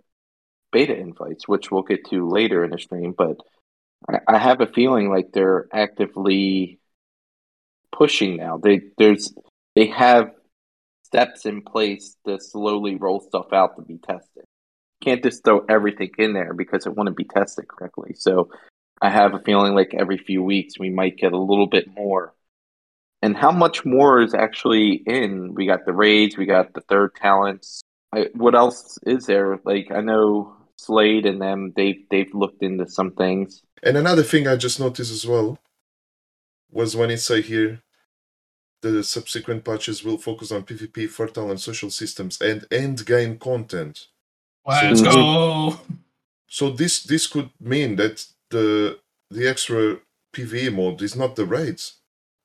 beta 0.72 0.96
invites, 0.96 1.48
which 1.48 1.72
we'll 1.72 1.84
get 1.84 2.06
to 2.10 2.28
later 2.30 2.64
in 2.64 2.72
the 2.72 2.80
stream. 2.80 3.14
But 3.18 3.38
I, 4.28 4.38
have 4.38 4.62
a 4.62 4.68
feeling 4.68 5.10
like 5.10 5.32
they're 5.32 5.68
actively 5.72 6.80
pushing 7.92 8.38
now. 8.38 8.58
They 8.58 8.82
there's 8.98 9.34
they 9.76 9.88
have 9.88 10.32
steps 11.04 11.46
in 11.46 11.62
place 11.62 12.16
to 12.26 12.40
slowly 12.40 12.96
roll 12.96 13.20
stuff 13.20 13.54
out 13.54 13.76
to 13.76 13.82
be 13.82 13.98
tested. 13.98 14.44
Can't 15.02 15.24
just 15.24 15.44
throw 15.44 15.66
everything 15.70 16.12
in 16.18 16.34
there 16.34 16.54
because 16.54 16.86
it 16.86 16.96
wouldn't 16.96 17.18
be 17.18 17.26
tested 17.26 17.68
correctly. 17.68 18.14
So 18.16 18.50
I 19.02 19.10
have 19.10 19.34
a 19.34 19.40
feeling 19.40 19.74
like 19.74 19.94
every 19.94 20.18
few 20.18 20.44
weeks 20.44 20.80
we 20.80 20.90
might 20.90 21.18
get 21.18 21.34
a 21.34 21.38
little 21.38 21.68
bit 21.68 21.88
more. 21.94 22.34
And 23.24 23.36
how 23.36 23.52
much 23.52 23.86
more 23.86 24.22
is 24.22 24.34
actually 24.34 25.04
in? 25.06 25.54
We 25.54 25.68
got 25.68 25.86
the 25.86 25.94
raids, 25.94 26.38
we 26.38 26.46
got 26.46 26.74
the 26.74 26.82
third 26.82 27.16
talents. 27.16 27.82
I, 28.14 28.28
what 28.34 28.56
else 28.56 28.98
is 29.06 29.26
there? 29.26 29.60
Like 29.64 29.92
I 29.92 30.02
know 30.02 30.56
Slade 30.78 31.26
and 31.26 31.42
them, 31.42 31.74
they've 31.76 32.04
they've 32.10 32.34
looked 32.34 32.64
into 32.64 32.88
some 32.88 33.12
things. 33.12 33.64
And 33.84 33.98
another 33.98 34.24
thing 34.24 34.48
I 34.48 34.56
just 34.56 34.80
noticed 34.80 35.12
as 35.12 35.26
well 35.26 35.58
was 36.72 36.96
when 36.96 37.12
it 37.12 37.18
say 37.18 37.40
uh, 37.40 37.42
here 37.42 37.82
the 38.82 39.04
subsequent 39.04 39.64
patches 39.64 40.04
will 40.04 40.18
focus 40.18 40.52
on 40.52 40.64
PvP, 40.64 41.08
fertile 41.10 41.52
and 41.52 41.60
social 41.60 41.90
systems 41.92 42.42
and 42.42 42.66
end 42.72 43.06
game 43.06 43.38
content. 43.38 44.08
Let's 44.66 45.00
So- 45.02 45.12
go. 45.12 45.80
So 46.48 46.70
this 46.70 47.04
this 47.04 47.28
could 47.28 47.50
mean 47.60 47.96
that 47.96 48.26
the 48.50 49.00
the 49.30 49.48
extra 49.48 50.00
PvE 50.34 50.74
mode 50.74 51.02
is 51.02 51.16
not 51.16 51.36
the 51.36 51.46
raids, 51.46 51.94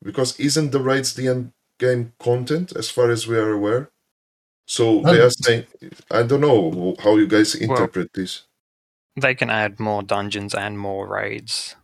because 0.02 0.38
isn't 0.38 0.70
the 0.70 0.78
raids 0.80 1.14
the 1.14 1.26
end 1.28 1.52
game 1.80 2.12
content 2.20 2.72
as 2.76 2.88
far 2.88 3.10
as 3.10 3.26
we 3.26 3.36
are 3.36 3.50
aware? 3.52 3.90
So 4.68 5.00
they 5.02 5.20
are 5.20 5.30
saying, 5.30 5.66
I 6.10 6.22
don't 6.22 6.40
know 6.40 6.94
how 7.00 7.16
you 7.16 7.26
guys 7.26 7.54
interpret 7.54 8.12
this. 8.12 8.42
They 9.16 9.34
can 9.34 9.50
add 9.50 9.80
more 9.80 10.02
dungeons 10.02 10.54
and 10.54 10.78
more 10.78 11.06
raids 11.08 11.76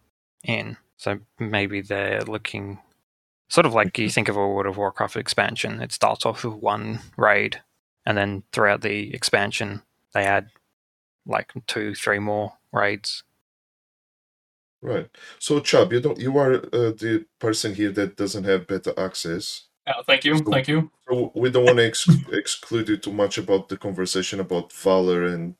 in. 0.44 0.76
So 0.96 1.20
maybe 1.38 1.80
they're 1.80 2.22
looking 2.22 2.78
sort 3.48 3.66
of 3.66 3.74
like 3.74 3.98
you 3.98 4.08
think 4.08 4.28
of 4.28 4.36
a 4.36 4.48
World 4.48 4.66
of 4.66 4.76
Warcraft 4.76 5.16
expansion. 5.16 5.80
It 5.80 5.92
starts 5.92 6.24
off 6.24 6.44
with 6.44 6.54
one 6.54 7.00
raid, 7.16 7.60
and 8.06 8.16
then 8.16 8.44
throughout 8.52 8.80
the 8.80 9.12
expansion, 9.14 9.82
they 10.14 10.24
add 10.24 10.48
like 11.26 11.52
two, 11.66 11.94
three 11.94 12.18
more 12.18 12.54
raids. 12.72 13.24
Right. 14.80 15.08
So 15.38 15.60
Chub, 15.60 15.92
you 15.92 16.00
don't 16.00 16.18
you 16.18 16.36
are 16.38 16.54
uh, 16.54 16.92
the 16.96 17.26
person 17.38 17.74
here 17.74 17.92
that 17.92 18.16
doesn't 18.16 18.44
have 18.44 18.66
better 18.66 18.92
access. 18.96 19.68
Yeah, 19.86 20.02
thank 20.06 20.24
you, 20.24 20.38
thank 20.38 20.68
you. 20.68 20.90
So 21.08 21.32
we 21.34 21.50
don't 21.50 21.64
want 21.64 21.78
to 21.78 21.86
ex- 21.86 22.08
exclude 22.32 22.88
you 22.88 22.96
too 22.96 23.12
much 23.12 23.38
about 23.38 23.68
the 23.68 23.76
conversation 23.76 24.40
about 24.40 24.72
Valor 24.72 25.24
and 25.24 25.56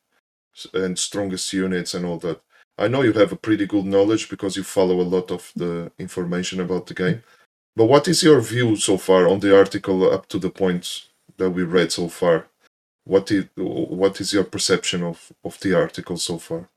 and 0.74 0.98
strongest 0.98 1.52
units 1.52 1.94
and 1.94 2.04
all 2.06 2.18
that. 2.18 2.40
I 2.78 2.88
know 2.88 3.02
you 3.02 3.12
have 3.12 3.32
a 3.32 3.36
pretty 3.36 3.66
good 3.66 3.84
knowledge 3.84 4.28
because 4.28 4.56
you 4.56 4.64
follow 4.64 5.00
a 5.00 5.12
lot 5.16 5.30
of 5.30 5.52
the 5.54 5.92
information 5.98 6.60
about 6.60 6.86
the 6.86 6.94
game. 6.94 7.22
But 7.76 7.86
what 7.86 8.08
is 8.08 8.22
your 8.22 8.40
view 8.40 8.76
so 8.76 8.96
far 8.96 9.28
on 9.28 9.40
the 9.40 9.56
article 9.56 10.10
up 10.10 10.26
to 10.28 10.38
the 10.38 10.50
point 10.50 11.08
that 11.38 11.50
we 11.50 11.62
read 11.62 11.92
so 11.92 12.08
far? 12.08 12.46
What 13.04 13.30
is 13.30 13.46
what 13.56 14.20
is 14.20 14.32
your 14.32 14.44
perception 14.44 15.02
of 15.02 15.32
of 15.44 15.58
the 15.60 15.74
article 15.74 16.16
so 16.16 16.38
far? 16.38 16.68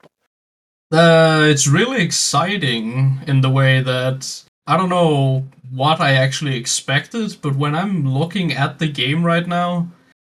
Uh, 0.92 1.48
it's 1.50 1.68
really 1.68 2.02
exciting 2.02 3.20
in 3.28 3.42
the 3.42 3.50
way 3.50 3.82
that 3.82 4.44
I 4.68 4.78
don't 4.78 4.90
know 4.90 5.46
what 5.72 6.00
I 6.00 6.14
actually 6.14 6.56
expected, 6.56 7.38
but 7.42 7.56
when 7.56 7.76
I'm 7.76 8.08
looking 8.08 8.54
at 8.54 8.80
the 8.80 8.88
game 8.88 9.24
right 9.24 9.48
now, 9.48 9.88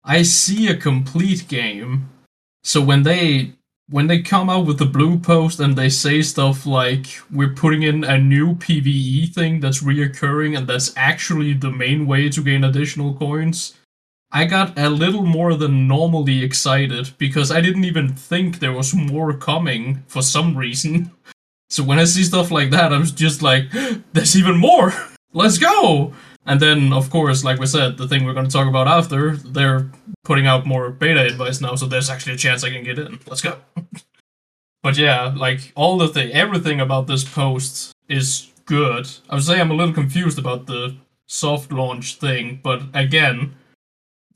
I 0.04 0.24
see 0.24 0.68
a 0.68 0.76
complete 0.76 1.48
game. 1.48 2.10
So 2.68 2.82
when 2.82 3.04
they 3.04 3.54
when 3.90 4.08
they 4.08 4.22
come 4.22 4.50
out 4.50 4.66
with 4.66 4.78
the 4.78 4.86
blue 4.86 5.18
post 5.20 5.62
and 5.62 5.78
they 5.78 5.88
say 5.88 6.22
stuff 6.22 6.66
like 6.66 7.06
we're 7.32 7.54
putting 7.54 7.84
in 7.84 8.04
a 8.04 8.18
new 8.18 8.56
PvE 8.56 9.34
thing 9.34 9.62
that's 9.62 9.82
reoccurring 9.82 10.58
and 10.58 10.68
that's 10.68 10.92
actually 10.98 11.54
the 11.54 11.72
main 11.72 12.06
way 12.06 12.28
to 12.28 12.44
gain 12.44 12.66
additional 12.66 13.14
coins, 13.14 13.76
I 14.34 14.44
got 14.44 14.78
a 14.78 14.90
little 14.90 15.26
more 15.26 15.54
than 15.54 15.88
normally 15.88 16.44
excited 16.44 17.12
because 17.18 17.52
I 17.52 17.62
didn't 17.62 17.86
even 17.86 18.10
think 18.14 18.60
there 18.60 18.74
was 18.74 18.94
more 18.94 19.32
coming 19.32 20.04
for 20.08 20.22
some 20.22 20.58
reason. 20.58 21.12
So 21.70 21.84
when 21.84 22.00
I 22.00 22.06
see 22.06 22.24
stuff 22.24 22.50
like 22.50 22.70
that, 22.72 22.94
I 22.94 22.98
was 22.98 23.12
just 23.12 23.42
like, 23.42 23.66
there's 24.14 24.38
even 24.38 24.56
more! 24.56 24.94
Let's 25.34 25.58
go! 25.58 26.14
And 26.48 26.62
then, 26.62 26.94
of 26.94 27.10
course, 27.10 27.44
like 27.44 27.60
we 27.60 27.66
said, 27.66 27.98
the 27.98 28.08
thing 28.08 28.24
we're 28.24 28.34
going 28.34 28.48
to 28.48 28.52
talk 28.52 28.70
about 28.70 28.88
after, 28.88 29.36
they're 29.36 29.92
putting 30.24 30.48
out 30.48 30.66
more 30.66 30.90
beta 30.90 31.28
invites 31.28 31.60
now, 31.60 31.76
so 31.76 31.86
there's 31.86 32.10
actually 32.10 32.34
a 32.34 32.38
chance 32.38 32.64
I 32.64 32.70
can 32.70 32.86
get 32.86 32.98
in. 32.98 33.20
Let's 33.28 33.42
go. 33.42 33.58
but 34.84 34.98
yeah, 34.98 35.34
like 35.36 35.74
all 35.76 35.98
the 35.98 36.08
thing, 36.08 36.32
everything 36.32 36.80
about 36.80 37.06
this 37.06 37.26
post 37.26 37.94
is 38.08 38.50
good. 38.66 39.10
I 39.30 39.36
would 39.36 39.44
say 39.44 39.60
I'm 39.60 39.72
a 39.72 39.74
little 39.74 39.94
confused 39.94 40.40
about 40.40 40.68
the 40.68 40.96
soft 41.26 41.74
launch 41.74 42.16
thing, 42.16 42.62
but 42.64 42.82
again, 42.94 43.56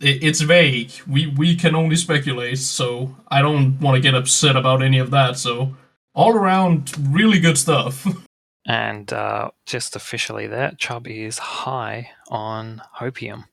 it, 0.01 0.21
it's 0.21 0.41
vague. 0.41 0.91
We 1.07 1.27
we 1.27 1.55
can 1.55 1.75
only 1.75 1.95
speculate, 1.95 2.59
so 2.59 3.15
I 3.29 3.41
don't 3.41 3.79
want 3.79 3.95
to 3.95 4.01
get 4.01 4.15
upset 4.15 4.57
about 4.57 4.83
any 4.83 4.99
of 4.99 5.11
that. 5.11 5.37
So 5.37 5.77
all 6.13 6.35
around, 6.35 6.91
really 6.99 7.39
good 7.39 7.57
stuff. 7.57 8.05
And 8.67 9.11
uh, 9.11 9.51
just 9.65 9.95
officially, 9.95 10.47
that 10.47 10.77
Chub 10.77 11.07
is 11.07 11.39
high 11.39 12.11
on 12.29 12.81
hopium. 12.99 13.45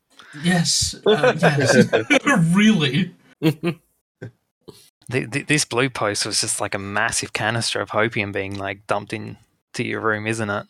yes, 0.42 0.94
uh, 1.06 1.34
yes, 1.40 1.88
really. 2.54 3.14
The, 5.10 5.24
the, 5.24 5.40
this 5.42 5.64
blue 5.64 5.88
post 5.88 6.26
was 6.26 6.42
just 6.42 6.60
like 6.60 6.74
a 6.74 6.78
massive 6.78 7.32
canister 7.32 7.80
of 7.80 7.88
hopium 7.88 8.30
being 8.30 8.58
like 8.58 8.86
dumped 8.86 9.14
into 9.14 9.38
your 9.78 10.00
room, 10.02 10.26
isn't 10.26 10.50
it? 10.50 10.66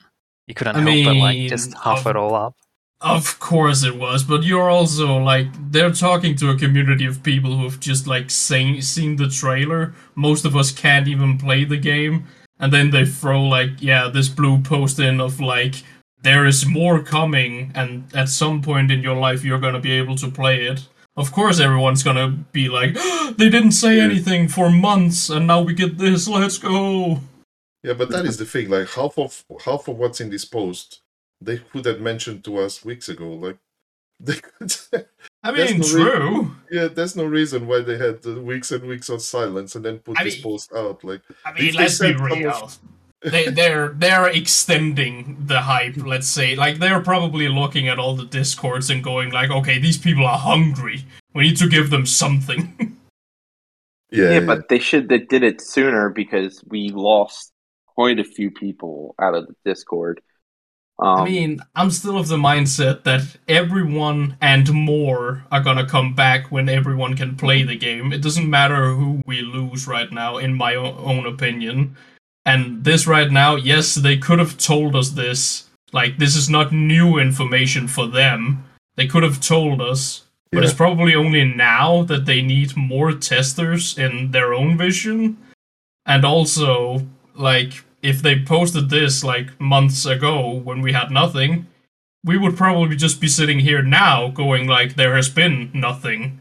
You 0.46 0.54
couldn't 0.54 0.76
I 0.76 0.80
help 0.88 1.04
but 1.06 1.16
like 1.16 1.48
just 1.48 1.74
huff 1.74 2.06
of- 2.06 2.10
it 2.10 2.16
all 2.16 2.34
up. 2.36 2.54
Of 3.00 3.38
course 3.40 3.82
it 3.84 3.96
was, 3.96 4.24
but 4.24 4.42
you're 4.44 4.70
also 4.70 5.18
like 5.18 5.46
they're 5.72 5.90
talking 5.92 6.34
to 6.36 6.50
a 6.50 6.56
community 6.56 7.04
of 7.04 7.22
people 7.24 7.56
who've 7.56 7.78
just 7.78 8.06
like 8.08 8.28
seen 8.30 8.80
seen 8.82 9.16
the 9.16 9.28
trailer. 9.28 9.94
Most 10.16 10.44
of 10.44 10.56
us 10.56 10.72
can't 10.72 11.06
even 11.08 11.38
play 11.38 11.64
the 11.64 11.76
game, 11.76 12.26
and 12.60 12.72
then 12.72 12.90
they 12.90 13.04
throw 13.04 13.44
like 13.44 13.70
yeah 13.80 14.08
this 14.08 14.28
blue 14.28 14.60
post 14.60 14.98
in 14.98 15.20
of 15.20 15.40
like 15.40 15.82
there 16.22 16.46
is 16.46 16.66
more 16.66 17.02
coming, 17.02 17.70
and 17.74 18.04
at 18.14 18.28
some 18.28 18.60
point 18.62 18.90
in 18.90 19.00
your 19.00 19.16
life 19.16 19.44
you're 19.44 19.60
gonna 19.60 19.80
be 19.80 19.92
able 19.92 20.16
to 20.16 20.30
play 20.30 20.66
it. 20.66 20.88
Of 21.16 21.32
course, 21.32 21.60
everyone's 21.60 22.02
gonna 22.02 22.28
be 22.52 22.68
like, 22.68 22.94
they 23.36 23.48
didn't 23.48 23.72
say 23.72 24.00
anything 24.00 24.48
for 24.48 24.70
months, 24.70 25.30
and 25.30 25.46
now 25.46 25.62
we 25.62 25.74
get 25.74 25.98
this. 25.98 26.28
Let's 26.28 26.58
go. 26.58 27.20
Yeah, 27.82 27.92
but 27.94 28.10
that 28.10 28.24
is 28.24 28.36
the 28.36 28.44
thing. 28.44 28.68
Like 28.68 28.88
half 28.90 29.18
of 29.18 29.44
half 29.64 29.88
of 29.88 29.96
what's 29.96 30.20
in 30.20 30.30
this 30.30 30.44
post, 30.44 31.00
they 31.40 31.58
could 31.58 31.84
have 31.86 32.00
mentioned 32.00 32.44
to 32.44 32.58
us 32.58 32.84
weeks 32.84 33.08
ago. 33.08 33.30
Like 33.30 33.58
they 34.20 34.36
could. 34.36 34.74
I 35.48 35.52
That's 35.52 35.72
mean, 35.72 35.80
the 35.80 35.86
re- 35.96 36.10
true. 36.18 36.50
yeah, 36.70 36.88
there's 36.88 37.16
no 37.16 37.24
reason 37.24 37.66
why 37.66 37.80
they 37.80 37.96
had 37.96 38.22
the 38.22 38.40
weeks 38.40 38.70
and 38.72 38.84
weeks 38.86 39.08
of 39.08 39.22
silence 39.22 39.74
and 39.76 39.84
then 39.84 39.98
put 40.00 40.20
I 40.20 40.24
this 40.24 40.34
mean- 40.34 40.42
post 40.42 40.70
out. 40.76 41.02
Like 41.02 41.22
I 41.44 41.52
mean, 41.52 41.72
they 41.72 41.72
let's 41.72 41.98
be 41.98 42.06
said 42.12 42.18
some 42.18 42.26
of- 42.30 42.38
real. 42.38 42.70
they 43.22 43.46
they're 43.58 43.88
they're 44.02 44.28
extending 44.28 45.36
the 45.46 45.60
hype 45.60 45.96
let's 45.96 46.28
say 46.28 46.54
like 46.54 46.78
they're 46.78 47.00
probably 47.02 47.48
looking 47.48 47.88
at 47.88 47.98
all 47.98 48.14
the 48.14 48.24
discords 48.26 48.90
and 48.90 49.02
going 49.02 49.30
like 49.32 49.50
okay 49.50 49.76
these 49.80 49.98
people 49.98 50.24
are 50.24 50.38
hungry 50.38 51.04
we 51.34 51.42
need 51.42 51.56
to 51.56 51.68
give 51.68 51.90
them 51.90 52.06
something 52.06 52.62
Yeah, 54.10 54.30
Yeah, 54.34 54.40
but 54.46 54.68
they 54.68 54.78
should 54.78 55.08
they 55.08 55.18
did 55.18 55.42
it 55.42 55.60
sooner 55.60 56.10
because 56.10 56.62
we 56.68 56.90
lost 56.90 57.52
quite 57.86 58.18
a 58.20 58.24
few 58.24 58.50
people 58.50 59.14
out 59.20 59.34
of 59.34 59.46
the 59.48 59.54
Discord. 59.64 60.20
Um, 61.00 61.20
i 61.20 61.24
mean 61.24 61.60
i'm 61.76 61.90
still 61.92 62.18
of 62.18 62.26
the 62.28 62.36
mindset 62.36 63.04
that 63.04 63.22
everyone 63.46 64.36
and 64.40 64.72
more 64.72 65.44
are 65.52 65.60
gonna 65.62 65.86
come 65.86 66.14
back 66.14 66.50
when 66.50 66.68
everyone 66.68 67.16
can 67.16 67.36
play 67.36 67.62
the 67.62 67.76
game. 67.76 68.12
It 68.12 68.22
doesn't 68.22 68.50
matter 68.50 68.90
who 68.94 69.22
we 69.26 69.40
lose 69.42 69.86
right 69.86 70.10
now 70.10 70.38
in 70.38 70.54
my 70.54 70.74
own 70.74 71.24
opinion. 71.26 71.96
And 72.44 72.82
this 72.84 73.06
right 73.06 73.30
now 73.30 73.54
yes 73.56 73.94
they 73.94 74.16
could 74.16 74.38
have 74.40 74.58
told 74.58 74.96
us 74.96 75.10
this. 75.10 75.68
Like 75.92 76.18
this 76.18 76.34
is 76.36 76.48
not 76.50 76.72
new 76.72 77.18
information 77.18 77.86
for 77.88 78.06
them. 78.08 78.64
They 78.96 79.06
could 79.06 79.22
have 79.22 79.40
told 79.40 79.80
us 79.80 80.24
but 80.50 80.60
Yeah. 80.60 80.64
it's 80.64 80.74
probably 80.74 81.14
only 81.14 81.44
now 81.44 82.02
that 82.04 82.24
they 82.24 82.40
need 82.42 82.74
more 82.76 83.12
testers 83.12 83.98
in 83.98 84.30
their 84.32 84.52
own 84.54 84.76
vision. 84.78 85.36
And 86.06 86.24
also 86.24 87.06
like 87.34 87.84
if 88.02 88.22
they 88.22 88.42
posted 88.44 88.90
this 88.90 89.24
like 89.24 89.60
months 89.60 90.06
ago 90.06 90.52
when 90.52 90.80
we 90.80 90.92
had 90.92 91.10
nothing 91.10 91.66
we 92.24 92.36
would 92.36 92.56
probably 92.56 92.96
just 92.96 93.20
be 93.20 93.28
sitting 93.28 93.58
here 93.60 93.82
now 93.82 94.28
going 94.28 94.66
like 94.66 94.94
there 94.94 95.16
has 95.16 95.28
been 95.28 95.70
nothing 95.72 96.40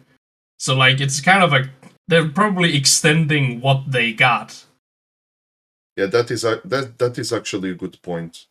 so 0.58 0.76
like 0.76 1.00
it's 1.02 1.22
kind 1.22 1.44
of 1.44 1.54
a 1.54 1.70
they're 2.08 2.30
probably 2.30 2.76
extending 2.76 3.60
what 3.62 3.92
they 3.92 4.14
got 4.14 4.66
yeah, 5.98 6.06
that 6.06 6.30
is 6.30 6.44
a, 6.44 6.62
that 6.64 7.00
that 7.00 7.18
is 7.18 7.34
actually 7.34 7.72
a 7.72 7.76
good 7.76 8.00
point. 8.02 8.46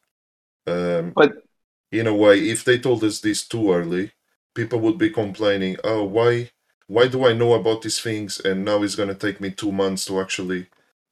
Um, 0.66 1.12
But- 1.14 1.44
in 1.92 2.08
a 2.08 2.14
way, 2.14 2.40
if 2.50 2.64
they 2.64 2.78
told 2.78 3.04
us 3.04 3.20
this 3.20 3.46
too 3.46 3.72
early, 3.72 4.10
people 4.54 4.80
would 4.80 4.98
be 4.98 5.10
complaining. 5.10 5.76
Oh, 5.84 6.02
why 6.02 6.50
why 6.88 7.06
do 7.06 7.24
I 7.24 7.32
know 7.32 7.54
about 7.54 7.82
these 7.82 8.00
things 8.00 8.40
and 8.40 8.64
now 8.64 8.82
it's 8.82 8.96
gonna 8.96 9.14
take 9.14 9.40
me 9.40 9.50
two 9.52 9.72
months 9.72 10.04
to 10.06 10.20
actually 10.20 10.66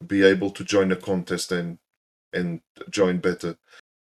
be 0.04 0.24
able 0.24 0.50
to 0.50 0.64
join 0.64 0.90
a 0.92 0.96
contest 0.96 1.52
and 1.52 1.78
and 2.34 2.60
join 2.90 3.18
better. 3.18 3.56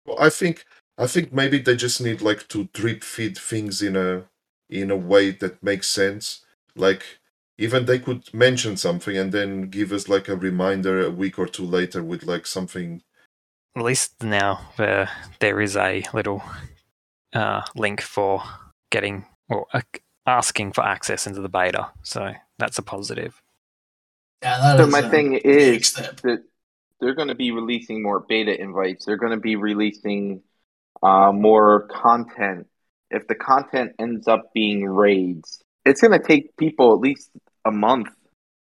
Well, 0.07 0.19
I 0.21 0.31
think 0.31 0.65
I 0.99 1.07
think 1.07 1.33
maybe 1.33 1.59
they 1.59 1.77
just 1.77 2.01
need 2.01 2.23
like 2.23 2.49
to 2.49 2.69
drip 2.75 3.05
feed 3.05 3.39
things 3.39 3.83
in 3.83 3.97
a 3.97 4.25
in 4.71 4.91
a 4.91 4.97
way 4.97 5.31
that 5.33 5.63
makes 5.63 5.89
sense. 5.89 6.45
Like 6.77 7.21
even 7.59 7.87
they 7.87 7.99
could 7.99 8.33
mention 8.35 8.77
something 8.77 9.17
and 9.17 9.33
then 9.33 9.71
give 9.71 9.93
us 9.93 10.09
like 10.09 10.29
a 10.29 10.37
reminder 10.37 11.05
a 11.07 11.11
week 11.11 11.39
or 11.39 11.47
two 11.47 11.65
later 11.67 12.03
with 12.03 12.25
like 12.25 12.47
something 12.47 13.03
At 13.77 13.85
least 13.85 14.23
now 14.23 14.61
there 14.79 15.09
there 15.41 15.61
is 15.61 15.77
a 15.77 16.05
little 16.15 16.43
uh, 17.35 17.63
link 17.77 18.03
for 18.03 18.43
getting 18.91 19.27
or 19.49 19.67
uh, 19.73 19.83
asking 20.27 20.73
for 20.73 20.85
access 20.85 21.27
into 21.27 21.41
the 21.43 21.49
beta, 21.49 21.91
so 22.03 22.33
that's 22.59 22.79
a 22.79 22.83
positive. 22.83 23.41
yeah 24.43 24.59
that 24.59 24.79
so 24.79 24.87
is 24.87 24.87
my 24.87 25.01
a 25.01 25.11
thing 25.11 25.41
big 25.57 25.83
is 25.83 25.93
that 25.95 26.23
they're 27.03 27.17
going 27.17 27.29
to 27.29 27.35
be 27.35 27.51
releasing 27.51 28.01
more 28.01 28.21
beta 28.21 28.59
invites. 28.59 29.05
They're 29.05 29.17
going 29.17 29.33
to 29.33 29.41
be 29.41 29.57
releasing 29.57 30.43
uh, 31.03 31.33
more 31.33 31.89
content. 31.89 32.69
If 33.11 33.27
the 33.27 33.35
content 33.35 33.97
ends 33.99 34.29
up 34.29 34.53
being 34.55 34.87
raids, 34.87 35.61
it's 35.85 36.01
going 36.01 36.19
to 36.19 36.25
take 36.25 36.57
people 36.57 36.95
at 36.95 37.01
least 37.01 37.29
a 37.65 37.73
month, 37.73 38.09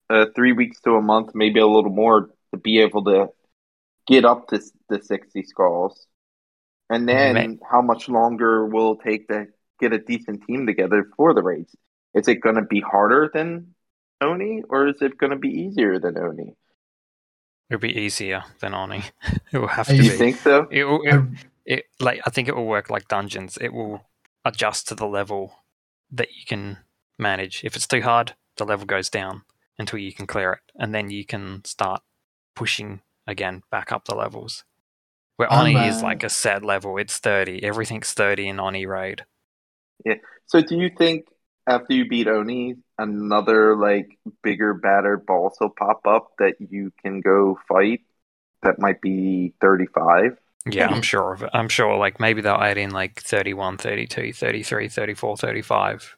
uh, 0.09 0.27
three 0.33 0.53
weeks 0.53 0.79
to 0.81 0.91
a 0.91 1.01
month, 1.01 1.31
maybe 1.35 1.59
a 1.59 1.67
little 1.67 1.91
more, 1.91 2.29
to 2.53 2.57
be 2.57 2.79
able 2.79 3.03
to 3.03 3.27
get 4.07 4.23
up 4.23 4.47
to 4.47 4.61
the 4.87 5.01
sixty 5.01 5.43
skulls. 5.43 6.07
And 6.89 7.07
then, 7.07 7.33
May- 7.33 7.59
how 7.69 7.81
much 7.81 8.07
longer 8.07 8.65
will 8.65 8.93
it 8.93 8.99
take 9.03 9.27
to 9.27 9.47
get 9.81 9.91
a 9.91 9.99
decent 9.99 10.45
team 10.47 10.65
together 10.65 11.09
for 11.17 11.33
the 11.33 11.43
raids? 11.43 11.75
Is 12.13 12.29
it 12.29 12.41
going 12.41 12.55
to 12.55 12.61
be 12.61 12.79
harder 12.79 13.29
than 13.33 13.75
Oni, 14.21 14.63
or 14.69 14.87
is 14.87 15.01
it 15.01 15.17
going 15.17 15.31
to 15.31 15.37
be 15.37 15.49
easier 15.49 15.99
than 15.99 16.17
Oni? 16.17 16.55
It'll 17.69 17.79
be 17.81 17.97
easier 17.97 18.43
than 18.59 18.73
Oni. 18.73 19.03
it 19.51 19.57
will 19.57 19.67
have 19.67 19.89
Are 19.89 19.93
to 19.93 19.97
you 19.97 20.03
You 20.03 20.11
be. 20.11 20.17
think 20.17 20.37
so? 20.37 20.67
It, 20.71 20.83
will, 20.83 21.01
it, 21.03 21.21
it 21.65 21.85
like 21.99 22.21
I 22.25 22.29
think 22.29 22.47
it 22.47 22.55
will 22.55 22.67
work 22.67 22.89
like 22.89 23.07
dungeons. 23.07 23.57
It 23.59 23.73
will 23.73 24.05
adjust 24.45 24.87
to 24.89 24.95
the 24.95 25.07
level 25.07 25.55
that 26.11 26.29
you 26.37 26.45
can 26.45 26.77
manage. 27.17 27.63
If 27.63 27.75
it's 27.75 27.87
too 27.87 28.01
hard, 28.01 28.35
the 28.57 28.65
level 28.65 28.85
goes 28.85 29.09
down 29.09 29.43
until 29.79 29.99
you 29.99 30.13
can 30.13 30.27
clear 30.27 30.53
it, 30.53 30.59
and 30.75 30.93
then 30.93 31.09
you 31.09 31.25
can 31.25 31.63
start 31.65 32.01
pushing 32.55 33.01
again 33.25 33.63
back 33.71 33.91
up 33.91 34.05
the 34.05 34.15
levels. 34.15 34.63
Where 35.37 35.51
Oni 35.51 35.75
is 35.87 36.01
uh, 36.01 36.03
like 36.03 36.23
a 36.23 36.29
set 36.29 36.63
level, 36.63 36.97
it's 36.97 37.17
thirty. 37.17 37.63
Everything's 37.63 38.13
thirty 38.13 38.47
in 38.47 38.59
Oni 38.59 38.85
raid. 38.85 39.25
Yeah. 40.05 40.15
So 40.45 40.61
do 40.61 40.75
you 40.77 40.91
think 40.95 41.25
after 41.65 41.93
you 41.93 42.07
beat 42.07 42.27
Oni, 42.27 42.83
another 43.03 43.75
like 43.75 44.17
bigger, 44.43 44.73
badder 44.73 45.17
boss 45.17 45.55
will 45.59 45.69
pop 45.69 46.01
up 46.07 46.31
that 46.39 46.55
you 46.59 46.91
can 47.01 47.21
go 47.21 47.59
fight? 47.67 48.01
That 48.63 48.79
might 48.79 49.01
be 49.01 49.53
thirty-five. 49.61 50.37
Yeah, 50.65 50.87
I'm 50.87 51.01
sure 51.01 51.33
of 51.33 51.43
it. 51.43 51.49
I'm 51.53 51.67
sure 51.67 51.97
like 51.97 52.19
maybe 52.21 52.41
they'll 52.41 52.55
add 52.55 52.77
in 52.77 52.91
like 52.91 53.21
31, 53.21 53.77
32, 53.77 54.31
33, 54.31 54.87
34, 54.87 55.35
35. 55.37 56.15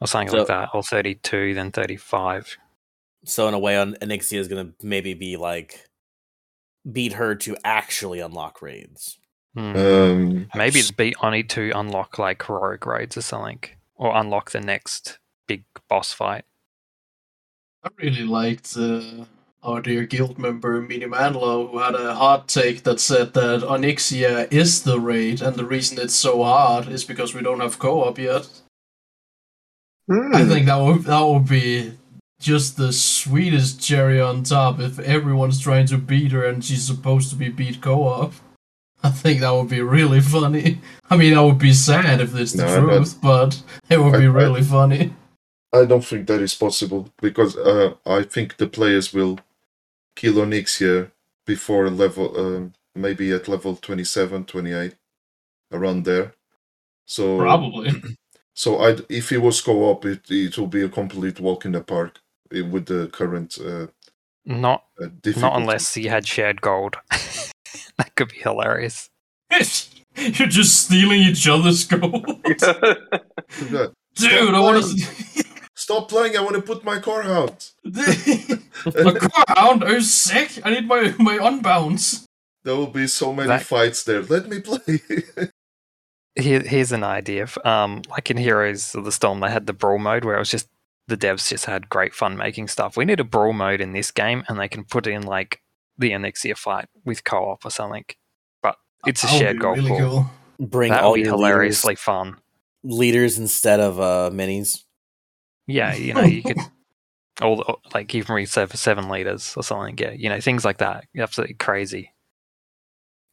Or 0.00 0.06
something 0.08 0.28
So- 0.28 0.38
like 0.38 0.48
that. 0.48 0.70
Or 0.74 0.82
32, 0.82 1.54
then 1.54 1.70
35. 1.70 2.56
So 3.24 3.46
in 3.46 3.54
a 3.54 3.58
way, 3.60 3.76
on 3.78 3.94
Onyxia 4.02 4.38
is 4.40 4.48
gonna 4.48 4.72
maybe 4.82 5.14
be 5.14 5.36
like 5.36 5.88
beat 6.90 7.12
her 7.12 7.36
to 7.36 7.56
actually 7.64 8.18
unlock 8.18 8.60
raids. 8.60 9.20
Hmm. 9.54 9.76
um 9.76 10.48
Maybe 10.56 10.80
it's 10.80 10.90
beat 10.90 11.14
Oni 11.22 11.44
to 11.44 11.70
unlock 11.76 12.18
like 12.18 12.44
heroic 12.44 12.84
raids 12.86 13.16
or 13.16 13.22
something, 13.22 13.60
or 13.94 14.16
unlock 14.16 14.50
the 14.50 14.60
next 14.60 15.20
big 15.46 15.64
boss 15.88 16.12
fight. 16.12 16.44
I 17.84 17.88
really 17.96 18.22
liked 18.22 18.76
uh, 18.76 19.24
our 19.62 19.80
dear 19.82 20.04
guild 20.06 20.38
member 20.38 20.80
Mini 20.80 21.06
Manlo, 21.06 21.70
who 21.70 21.78
had 21.78 21.94
a 21.94 22.14
hot 22.14 22.48
take 22.48 22.84
that 22.84 23.00
said 23.00 23.34
that 23.34 23.62
Onyxia 23.62 24.52
is 24.52 24.82
the 24.84 25.00
raid, 25.00 25.42
and 25.42 25.56
the 25.56 25.64
reason 25.64 25.98
it's 25.98 26.14
so 26.14 26.42
hard 26.44 26.88
is 26.88 27.04
because 27.04 27.34
we 27.34 27.42
don't 27.42 27.60
have 27.60 27.78
co-op 27.78 28.18
yet. 28.18 28.46
Hmm. 30.08 30.34
I 30.34 30.44
think 30.44 30.66
that 30.66 30.76
would 30.80 31.02
that 31.04 31.22
would 31.22 31.48
be 31.48 31.92
just 32.40 32.76
the 32.76 32.92
sweetest 32.92 33.80
cherry 33.80 34.20
on 34.20 34.42
top 34.42 34.80
if 34.80 34.98
everyone's 34.98 35.60
trying 35.60 35.86
to 35.86 35.96
beat 35.98 36.32
her 36.32 36.44
and 36.44 36.64
she's 36.64 36.84
supposed 36.84 37.30
to 37.30 37.36
be 37.36 37.48
beat 37.48 37.80
co-op. 37.80 38.32
I 39.04 39.10
think 39.10 39.40
that 39.40 39.50
would 39.54 39.68
be 39.68 39.80
really 39.80 40.20
funny. 40.20 40.80
I 41.10 41.16
mean, 41.16 41.34
that 41.34 41.42
would 41.42 41.58
be 41.58 41.72
sad 41.72 42.20
if 42.20 42.34
it's 42.34 42.52
the 42.52 42.66
No, 42.66 42.80
truth, 42.80 43.18
but 43.22 43.60
it 43.88 43.98
would 43.98 44.14
I- 44.14 44.18
be 44.18 44.24
I- 44.26 44.28
really 44.28 44.62
funny. 44.62 45.14
I 45.72 45.84
don't 45.86 46.04
think 46.04 46.26
that 46.26 46.40
is 46.40 46.54
possible 46.54 47.08
because 47.20 47.56
uh, 47.56 47.94
I 48.04 48.22
think 48.24 48.56
the 48.56 48.66
players 48.66 49.12
will 49.14 49.38
kill 50.14 50.34
Onyxia 50.34 51.10
before 51.46 51.88
level, 51.90 52.38
um, 52.38 52.74
maybe 52.94 53.32
at 53.32 53.48
level 53.48 53.76
27, 53.76 54.44
28, 54.44 54.94
around 55.72 56.04
there. 56.04 56.34
So 57.06 57.38
Probably. 57.38 57.90
So 58.54 58.80
I, 58.80 58.98
if 59.08 59.32
it 59.32 59.38
was 59.38 59.62
co-op, 59.62 60.04
it 60.04 60.30
it 60.30 60.58
will 60.58 60.66
be 60.66 60.82
a 60.82 60.88
complete 60.90 61.40
walk 61.40 61.64
in 61.64 61.72
the 61.72 61.80
park 61.80 62.20
eh, 62.54 62.60
with 62.60 62.84
the 62.84 63.08
current 63.08 63.56
uh, 63.58 63.86
Not 64.44 64.84
uh, 65.00 65.08
not 65.38 65.56
unless 65.56 65.96
you 65.96 66.10
had 66.10 66.26
shared 66.26 66.60
gold. 66.60 66.96
that 67.10 68.14
could 68.14 68.28
be 68.28 68.40
hilarious. 68.40 69.08
You're 70.16 70.48
just 70.48 70.82
stealing 70.84 71.22
each 71.22 71.48
other's 71.48 71.84
gold. 71.84 72.26
Yeah. 73.70 73.86
Dude, 74.14 74.54
I 74.54 74.60
want 74.60 74.84
to. 74.84 75.44
Stop 75.82 76.08
playing! 76.08 76.36
I 76.36 76.40
want 76.42 76.54
to 76.56 76.62
put 76.62 76.84
my 76.84 76.98
car 77.00 77.22
out. 77.24 77.70
the 77.84 79.30
ground 79.56 79.82
is 79.84 80.12
sick. 80.14 80.60
I 80.64 80.70
need 80.70 80.86
my 80.86 81.12
my 81.18 81.38
unbounce. 81.38 82.24
There 82.64 82.76
will 82.76 82.86
be 82.86 83.06
so 83.08 83.32
many 83.32 83.48
That- 83.48 83.62
fights 83.66 84.04
there. 84.04 84.22
Let 84.22 84.48
me 84.48 84.60
play. 84.60 84.78
Here, 86.36 86.60
here's 86.60 86.92
an 86.92 87.04
idea. 87.04 87.46
Um, 87.64 88.00
like 88.08 88.30
in 88.30 88.38
Heroes 88.38 88.94
of 88.94 89.04
the 89.04 89.12
Storm, 89.12 89.40
they 89.40 89.50
had 89.50 89.66
the 89.66 89.74
brawl 89.74 89.98
mode 89.98 90.24
where 90.24 90.36
it 90.36 90.38
was 90.38 90.50
just 90.50 90.66
the 91.06 91.16
devs 91.16 91.46
just 91.50 91.66
had 91.66 91.90
great 91.90 92.14
fun 92.14 92.36
making 92.38 92.68
stuff. 92.68 92.96
We 92.96 93.04
need 93.04 93.20
a 93.20 93.24
brawl 93.24 93.52
mode 93.52 93.80
in 93.82 93.92
this 93.92 94.10
game, 94.10 94.42
and 94.48 94.58
they 94.58 94.68
can 94.68 94.84
put 94.84 95.06
in 95.06 95.22
like 95.24 95.60
the 95.98 96.12
Onyxia 96.12 96.56
fight 96.56 96.86
with 97.04 97.24
co-op 97.24 97.66
or 97.66 97.70
something. 97.70 98.04
But 98.62 98.76
it's 99.06 99.22
a 99.22 99.26
That 99.26 99.32
would 99.32 99.38
shared 99.40 99.60
goal 99.60 99.74
really 99.74 99.88
pool. 99.90 99.98
cool. 100.58 100.66
Bring 100.68 100.90
That 100.92 101.02
all 101.02 101.10
would 101.10 101.16
be 101.16 101.22
your 101.22 101.32
hilariously 101.36 101.90
leaders, 101.92 102.02
fun. 102.02 102.36
leaders 102.82 103.38
instead 103.38 103.80
of 103.80 104.00
uh, 104.00 104.30
minis. 104.32 104.84
Yeah, 105.66 105.94
you 105.94 106.14
know, 106.14 106.22
you 106.22 106.42
could 106.42 106.58
all 107.40 107.56
the, 107.56 107.74
like 107.94 108.14
even 108.14 108.34
reserve 108.34 108.70
for 108.70 108.76
seven 108.76 109.08
liters 109.08 109.54
or 109.56 109.62
something. 109.62 109.96
Yeah, 109.98 110.12
you 110.12 110.28
know, 110.28 110.40
things 110.40 110.64
like 110.64 110.78
that. 110.78 111.04
Absolutely 111.16 111.54
crazy. 111.54 112.12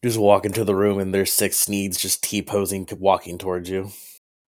Just 0.03 0.17
walk 0.17 0.45
into 0.45 0.63
the 0.63 0.75
room 0.75 0.99
and 0.99 1.13
there's 1.13 1.33
six 1.33 1.65
Sneeds 1.65 1.99
just 1.99 2.23
T 2.23 2.41
posing, 2.41 2.87
walking 2.99 3.37
towards 3.37 3.69
you. 3.69 3.91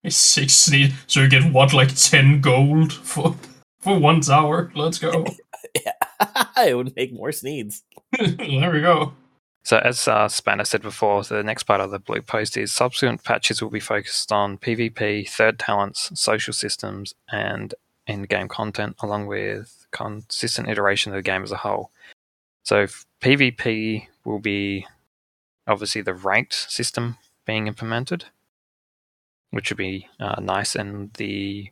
Six 0.08 0.54
sneed, 0.54 0.96
so 1.06 1.20
you 1.20 1.30
get 1.30 1.54
what 1.54 1.74
like 1.74 1.94
ten 1.96 2.41
gold 2.41 2.91
for 2.91 3.36
for 3.82 4.00
one 4.00 4.22
tower. 4.22 4.72
Let's 4.76 5.00
go. 5.00 5.26
Yeah. 5.86 5.94
it 6.67 6.76
would 6.76 6.94
make 6.98 7.13
more 7.13 7.32
needs. 7.44 7.84
there 8.20 8.72
we 8.72 8.82
go. 8.82 9.13
So, 9.63 9.78
as 9.78 10.08
uh, 10.08 10.28
Spanner 10.28 10.65
said 10.65 10.82
before, 10.82 11.24
the 11.24 11.43
next 11.43 11.63
part 11.63 11.82
of 11.82 11.91
the 11.91 12.00
blue 12.00 12.21
post 12.21 12.58
is 12.58 12.74
subsequent 12.74 13.24
patches 13.24 13.62
will 13.62 13.69
be 13.69 13.80
focused 13.80 14.32
on 14.32 14.58
PvP, 14.58 15.30
third 15.30 15.60
talents, 15.60 16.12
social 16.19 16.54
systems, 16.54 17.13
and 17.32 17.76
in 18.08 18.24
game 18.24 18.47
content, 18.47 18.95
along 19.02 19.28
with 19.28 19.86
consistent 19.91 20.67
iteration 20.67 21.12
of 21.12 21.15
the 21.15 21.21
game 21.21 21.43
as 21.43 21.52
a 21.52 21.58
whole. 21.58 21.91
So, 22.63 22.88
PvP 23.21 24.08
will 24.26 24.39
be 24.39 24.88
obviously 25.67 26.02
the 26.02 26.15
ranked 26.15 26.54
system 26.71 27.17
being 27.45 27.67
implemented, 27.67 28.26
which 29.52 29.69
would 29.69 29.78
be 29.78 30.08
uh, 30.19 30.41
nice, 30.41 30.76
and 30.76 31.13
the 31.13 31.69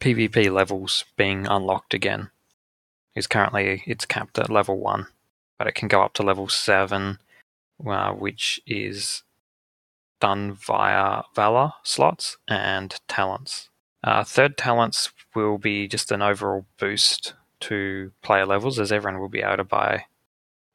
PvP 0.00 0.52
levels 0.52 1.06
being 1.16 1.46
unlocked 1.46 1.94
again. 1.94 2.30
Is 3.14 3.26
currently 3.26 3.84
it's 3.86 4.04
capped 4.04 4.38
at 4.38 4.50
level 4.50 4.76
one 4.76 5.06
but 5.58 5.66
it 5.66 5.74
can 5.74 5.88
go 5.88 6.02
up 6.02 6.14
to 6.14 6.22
level 6.22 6.48
7, 6.48 7.18
uh, 7.86 8.12
which 8.12 8.60
is 8.66 9.22
done 10.20 10.52
via 10.52 11.22
Valor 11.34 11.72
slots 11.82 12.38
and 12.48 13.00
talents. 13.08 13.68
Uh, 14.02 14.24
third 14.24 14.56
talents 14.56 15.10
will 15.34 15.58
be 15.58 15.88
just 15.88 16.12
an 16.12 16.22
overall 16.22 16.66
boost 16.78 17.34
to 17.60 18.12
player 18.22 18.46
levels, 18.46 18.78
as 18.78 18.92
everyone 18.92 19.20
will 19.20 19.28
be 19.28 19.40
able 19.40 19.56
to 19.56 19.64
buy 19.64 20.04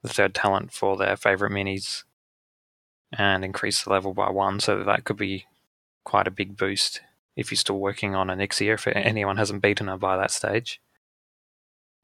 the 0.02 0.10
third 0.10 0.34
talent 0.34 0.72
for 0.72 0.98
their 0.98 1.16
favorite 1.16 1.52
minis 1.52 2.04
and 3.12 3.44
increase 3.44 3.84
the 3.84 3.90
level 3.90 4.14
by 4.14 4.30
one. 4.30 4.60
So 4.60 4.84
that 4.84 5.04
could 5.04 5.18
be 5.18 5.46
quite 6.04 6.28
a 6.28 6.32
big 6.32 6.58
boost 6.58 7.02
if 7.36 7.52
you're 7.52 7.58
still 7.58 7.80
working 7.80 8.16
on 8.16 8.28
Onyxia, 8.28 8.74
if 8.74 8.88
anyone 8.88 9.38
hasn't 9.38 9.62
beaten 9.62 9.88
her 9.88 9.98
by 9.98 10.18
that 10.18 10.32
stage. 10.32 10.82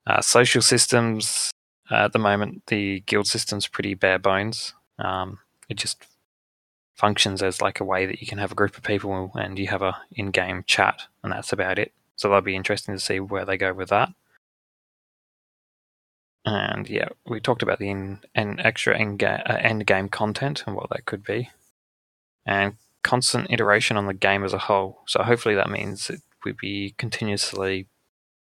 Uh, 0.08 0.22
social 0.22 0.62
systems 0.62 1.52
uh, 1.92 1.96
at 1.96 2.14
the 2.14 2.20
moment, 2.20 2.64
the 2.68 3.02
guild 3.02 3.28
system's 3.28 3.68
pretty 3.68 3.94
bare 3.94 4.20
bones. 4.20 4.74
Um, 4.98 5.40
it 5.70 5.78
just 5.78 6.06
functions 6.96 7.44
as 7.44 7.62
like 7.62 7.80
a 7.80 7.86
way 7.86 8.06
that 8.06 8.22
you 8.22 8.28
can 8.28 8.38
have 8.38 8.52
a 8.52 8.56
group 8.56 8.78
of 8.78 8.84
people 8.84 9.32
and 9.36 9.60
you 9.60 9.68
have 9.68 9.82
a 9.82 9.98
in-game 10.12 10.64
chat, 10.66 11.04
and 11.24 11.32
that's 11.32 11.54
about 11.54 11.78
it. 11.78 11.92
So 12.16 12.30
that'll 12.30 12.42
be 12.42 12.56
interesting 12.56 12.96
to 12.96 13.00
see 13.00 13.20
where 13.20 13.46
they 13.46 13.58
go 13.58 13.74
with 13.74 13.90
that. 13.90 14.10
And 16.46 16.88
yeah, 16.90 17.10
we 17.26 17.40
talked 17.40 17.64
about 17.64 17.80
the 17.80 17.90
in 17.90 18.20
and 18.34 18.60
extra 18.60 18.98
end, 18.98 19.20
ga- 19.20 19.44
uh, 19.46 19.58
end 19.60 19.86
game 19.88 20.10
content 20.10 20.64
and 20.66 20.76
what 20.76 20.90
that 20.92 21.06
could 21.06 21.24
be, 21.24 21.50
and 22.46 22.76
constant 23.04 23.52
iteration 23.52 23.98
on 23.98 24.06
the 24.06 24.14
game 24.14 24.44
as 24.44 24.54
a 24.54 24.60
whole. 24.60 25.02
So 25.08 25.24
hopefully 25.24 25.56
that 25.56 25.70
means 25.70 26.10
it 26.10 26.22
would 26.46 26.58
be 26.58 26.94
continuously 26.98 27.88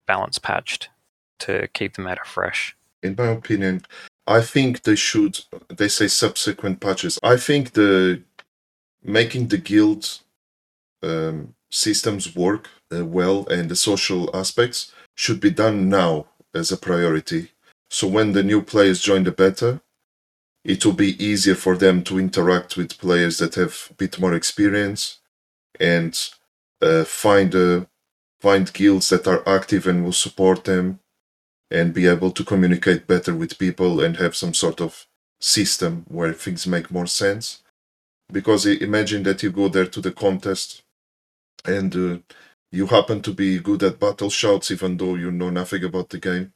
balance 0.07 0.37
patched 0.37 0.89
to 1.39 1.67
keep 1.73 1.95
the 1.95 2.01
meta 2.01 2.21
fresh 2.23 2.75
in 3.05 3.15
my 3.17 3.27
opinion, 3.27 3.83
I 4.27 4.41
think 4.41 4.83
they 4.83 4.95
should. 4.95 5.39
They 5.69 5.87
say 5.87 6.07
subsequent 6.07 6.79
patches. 6.79 7.19
I 7.23 7.37
think 7.37 7.73
the 7.73 8.21
making 9.03 9.47
the 9.47 9.57
guild 9.57 10.19
um, 11.03 11.53
systems 11.69 12.35
work 12.35 12.69
uh, 12.91 13.05
well 13.05 13.45
and 13.47 13.69
the 13.69 13.75
social 13.75 14.35
aspects 14.35 14.91
should 15.15 15.39
be 15.39 15.51
done 15.51 15.89
now 15.89 16.25
as 16.53 16.71
a 16.71 16.77
priority. 16.77 17.51
So 17.89 18.07
when 18.07 18.31
the 18.31 18.43
new 18.43 18.61
players 18.61 19.01
join 19.01 19.23
the 19.23 19.31
beta, 19.31 19.81
it 20.63 20.83
will 20.83 20.93
be 20.93 21.23
easier 21.23 21.55
for 21.55 21.77
them 21.77 22.03
to 22.05 22.19
interact 22.19 22.75
with 22.75 22.97
players 22.97 23.37
that 23.37 23.55
have 23.55 23.89
a 23.91 23.93
bit 23.93 24.19
more 24.19 24.33
experience 24.33 25.19
and 25.79 26.19
uh, 26.81 27.03
find 27.03 27.53
uh, 27.53 27.85
find 28.41 28.73
guilds 28.73 29.09
that 29.09 29.27
are 29.27 29.47
active 29.47 29.85
and 29.85 30.03
will 30.03 30.11
support 30.11 30.63
them 30.63 30.99
and 31.71 31.93
be 31.93 32.07
able 32.07 32.31
to 32.31 32.43
communicate 32.43 33.07
better 33.07 33.33
with 33.35 33.57
people 33.57 34.01
and 34.01 34.17
have 34.17 34.35
some 34.35 34.53
sort 34.53 34.81
of 34.81 35.05
system 35.39 36.05
where 36.07 36.33
things 36.33 36.67
make 36.67 36.91
more 36.91 37.07
sense. 37.07 37.63
Because 38.31 38.65
imagine 38.65 39.23
that 39.23 39.43
you 39.43 39.51
go 39.51 39.67
there 39.67 39.85
to 39.85 40.01
the 40.01 40.11
contest 40.11 40.83
and 41.65 41.95
uh, 41.95 42.17
you 42.71 42.87
happen 42.87 43.21
to 43.21 43.31
be 43.31 43.59
good 43.59 43.83
at 43.83 43.99
battle 43.99 44.29
shouts, 44.29 44.71
even 44.71 44.97
though 44.97 45.15
you 45.15 45.31
know 45.31 45.49
nothing 45.49 45.83
about 45.83 46.09
the 46.09 46.19
game. 46.19 46.53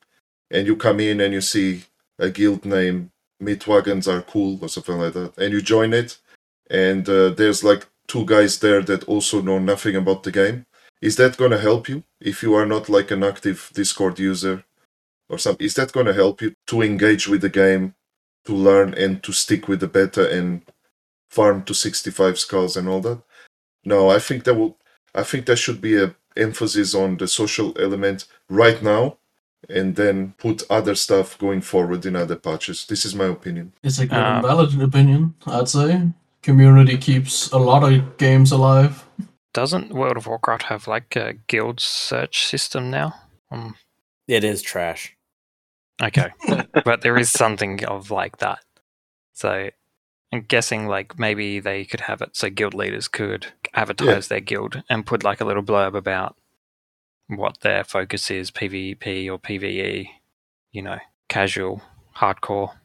And 0.51 0.67
you 0.67 0.75
come 0.75 0.99
in 0.99 1.21
and 1.21 1.33
you 1.33 1.41
see 1.41 1.83
a 2.17 2.29
guild 2.29 2.65
name, 2.65 3.11
meat 3.39 3.67
wagons 3.67 4.07
are 4.07 4.21
cool, 4.21 4.59
or 4.61 4.69
something 4.69 4.97
like 4.97 5.13
that. 5.13 5.37
And 5.37 5.53
you 5.53 5.61
join 5.61 5.93
it, 5.93 6.17
and 6.69 7.07
uh, 7.07 7.29
there's 7.29 7.63
like 7.63 7.87
two 8.07 8.25
guys 8.25 8.59
there 8.59 8.81
that 8.81 9.03
also 9.05 9.41
know 9.41 9.59
nothing 9.59 9.95
about 9.95 10.23
the 10.23 10.31
game. 10.31 10.65
Is 11.01 11.15
that 11.15 11.37
going 11.37 11.51
to 11.51 11.59
help 11.59 11.87
you 11.87 12.03
if 12.19 12.43
you 12.43 12.53
are 12.55 12.65
not 12.65 12.89
like 12.89 13.11
an 13.11 13.23
active 13.23 13.71
Discord 13.73 14.19
user 14.19 14.65
or 15.29 15.37
something 15.37 15.65
is 15.65 15.75
that 15.75 15.91
going 15.91 16.05
to 16.05 16.13
help 16.13 16.41
you 16.41 16.53
to 16.67 16.81
engage 16.81 17.27
with 17.27 17.41
the 17.41 17.49
game 17.49 17.95
to 18.45 18.53
learn 18.53 18.93
and 18.93 19.23
to 19.23 19.31
stick 19.31 19.67
with 19.67 19.79
the 19.79 19.87
beta 19.87 20.29
and 20.35 20.63
farm 21.29 21.63
to 21.63 21.73
65 21.73 22.39
skulls 22.39 22.75
and 22.75 22.87
all 22.89 23.01
that? 23.01 23.21
No 23.85 24.09
i 24.09 24.19
think 24.19 24.43
that 24.43 24.55
will 24.55 24.77
i 25.15 25.23
think 25.23 25.45
there 25.45 25.55
should 25.55 25.81
be 25.81 25.95
a 25.97 26.15
emphasis 26.35 26.95
on 26.95 27.17
the 27.17 27.27
social 27.27 27.73
element 27.79 28.25
right 28.49 28.81
now 28.81 29.17
and 29.67 29.95
then 29.95 30.33
put 30.37 30.63
other 30.69 30.95
stuff 30.95 31.37
going 31.37 31.59
forward 31.59 32.05
in 32.05 32.15
other 32.15 32.37
patches. 32.37 32.85
This 32.85 33.03
is 33.03 33.13
my 33.13 33.25
opinion. 33.25 33.73
It's 33.83 33.99
a 33.99 34.07
good 34.07 34.17
and 34.17 34.41
valid 34.41 34.81
opinion 34.81 35.35
i'd 35.47 35.69
say. 35.69 36.01
Community 36.41 36.97
keeps 36.97 37.51
a 37.51 37.57
lot 37.57 37.83
of 37.83 38.17
games 38.17 38.51
alive. 38.51 39.05
Doesn't 39.53 39.91
world 39.91 40.15
of 40.15 40.27
warcraft 40.27 40.63
have 40.63 40.87
like 40.87 41.15
a 41.15 41.33
guild 41.47 41.81
search 41.81 42.45
system 42.45 42.89
now? 42.89 43.13
Um, 43.51 43.75
it 44.27 44.43
is 44.43 44.61
trash 44.61 45.17
Okay, 46.01 46.29
but 46.85 47.01
there 47.01 47.17
is 47.17 47.31
something 47.31 47.83
of 47.85 48.11
like 48.11 48.37
that. 48.37 48.59
So 49.33 49.69
I'm 50.31 50.41
guessing 50.41 50.87
like 50.87 51.19
maybe 51.19 51.59
they 51.59 51.85
could 51.85 52.01
have 52.01 52.21
it 52.21 52.35
so 52.35 52.49
guild 52.49 52.73
leaders 52.73 53.07
could 53.07 53.47
advertise 53.73 54.25
yeah. 54.25 54.35
their 54.35 54.39
guild 54.39 54.83
and 54.89 55.05
put 55.05 55.23
like 55.23 55.41
a 55.41 55.45
little 55.45 55.63
blurb 55.63 55.95
about 55.95 56.37
what 57.27 57.61
their 57.61 57.83
focus 57.83 58.31
is, 58.31 58.51
PvP 58.51 59.29
or 59.29 59.37
PvE, 59.39 60.09
you 60.71 60.81
know, 60.81 60.97
casual, 61.27 61.81
hardcore. 62.17 62.75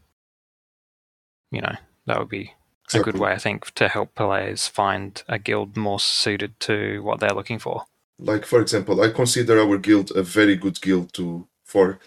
You 1.51 1.63
know, 1.63 1.77
that 2.07 2.19
would 2.19 2.29
be 2.29 2.55
a 2.93 3.01
good 3.01 3.19
way, 3.19 3.33
I 3.33 3.39
think, 3.39 3.73
to 3.75 3.89
help 3.89 4.15
players 4.15 4.69
find 4.69 5.23
a 5.29 5.39
guild 5.39 5.77
more 5.77 6.01
suited 6.01 6.59
to 6.61 7.03
what 7.03 7.21
they're 7.21 7.31
looking 7.31 7.59
for. 7.59 7.85
Like, 8.19 8.45
for 8.45 8.61
example, 8.61 9.01
I 9.01 9.11
consider 9.11 9.61
our 9.61 9.79
guild 9.79 10.13
a 10.15 10.23
very 10.23 10.57
good 10.57 10.81
guild 10.81 11.13
to 11.15 11.49
for 11.65 11.99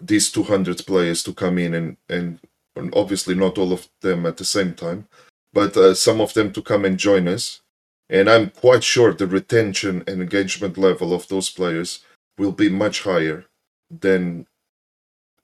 these 0.00 0.30
200 0.30 0.86
players 0.86 1.22
to 1.24 1.32
come 1.32 1.58
in 1.58 1.74
and, 1.74 1.96
and, 2.08 2.40
and 2.74 2.92
obviously 2.94 3.34
not 3.34 3.58
all 3.58 3.72
of 3.72 3.88
them 4.02 4.26
at 4.26 4.36
the 4.36 4.44
same 4.44 4.74
time, 4.74 5.08
but 5.52 5.76
uh, 5.76 5.94
some 5.94 6.20
of 6.20 6.34
them 6.34 6.52
to 6.52 6.62
come 6.62 6.84
and 6.84 6.98
join 6.98 7.28
us. 7.28 7.60
And 8.08 8.30
I'm 8.30 8.50
quite 8.50 8.84
sure 8.84 9.12
the 9.12 9.26
retention 9.26 10.04
and 10.06 10.22
engagement 10.22 10.78
level 10.78 11.12
of 11.12 11.26
those 11.28 11.50
players 11.50 12.04
will 12.38 12.52
be 12.52 12.68
much 12.68 13.02
higher 13.02 13.46
than 13.90 14.46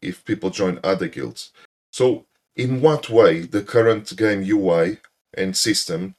if 0.00 0.24
people 0.24 0.50
join 0.50 0.78
other 0.84 1.08
guilds. 1.08 1.50
So, 1.90 2.26
in 2.54 2.80
what 2.80 3.08
way 3.08 3.40
the 3.40 3.62
current 3.62 4.14
game 4.16 4.44
UI 4.46 4.98
and 5.34 5.56
system 5.56 6.14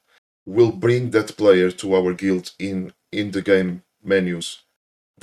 will 0.46 0.72
bring 0.72 1.12
that 1.12 1.38
player 1.38 1.70
to 1.72 1.96
our 1.96 2.14
guild 2.14 2.52
in 2.60 2.92
in 3.12 3.32
the 3.32 3.42
game 3.42 3.84
menus 4.04 4.63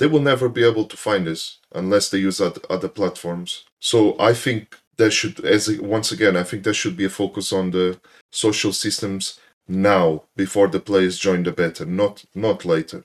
they 0.01 0.07
will 0.07 0.19
never 0.19 0.49
be 0.49 0.63
able 0.63 0.85
to 0.85 0.97
find 0.97 1.27
us 1.27 1.59
unless 1.75 2.09
they 2.09 2.17
use 2.17 2.41
other 2.41 2.87
platforms. 2.87 3.65
So 3.79 4.15
I 4.19 4.33
think 4.33 4.75
there 4.97 5.11
should, 5.11 5.45
as 5.45 5.69
once 5.79 6.11
again, 6.11 6.35
I 6.35 6.41
think 6.41 6.63
there 6.63 6.73
should 6.73 6.97
be 6.97 7.05
a 7.05 7.09
focus 7.09 7.53
on 7.53 7.69
the 7.69 7.99
social 8.31 8.73
systems 8.73 9.39
now 9.67 10.23
before 10.35 10.69
the 10.69 10.79
players 10.79 11.19
join 11.19 11.43
the 11.43 11.51
beta, 11.51 11.85
not 11.85 12.25
not 12.33 12.65
later. 12.65 13.03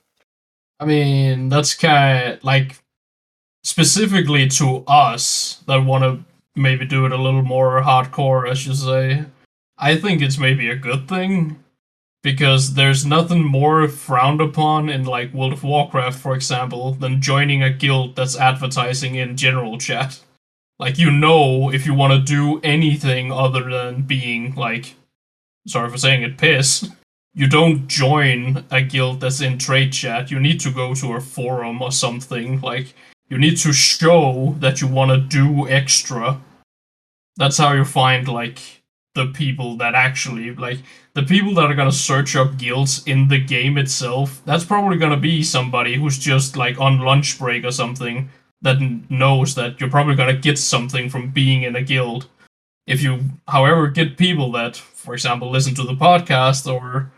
I 0.79 0.85
mean, 0.85 1.49
that's 1.49 1.75
kind 1.75 2.33
of 2.33 2.43
like 2.43 2.79
specifically 3.63 4.47
to 4.59 4.83
us 4.87 5.61
that 5.67 5.85
want 5.85 6.03
to 6.03 6.59
maybe 6.59 6.87
do 6.87 7.05
it 7.05 7.11
a 7.11 7.23
little 7.25 7.43
more 7.43 7.79
hardcore, 7.83 8.49
I 8.49 8.55
should 8.55 8.77
say. 8.77 9.23
I 9.77 9.97
think 9.97 10.23
it's 10.23 10.39
maybe 10.39 10.67
a 10.71 10.75
good 10.75 11.07
thing 11.07 11.63
because 12.23 12.73
there's 12.73 13.05
nothing 13.05 13.43
more 13.43 13.87
frowned 13.87 14.41
upon 14.41 14.89
in 14.89 15.05
like 15.05 15.33
World 15.33 15.53
of 15.53 15.63
Warcraft, 15.63 16.19
for 16.19 16.35
example, 16.35 16.93
than 16.93 17.21
joining 17.21 17.63
a 17.63 17.69
guild 17.69 18.15
that's 18.15 18.37
advertising 18.37 19.15
in 19.15 19.37
general 19.37 19.77
chat. 19.77 20.19
Like 20.79 20.97
you 20.97 21.11
know, 21.11 21.71
if 21.71 21.85
you 21.85 21.93
want 21.93 22.13
to 22.13 22.19
do 22.19 22.59
anything 22.63 23.31
other 23.31 23.63
than 23.69 24.03
being 24.03 24.55
like, 24.55 24.95
sorry 25.67 25.89
for 25.89 25.97
saying 25.97 26.23
it, 26.23 26.37
piss, 26.37 26.89
you 27.33 27.47
don't 27.47 27.87
join 27.87 28.65
a 28.71 28.81
guild 28.81 29.21
that's 29.21 29.41
in 29.41 29.57
trade 29.57 29.93
chat. 29.93 30.31
You 30.31 30.39
need 30.39 30.59
to 30.61 30.71
go 30.71 30.93
to 30.95 31.13
a 31.13 31.21
forum 31.21 31.81
or 31.81 31.91
something. 31.91 32.61
Like 32.61 32.93
you 33.29 33.37
need 33.37 33.57
to 33.57 33.73
show 33.73 34.55
that 34.59 34.81
you 34.81 34.87
want 34.87 35.11
to 35.11 35.17
do 35.17 35.67
extra. 35.67 36.41
That's 37.35 37.57
how 37.57 37.73
you 37.73 37.85
find 37.85 38.27
like 38.27 38.76
the 39.17 39.25
people 39.25 39.75
that 39.77 39.95
actually 39.95 40.53
like 40.55 40.77
the 41.15 41.23
people 41.23 41.53
that 41.55 41.69
are 41.69 41.73
gonna 41.73 41.91
search 41.91 42.35
up 42.35 42.57
guilds 42.57 43.05
in 43.07 43.27
the 43.27 43.39
game 43.39 43.77
itself. 43.77 44.41
That's 44.45 44.63
probably 44.63 44.97
gonna 44.97 45.17
be 45.17 45.41
somebody 45.43 45.95
who's 45.95 46.19
just 46.19 46.55
like 46.55 46.79
on 46.79 46.99
lunch 46.99 47.39
break 47.39 47.65
or 47.65 47.71
something, 47.71 48.29
that 48.61 48.77
knows 49.09 49.55
that 49.55 49.81
you're 49.81 49.89
probably 49.89 50.15
gonna 50.15 50.37
get 50.37 50.59
something 50.59 51.09
from 51.09 51.31
being 51.31 51.63
in 51.63 51.75
a 51.75 51.81
guild. 51.81 52.29
If 52.85 53.01
you, 53.01 53.19
however, 53.47 53.87
get 53.87 54.17
people 54.17 54.51
that, 54.53 54.77
for 54.77 55.13
example, 55.15 55.49
listen 55.49 55.75
to 55.75 55.83
the 55.83 55.93
podcast 56.07 56.71
or 56.71 57.11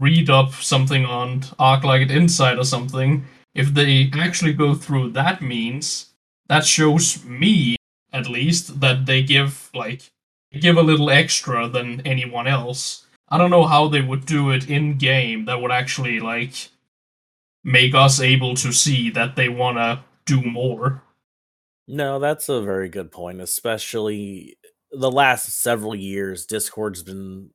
read 0.00 0.30
up 0.30 0.54
something 0.54 1.04
on 1.04 1.42
Arclight 1.60 2.10
Insight 2.10 2.58
or 2.58 2.64
something, 2.64 3.24
if 3.54 3.74
they 3.74 4.10
actually 4.18 4.54
go 4.54 4.74
through 4.74 5.10
that 5.10 5.42
means, 5.42 6.14
that 6.48 6.64
shows 6.64 7.22
me 7.24 7.76
at 8.12 8.28
least 8.28 8.80
that 8.80 9.04
they 9.06 9.22
give 9.22 9.70
like 9.74 10.10
give 10.60 10.76
a 10.76 10.82
little 10.82 11.10
extra 11.10 11.68
than 11.68 12.00
anyone 12.06 12.46
else. 12.46 13.06
I 13.28 13.38
don't 13.38 13.50
know 13.50 13.64
how 13.64 13.88
they 13.88 14.02
would 14.02 14.26
do 14.26 14.50
it 14.50 14.68
in 14.68 14.98
game 14.98 15.46
that 15.46 15.60
would 15.60 15.72
actually 15.72 16.20
like 16.20 16.68
make 17.64 17.94
us 17.94 18.20
able 18.20 18.54
to 18.56 18.72
see 18.72 19.10
that 19.10 19.36
they 19.36 19.48
want 19.48 19.78
to 19.78 20.04
do 20.26 20.42
more. 20.42 21.02
No, 21.88 22.18
that's 22.18 22.48
a 22.48 22.60
very 22.60 22.88
good 22.88 23.10
point, 23.10 23.40
especially 23.40 24.56
the 24.90 25.10
last 25.10 25.48
several 25.60 25.94
years 25.94 26.46
Discord's 26.46 27.02
been 27.02 27.50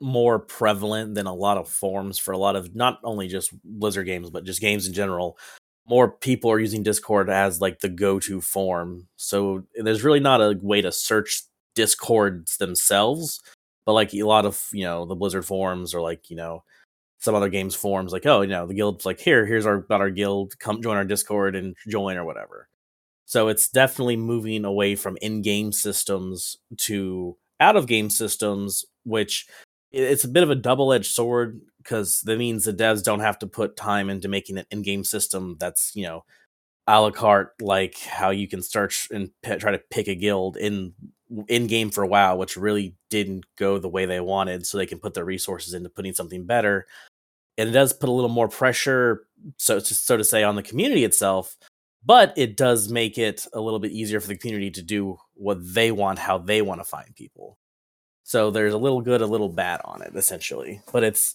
more 0.00 0.38
prevalent 0.38 1.14
than 1.14 1.26
a 1.26 1.34
lot 1.34 1.56
of 1.56 1.68
forms 1.68 2.18
for 2.18 2.32
a 2.32 2.38
lot 2.38 2.56
of 2.56 2.74
not 2.74 2.98
only 3.04 3.26
just 3.26 3.50
Blizzard 3.64 4.06
games 4.06 4.28
but 4.28 4.44
just 4.44 4.60
games 4.60 4.86
in 4.86 4.92
general. 4.92 5.38
More 5.86 6.10
people 6.10 6.50
are 6.50 6.58
using 6.58 6.82
Discord 6.82 7.30
as 7.30 7.60
like 7.60 7.80
the 7.80 7.88
go-to 7.88 8.40
form. 8.40 9.06
So 9.16 9.64
there's 9.74 10.04
really 10.04 10.20
not 10.20 10.40
a 10.40 10.58
way 10.60 10.82
to 10.82 10.92
search 10.92 11.42
discords 11.74 12.56
themselves, 12.56 13.40
but 13.86 13.92
like 13.92 14.14
a 14.14 14.22
lot 14.22 14.46
of, 14.46 14.68
you 14.72 14.84
know, 14.84 15.04
the 15.06 15.14
Blizzard 15.16 15.46
forums 15.46 15.94
or 15.94 16.00
like, 16.00 16.30
you 16.30 16.36
know, 16.36 16.64
some 17.18 17.34
other 17.34 17.48
games 17.48 17.74
forums 17.74 18.12
like, 18.12 18.26
oh, 18.26 18.42
you 18.42 18.48
know, 18.48 18.66
the 18.66 18.74
guild's 18.74 19.06
like, 19.06 19.20
here, 19.20 19.46
here's 19.46 19.66
our 19.66 19.76
about 19.76 20.00
our 20.00 20.10
guild, 20.10 20.58
come 20.58 20.82
join 20.82 20.96
our 20.96 21.04
Discord 21.04 21.56
and 21.56 21.76
join 21.88 22.16
or 22.16 22.24
whatever. 22.24 22.68
So 23.26 23.48
it's 23.48 23.68
definitely 23.68 24.16
moving 24.16 24.64
away 24.64 24.94
from 24.94 25.16
in-game 25.22 25.72
systems 25.72 26.58
to 26.78 27.36
out 27.60 27.76
of 27.76 27.86
game 27.86 28.10
systems, 28.10 28.84
which 29.04 29.46
it's 29.92 30.24
a 30.24 30.28
bit 30.28 30.42
of 30.42 30.50
a 30.50 30.54
double-edged 30.54 31.10
sword 31.10 31.60
because 31.78 32.20
that 32.22 32.38
means 32.38 32.64
the 32.64 32.72
devs 32.72 33.02
don't 33.02 33.20
have 33.20 33.38
to 33.38 33.46
put 33.46 33.76
time 33.76 34.10
into 34.10 34.28
making 34.28 34.58
an 34.58 34.66
in-game 34.70 35.04
system 35.04 35.56
that's 35.60 35.92
you 35.94 36.02
know 36.02 36.24
a 36.86 37.00
la 37.00 37.10
carte 37.10 37.52
like 37.60 37.98
how 37.98 38.30
you 38.30 38.48
can 38.48 38.62
search 38.62 39.08
and 39.12 39.30
p- 39.42 39.56
try 39.56 39.70
to 39.70 39.80
pick 39.90 40.08
a 40.08 40.14
guild 40.14 40.56
in 40.56 40.92
in 41.48 41.66
game 41.66 41.90
for 41.90 42.04
WoW, 42.06 42.36
which 42.36 42.56
really 42.56 42.96
didn't 43.10 43.44
go 43.56 43.78
the 43.78 43.88
way 43.88 44.06
they 44.06 44.20
wanted, 44.20 44.66
so 44.66 44.78
they 44.78 44.86
can 44.86 44.98
put 44.98 45.14
their 45.14 45.24
resources 45.24 45.74
into 45.74 45.88
putting 45.88 46.14
something 46.14 46.46
better. 46.46 46.86
And 47.56 47.68
it 47.68 47.72
does 47.72 47.92
put 47.92 48.08
a 48.08 48.12
little 48.12 48.30
more 48.30 48.48
pressure, 48.48 49.26
so 49.58 49.78
so 49.78 50.16
to 50.16 50.24
say, 50.24 50.42
on 50.42 50.56
the 50.56 50.62
community 50.62 51.04
itself. 51.04 51.56
But 52.04 52.34
it 52.36 52.56
does 52.56 52.90
make 52.90 53.16
it 53.16 53.46
a 53.54 53.60
little 53.60 53.78
bit 53.78 53.92
easier 53.92 54.20
for 54.20 54.28
the 54.28 54.36
community 54.36 54.70
to 54.72 54.82
do 54.82 55.16
what 55.34 55.58
they 55.60 55.90
want, 55.90 56.18
how 56.18 56.36
they 56.36 56.60
want 56.60 56.80
to 56.80 56.84
find 56.84 57.14
people. 57.14 57.58
So 58.24 58.50
there's 58.50 58.74
a 58.74 58.78
little 58.78 59.00
good, 59.00 59.22
a 59.22 59.26
little 59.26 59.48
bad 59.48 59.80
on 59.84 60.02
it, 60.02 60.12
essentially. 60.14 60.82
But 60.92 61.04
it's 61.04 61.34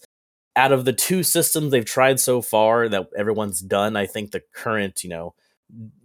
out 0.56 0.72
of 0.72 0.86
the 0.86 0.94
two 0.94 1.24
systems 1.24 1.72
they've 1.72 1.86
tried 1.86 2.20
so 2.20 2.42
far 2.42 2.90
that 2.90 3.08
everyone's 3.18 3.62
done. 3.62 3.96
I 3.96 4.06
think 4.06 4.32
the 4.32 4.44
current, 4.54 5.04
you 5.04 5.10
know, 5.10 5.34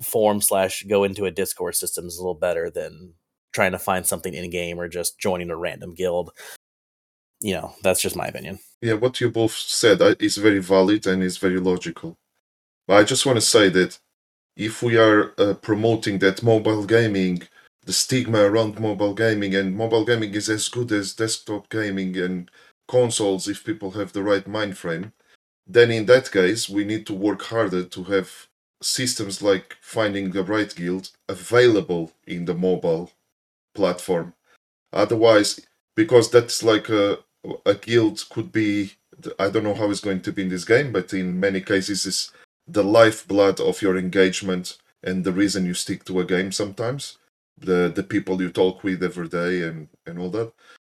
form 0.03 0.41
slash 0.41 0.83
go 0.85 1.05
into 1.05 1.25
a 1.25 1.31
Discord 1.31 1.75
system 1.75 2.07
is 2.07 2.17
a 2.17 2.21
little 2.21 2.35
better 2.35 2.71
than 2.71 3.15
trying 3.55 3.73
to 3.73 3.79
find 3.79 4.07
something 4.07 4.35
in 4.35 4.51
game 4.51 4.79
or 4.79 4.89
just 4.89 5.19
joining 5.19 5.51
a 5.51 5.57
random 5.57 5.95
guild. 5.95 6.33
You 7.41 7.55
know, 7.55 7.75
that's 7.83 8.03
just 8.03 8.17
my 8.17 8.27
opinion. 8.27 8.59
Yeah, 8.83 8.95
what 8.95 9.21
you 9.21 9.31
both 9.31 9.53
said 9.53 10.03
uh, 10.03 10.15
is 10.19 10.37
very 10.37 10.59
valid 10.59 11.07
and 11.07 11.23
is 11.23 11.39
very 11.39 11.61
logical. 11.61 12.17
But 12.87 12.95
I 12.95 13.05
just 13.05 13.25
want 13.25 13.37
to 13.37 13.41
say 13.41 13.69
that 13.71 13.99
if 14.57 14.83
we 14.83 14.97
are 14.97 15.33
uh, 15.39 15.55
promoting 15.55 16.19
that 16.19 16.43
mobile 16.43 16.85
gaming, 16.85 17.43
the 17.85 17.93
stigma 17.93 18.41
around 18.41 18.81
mobile 18.81 19.15
gaming, 19.15 19.55
and 19.55 19.77
mobile 19.77 20.05
gaming 20.05 20.35
is 20.35 20.49
as 20.49 20.69
good 20.69 20.91
as 20.93 21.15
desktop 21.15 21.69
gaming 21.69 22.17
and 22.17 22.51
consoles 22.89 23.49
if 23.49 23.65
people 23.65 23.93
have 23.93 24.13
the 24.13 24.23
right 24.23 24.47
mind 24.47 24.77
frame, 24.77 25.13
then 25.67 25.91
in 25.91 26.07
that 26.07 26.31
case, 26.31 26.69
we 26.69 26.85
need 26.85 27.07
to 27.07 27.15
work 27.15 27.43
harder 27.43 27.85
to 27.85 28.05
have 28.05 28.49
systems 28.83 29.43
like 29.43 29.77
finding 29.81 30.31
the 30.31 30.45
right 30.45 30.75
guild 30.75 31.11
available 31.29 32.13
in 32.27 32.45
the 32.45 32.55
mobile 32.55 33.11
platform. 33.75 34.35
Otherwise, 34.93 35.61
because 35.97 36.31
that's 36.31 36.63
like 36.63 36.89
a 36.89 37.19
a 37.67 37.75
guild 37.75 38.25
could 38.31 38.51
be 38.53 38.93
I 39.39 39.51
don't 39.51 39.65
know 39.65 39.75
how 39.75 39.91
it's 39.91 40.01
going 40.01 40.23
to 40.23 40.33
be 40.33 40.43
in 40.43 40.49
this 40.49 40.65
game, 40.65 40.93
but 40.93 41.13
in 41.13 41.39
many 41.39 41.61
cases 41.61 42.07
is 42.07 42.33
the 42.67 42.83
lifeblood 42.83 43.61
of 43.61 43.83
your 43.83 43.97
engagement 43.97 44.79
and 45.03 45.25
the 45.25 45.33
reason 45.33 45.67
you 45.67 45.75
stick 45.75 46.05
to 46.05 46.21
a 46.21 46.25
game 46.25 46.53
sometimes. 46.53 47.19
The 47.59 47.93
the 47.95 48.03
people 48.03 48.43
you 48.43 48.51
talk 48.51 48.83
with 48.83 49.03
every 49.03 49.29
day 49.29 49.63
and, 49.63 49.89
and 50.07 50.19
all 50.19 50.31
that. 50.31 50.53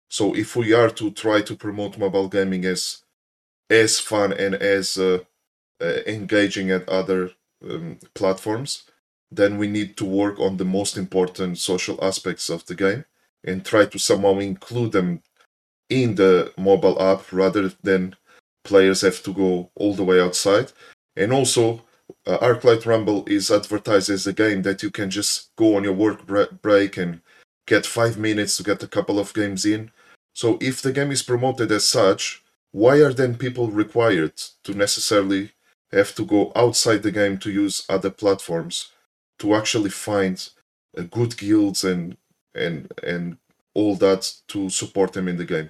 So 0.09 0.35
if 0.35 0.55
we 0.55 0.73
are 0.73 0.89
to 0.91 1.11
try 1.11 1.41
to 1.41 1.55
promote 1.55 1.97
mobile 1.97 2.29
gaming 2.29 2.65
as 2.65 3.03
as 3.69 3.99
fun 3.99 4.33
and 4.33 4.55
as 4.55 4.97
uh, 4.97 5.19
uh, 5.81 5.99
engaging 6.07 6.71
at 6.71 6.87
other 6.89 7.31
um, 7.69 7.99
platforms, 8.15 8.83
then 9.31 9.57
we 9.57 9.67
need 9.67 9.97
to 9.97 10.05
work 10.05 10.39
on 10.39 10.57
the 10.57 10.65
most 10.65 10.97
important 10.97 11.57
social 11.57 12.03
aspects 12.03 12.49
of 12.49 12.65
the 12.65 12.75
game 12.75 13.05
and 13.43 13.65
try 13.65 13.85
to 13.85 13.99
somehow 13.99 14.37
include 14.39 14.91
them 14.91 15.21
in 15.89 16.15
the 16.15 16.51
mobile 16.57 17.01
app 17.01 17.31
rather 17.31 17.69
than 17.83 18.15
players 18.63 19.01
have 19.01 19.23
to 19.23 19.33
go 19.33 19.71
all 19.75 19.93
the 19.93 20.03
way 20.03 20.19
outside. 20.19 20.71
And 21.15 21.31
also, 21.31 21.83
uh, 22.25 22.37
Arclight 22.39 22.85
Rumble 22.85 23.25
is 23.25 23.51
advertised 23.51 24.09
as 24.09 24.27
a 24.27 24.33
game 24.33 24.61
that 24.63 24.83
you 24.83 24.91
can 24.91 25.09
just 25.09 25.55
go 25.55 25.75
on 25.75 25.83
your 25.83 25.93
work 25.93 26.25
break 26.61 26.97
and 26.97 27.21
get 27.65 27.85
five 27.85 28.17
minutes 28.17 28.57
to 28.57 28.63
get 28.63 28.83
a 28.83 28.87
couple 28.87 29.19
of 29.19 29.33
games 29.33 29.65
in. 29.65 29.91
So, 30.33 30.57
if 30.61 30.81
the 30.81 30.93
game 30.93 31.11
is 31.11 31.23
promoted 31.23 31.71
as 31.71 31.87
such, 31.87 32.43
why 32.71 32.97
are 32.97 33.13
then 33.13 33.35
people 33.35 33.69
required 33.69 34.37
to 34.63 34.73
necessarily 34.73 35.51
have 35.91 36.13
to 36.15 36.25
go 36.25 36.51
outside 36.55 37.03
the 37.03 37.11
game 37.11 37.37
to 37.39 37.51
use 37.51 37.85
other 37.89 38.09
platforms? 38.11 38.91
To 39.39 39.55
actually 39.55 39.89
find 39.89 40.49
uh, 40.97 41.03
good 41.03 41.37
guilds 41.37 41.83
and 41.83 42.17
and 42.55 42.91
and 43.03 43.37
all 43.73 43.95
that 43.95 44.33
to 44.47 44.69
support 44.69 45.13
them 45.13 45.27
in 45.27 45.37
the 45.37 45.45
game. 45.45 45.69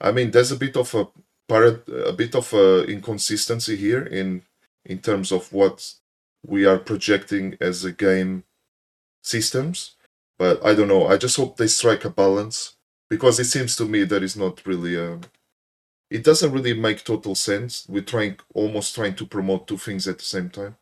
I 0.00 0.12
mean, 0.12 0.30
there's 0.30 0.52
a 0.52 0.56
bit 0.56 0.76
of 0.76 0.94
a 0.94 1.08
a 1.48 2.12
bit 2.12 2.34
of 2.34 2.52
a 2.52 2.84
inconsistency 2.84 3.76
here 3.76 4.02
in 4.02 4.42
in 4.84 4.98
terms 4.98 5.32
of 5.32 5.52
what 5.52 5.94
we 6.46 6.64
are 6.66 6.78
projecting 6.78 7.56
as 7.60 7.84
a 7.84 7.92
game 7.92 8.44
systems. 9.22 9.96
But 10.38 10.64
I 10.64 10.74
don't 10.74 10.88
know. 10.88 11.06
I 11.06 11.16
just 11.16 11.36
hope 11.36 11.56
they 11.56 11.66
strike 11.66 12.04
a 12.04 12.10
balance 12.10 12.76
because 13.08 13.40
it 13.40 13.46
seems 13.46 13.76
to 13.76 13.86
me 13.86 14.04
that 14.04 14.22
is 14.22 14.36
not 14.36 14.66
really 14.66 14.94
a. 14.96 15.14
Um, 15.14 15.20
it 16.10 16.24
doesn't 16.24 16.52
really 16.52 16.74
make 16.74 17.04
total 17.04 17.34
sense. 17.34 17.86
We're 17.88 18.02
trying 18.02 18.38
almost 18.54 18.94
trying 18.94 19.16
to 19.16 19.26
promote 19.26 19.66
two 19.66 19.78
things 19.78 20.06
at 20.06 20.18
the 20.18 20.24
same 20.24 20.50
time. 20.50 20.76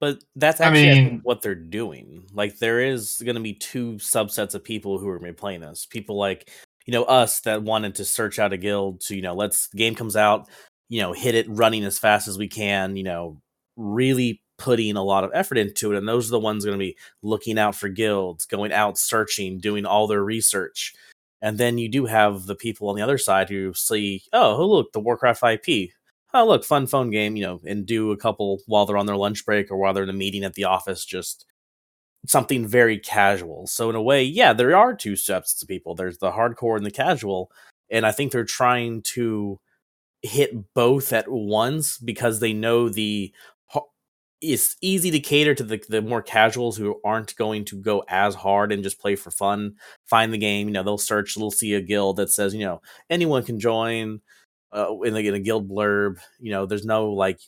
But 0.00 0.24
that's 0.34 0.60
actually 0.62 0.90
I 0.90 0.94
mean, 0.94 1.20
what 1.22 1.42
they're 1.42 1.54
doing. 1.54 2.24
Like 2.32 2.58
there 2.58 2.80
is 2.80 3.20
going 3.22 3.36
to 3.36 3.42
be 3.42 3.52
two 3.52 3.94
subsets 3.94 4.54
of 4.54 4.64
people 4.64 4.98
who 4.98 5.08
are 5.08 5.18
going 5.18 5.30
to 5.30 5.34
be 5.34 5.40
playing 5.40 5.60
this. 5.60 5.86
People 5.86 6.16
like 6.16 6.50
you 6.86 6.92
know 6.92 7.04
us 7.04 7.40
that 7.40 7.62
wanted 7.62 7.96
to 7.96 8.04
search 8.06 8.38
out 8.38 8.54
a 8.54 8.56
guild 8.56 9.02
to 9.02 9.14
you 9.14 9.22
know 9.22 9.34
let's 9.34 9.68
game 9.68 9.94
comes 9.94 10.16
out, 10.16 10.48
you 10.88 11.02
know 11.02 11.12
hit 11.12 11.34
it 11.34 11.46
running 11.50 11.84
as 11.84 11.98
fast 11.98 12.28
as 12.28 12.38
we 12.38 12.48
can. 12.48 12.96
You 12.96 13.04
know 13.04 13.40
really 13.76 14.42
putting 14.56 14.96
a 14.96 15.04
lot 15.04 15.24
of 15.24 15.30
effort 15.34 15.58
into 15.58 15.92
it, 15.92 15.98
and 15.98 16.08
those 16.08 16.28
are 16.28 16.32
the 16.32 16.38
ones 16.40 16.64
going 16.64 16.78
to 16.78 16.82
be 16.82 16.96
looking 17.22 17.58
out 17.58 17.74
for 17.74 17.88
guilds, 17.88 18.46
going 18.46 18.72
out 18.72 18.96
searching, 18.96 19.58
doing 19.58 19.84
all 19.84 20.06
their 20.06 20.24
research. 20.24 20.94
And 21.42 21.56
then 21.56 21.78
you 21.78 21.88
do 21.88 22.06
have 22.06 22.46
the 22.46 22.54
people 22.54 22.88
on 22.88 22.96
the 22.96 23.02
other 23.02 23.16
side 23.16 23.48
who 23.48 23.72
see, 23.72 24.22
oh, 24.32 24.64
look, 24.66 24.92
the 24.92 25.00
Warcraft 25.00 25.42
IP 25.42 25.90
oh 26.34 26.46
look, 26.46 26.64
fun 26.64 26.86
phone 26.86 27.10
game, 27.10 27.36
you 27.36 27.42
know, 27.44 27.60
and 27.66 27.86
do 27.86 28.12
a 28.12 28.16
couple 28.16 28.60
while 28.66 28.86
they're 28.86 28.98
on 28.98 29.06
their 29.06 29.16
lunch 29.16 29.44
break 29.44 29.70
or 29.70 29.76
while 29.76 29.92
they're 29.92 30.04
in 30.04 30.10
a 30.10 30.14
meeting 30.14 30.44
at 30.44 30.54
the 30.54 30.64
office, 30.64 31.04
just 31.04 31.46
something 32.26 32.66
very 32.66 32.98
casual. 32.98 33.66
So 33.66 33.90
in 33.90 33.96
a 33.96 34.02
way, 34.02 34.22
yeah, 34.22 34.52
there 34.52 34.76
are 34.76 34.94
two 34.94 35.16
steps 35.16 35.60
of 35.62 35.68
people. 35.68 35.94
There's 35.94 36.18
the 36.18 36.32
hardcore 36.32 36.76
and 36.76 36.86
the 36.86 36.90
casual, 36.90 37.50
and 37.90 38.06
I 38.06 38.12
think 38.12 38.32
they're 38.32 38.44
trying 38.44 39.02
to 39.02 39.58
hit 40.22 40.74
both 40.74 41.12
at 41.12 41.30
once 41.30 41.98
because 41.98 42.40
they 42.40 42.52
know 42.52 42.88
the 42.88 43.32
it's 44.40 44.76
easy 44.80 45.10
to 45.10 45.20
cater 45.20 45.54
to 45.54 45.62
the, 45.62 45.82
the 45.88 46.00
more 46.00 46.22
casuals 46.22 46.76
who 46.76 46.98
aren't 47.04 47.36
going 47.36 47.64
to 47.66 47.76
go 47.76 48.02
as 48.08 48.34
hard 48.34 48.72
and 48.72 48.82
just 48.82 48.98
play 48.98 49.14
for 49.14 49.30
fun 49.30 49.74
find 50.06 50.32
the 50.32 50.38
game 50.38 50.66
you 50.66 50.72
know 50.72 50.82
they'll 50.82 50.98
search 50.98 51.34
they'll 51.34 51.50
see 51.50 51.74
a 51.74 51.80
guild 51.80 52.16
that 52.16 52.30
says 52.30 52.54
you 52.54 52.60
know 52.60 52.80
anyone 53.10 53.42
can 53.42 53.60
join 53.60 54.20
uh, 54.72 55.00
in, 55.02 55.14
the, 55.14 55.26
in 55.26 55.34
a 55.34 55.40
guild 55.40 55.68
blurb. 55.68 56.18
You 56.38 56.52
know, 56.52 56.66
there's 56.66 56.84
no 56.84 57.10
like 57.10 57.40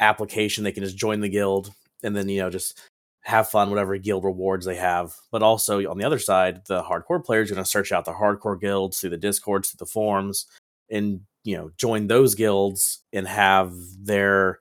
application 0.00 0.64
they 0.64 0.72
can 0.72 0.84
just 0.84 0.96
join 0.96 1.20
the 1.20 1.28
guild 1.28 1.72
and 2.02 2.16
then 2.16 2.28
you 2.28 2.40
know 2.40 2.50
just 2.50 2.80
have 3.22 3.48
fun 3.48 3.70
whatever 3.70 3.96
guild 3.98 4.24
rewards 4.24 4.66
they 4.66 4.76
have. 4.76 5.14
But 5.30 5.42
also 5.42 5.78
on 5.88 5.98
the 5.98 6.04
other 6.04 6.18
side, 6.18 6.66
the 6.66 6.82
hardcore 6.82 7.24
players 7.24 7.50
are 7.50 7.54
going 7.54 7.64
to 7.64 7.70
search 7.70 7.92
out 7.92 8.04
the 8.04 8.12
hardcore 8.12 8.60
guilds 8.60 9.00
through 9.00 9.10
the 9.10 9.16
discords, 9.16 9.70
through 9.70 9.84
the 9.84 9.90
forums, 9.90 10.46
and 10.90 11.20
you 11.44 11.56
know 11.56 11.70
join 11.76 12.08
those 12.08 12.34
guilds 12.34 13.00
and 13.12 13.26
have 13.26 13.72
their 14.00 14.58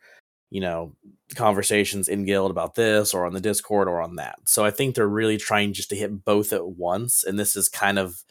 you 0.51 0.61
know 0.61 0.95
conversations 1.35 2.07
in 2.07 2.25
guild 2.25 2.51
about 2.51 2.75
this 2.75 3.13
or 3.13 3.25
on 3.25 3.33
the 3.33 3.41
Discord 3.41 3.87
or 3.87 4.01
on 4.01 4.17
that. 4.17 4.37
So 4.45 4.65
I 4.65 4.71
think 4.71 4.95
they're 4.95 5.07
really 5.07 5.37
trying 5.37 5.73
just 5.73 5.89
to 5.89 5.95
hit 5.95 6.23
both 6.23 6.53
at 6.53 6.67
once, 6.67 7.23
and 7.23 7.39
this 7.39 7.55
is 7.55 7.67
kind 7.67 7.97
of 7.97 8.23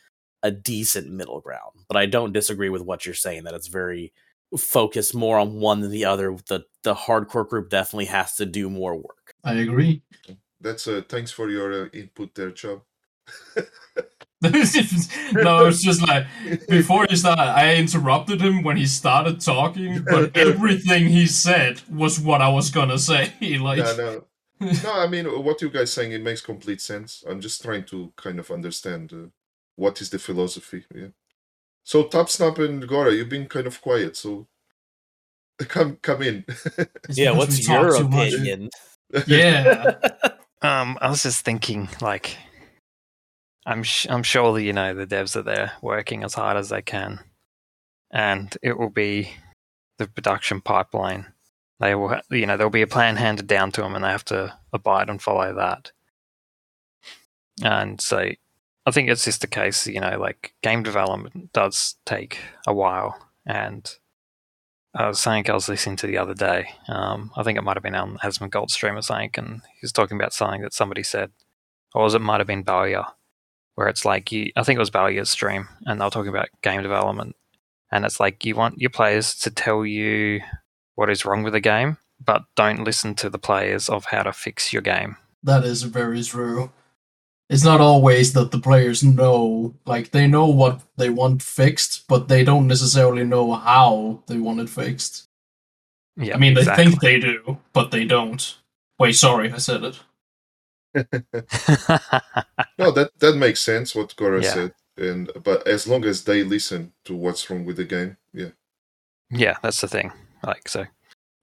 a 0.43 0.51
decent 0.51 1.11
middle 1.11 1.41
ground. 1.41 1.73
But 1.89 1.97
I 1.97 2.07
don't 2.07 2.33
disagree 2.33 2.69
with 2.69 2.83
what 2.83 3.05
you're 3.05 3.15
saying 3.15 3.45
that 3.45 3.55
it's 3.55 3.69
very 3.69 4.13
focused 4.57 5.15
more 5.15 5.39
on 5.39 5.61
one 5.61 5.81
than 5.81 5.91
the 5.91 6.05
other. 6.05 6.37
The 6.49 6.65
the 6.83 6.95
hardcore 6.95 7.49
group 7.49 7.71
definitely 7.71 8.07
has 8.07 8.35
to 8.37 8.47
do 8.47 8.71
more 8.71 8.97
work. 8.97 9.35
I 9.45 9.55
agree. 9.55 10.03
That's 10.61 10.87
uh, 10.87 11.03
thanks 11.09 11.31
for 11.31 11.49
your 11.51 11.85
uh, 11.85 11.89
input 11.93 12.35
there, 12.35 12.51
Chub. 12.51 12.83
no, 14.43 15.67
it's 15.67 15.83
just 15.83 16.07
like 16.07 16.27
before 16.69 17.07
he 17.09 17.17
started, 17.17 17.43
I 17.43 17.77
interrupted 17.77 18.41
him 18.41 18.63
when 18.63 18.77
he 18.77 18.87
started 18.87 19.41
talking, 19.41 20.05
but 20.11 20.37
everything 20.37 21.07
he 21.07 21.27
said 21.27 21.83
was 21.91 22.19
what 22.19 22.41
I 22.43 22.49
was 22.49 22.71
gonna 22.71 22.99
say. 22.99 23.33
Like, 23.61 23.79
no, 23.79 24.25
no, 24.61 24.73
no. 24.85 24.93
I 24.93 25.07
mean, 25.07 25.27
what 25.45 25.61
you 25.61 25.71
guys 25.71 25.93
saying 25.93 26.13
it 26.13 26.23
makes 26.23 26.41
complete 26.41 26.81
sense. 26.81 27.23
I'm 27.29 27.41
just 27.41 27.63
trying 27.63 27.85
to 27.87 28.13
kind 28.17 28.39
of 28.39 28.51
understand 28.51 29.13
uh, 29.13 29.29
what 29.81 30.01
is 30.01 30.11
the 30.11 30.19
philosophy. 30.19 30.85
Yeah. 30.95 31.09
So 31.85 32.05
Topsnap 32.05 32.59
and 32.59 32.87
Gora, 32.87 33.15
you've 33.15 33.31
been 33.31 33.49
kind 33.49 33.67
of 33.67 33.81
quiet, 33.81 34.17
so 34.17 34.47
come 35.59 35.97
come 36.03 36.23
in. 36.23 36.45
Yeah, 37.09 37.33
what's 37.33 37.67
your 37.67 37.95
opinion? 37.97 38.71
Yeah, 39.27 39.95
Um, 40.63 40.99
I 41.01 41.09
was 41.11 41.25
just 41.25 41.45
thinking, 41.45 41.89
like, 42.01 42.37
I'm 43.67 43.83
sh- 43.83 44.07
I'm 44.09 44.23
sure 44.23 44.53
that 44.53 44.63
you 44.63 44.73
know 44.73 44.95
the 44.95 45.07
devs 45.07 45.35
are 45.35 45.43
there 45.43 45.73
working 45.83 46.23
as 46.23 46.35
hard 46.35 46.57
as 46.57 46.69
they 46.69 46.83
can, 46.83 47.19
and 48.13 48.55
it 48.63 48.79
will 48.79 48.91
be 48.91 49.33
the 49.99 50.07
production 50.07 50.61
pipeline. 50.61 51.27
They 51.81 51.97
will, 51.97 52.11
ha- 52.11 52.23
you 52.31 52.47
know, 52.47 52.57
there'll 52.57 52.71
be 52.71 52.83
a 52.83 52.87
plan 52.87 53.17
handed 53.17 53.49
down 53.49 53.73
to 53.73 53.81
them, 53.81 53.97
and 53.97 54.05
they 54.05 54.11
have 54.11 54.25
to 54.27 54.57
abide 54.73 55.09
and 55.11 55.21
follow 55.21 55.55
that. 55.55 55.91
And 57.65 58.01
so, 58.01 58.31
I 58.87 58.91
think 58.91 59.09
it's 59.09 59.25
just 59.25 59.41
the 59.41 59.47
case, 59.47 59.87
you 59.87 60.01
know, 60.01 60.19
like 60.19 60.55
game 60.63 60.83
development 60.83 61.53
does 61.53 61.97
take 62.07 62.39
a 62.67 62.75
while, 62.75 63.19
and 63.47 63.89
I 64.95 65.07
was 65.07 65.21
saying 65.21 65.49
I 65.49 65.55
was 65.55 65.69
listening 65.69 65.97
to 65.97 66.07
the 66.07 66.19
other 66.19 66.35
day. 66.35 66.71
Um, 66.89 67.31
I 67.37 67.43
think 67.43 67.59
it 67.59 67.63
might 67.63 67.77
have 67.77 67.83
been 67.83 67.95
on 67.95 68.19
Asmongold 68.19 68.71
stream 68.71 68.97
or 68.97 69.03
something, 69.03 69.31
and 69.37 69.63
he 69.65 69.79
was 69.83 69.93
talking 69.93 70.17
about 70.17 70.33
something 70.33 70.63
that 70.63 70.75
somebody 70.75 71.03
said, 71.03 71.31
or 71.95 72.03
was 72.03 72.15
it 72.15 72.21
might 72.21 72.41
have 72.41 72.47
been 72.47 72.63
Balia, 72.63 73.07
where 73.75 73.89
it's 73.89 74.05
like 74.05 74.33
you. 74.33 74.51
I 74.57 74.63
think 74.63 74.77
it 74.77 74.81
was 74.81 74.91
Balia's 74.91 75.31
stream, 75.31 75.69
and 75.87 76.01
they 76.01 76.05
were 76.05 76.11
talking 76.11 76.31
about 76.31 76.49
game 76.63 76.83
development, 76.83 77.37
and 77.93 78.05
it's 78.05 78.19
like 78.19 78.45
you 78.45 78.57
want 78.57 78.81
your 78.81 78.91
players 78.91 79.35
to 79.37 79.51
tell 79.51 79.85
you 79.85 80.41
what 80.95 81.11
is 81.11 81.25
wrong 81.25 81.43
with 81.43 81.53
the 81.53 81.61
game, 81.61 81.99
but 82.25 82.43
don't 82.57 82.85
listen 82.85 83.15
to 83.17 83.31
the 83.31 83.39
players 83.39 83.89
of 83.89 84.07
how 84.07 84.23
to 84.23 84.33
fix 84.33 84.73
your 84.73 84.83
game. 84.83 85.17
that 85.43 85.65
is 85.65 85.85
very 85.85 86.23
true. 86.23 86.71
It's 87.51 87.65
not 87.65 87.81
always 87.81 88.33
that 88.35 88.53
the 88.53 88.61
players 88.61 89.03
know, 89.03 89.75
like 89.85 90.13
they 90.13 90.29
know 90.29 90.47
what 90.47 90.83
they 90.97 91.11
want 91.11 91.43
fixed, 91.43 92.07
but 92.07 92.29
they 92.29 92.45
don't 92.45 92.69
necessarily 92.69 93.25
know 93.25 93.53
how 93.55 94.23
they 94.29 94.39
want 94.39 94.61
it 94.61 94.71
fixed. 94.71 95.25
Yeah, 96.17 96.37
I 96.37 96.39
mean, 96.39 96.55
they 96.55 96.65
think 96.65 97.01
they 97.01 97.19
do, 97.19 97.59
but 97.73 97.91
they 97.91 98.05
don't. 98.05 98.57
Wait, 99.01 99.15
sorry, 99.15 99.51
I 99.53 99.59
said 99.59 99.83
it. 99.83 99.99
no, 102.79 102.91
that 102.93 103.11
that 103.19 103.37
makes 103.37 103.61
sense 103.61 103.97
what 103.97 104.15
Gora 104.15 104.43
Yeah. 104.43 104.55
said, 104.55 104.75
and 104.97 105.31
but 105.43 105.67
as 105.67 105.89
long 105.89 106.05
as 106.05 106.23
they 106.23 106.45
listen 106.45 106.93
to 107.05 107.17
what's 107.17 107.51
wrong 107.51 107.65
with 107.65 107.77
the 107.77 107.85
game, 107.85 108.17
yeah. 108.33 108.51
Yeah, 109.29 109.57
that's 109.63 109.81
the 109.81 109.89
thing. 109.89 110.13
Like, 110.45 110.69
so 110.69 110.85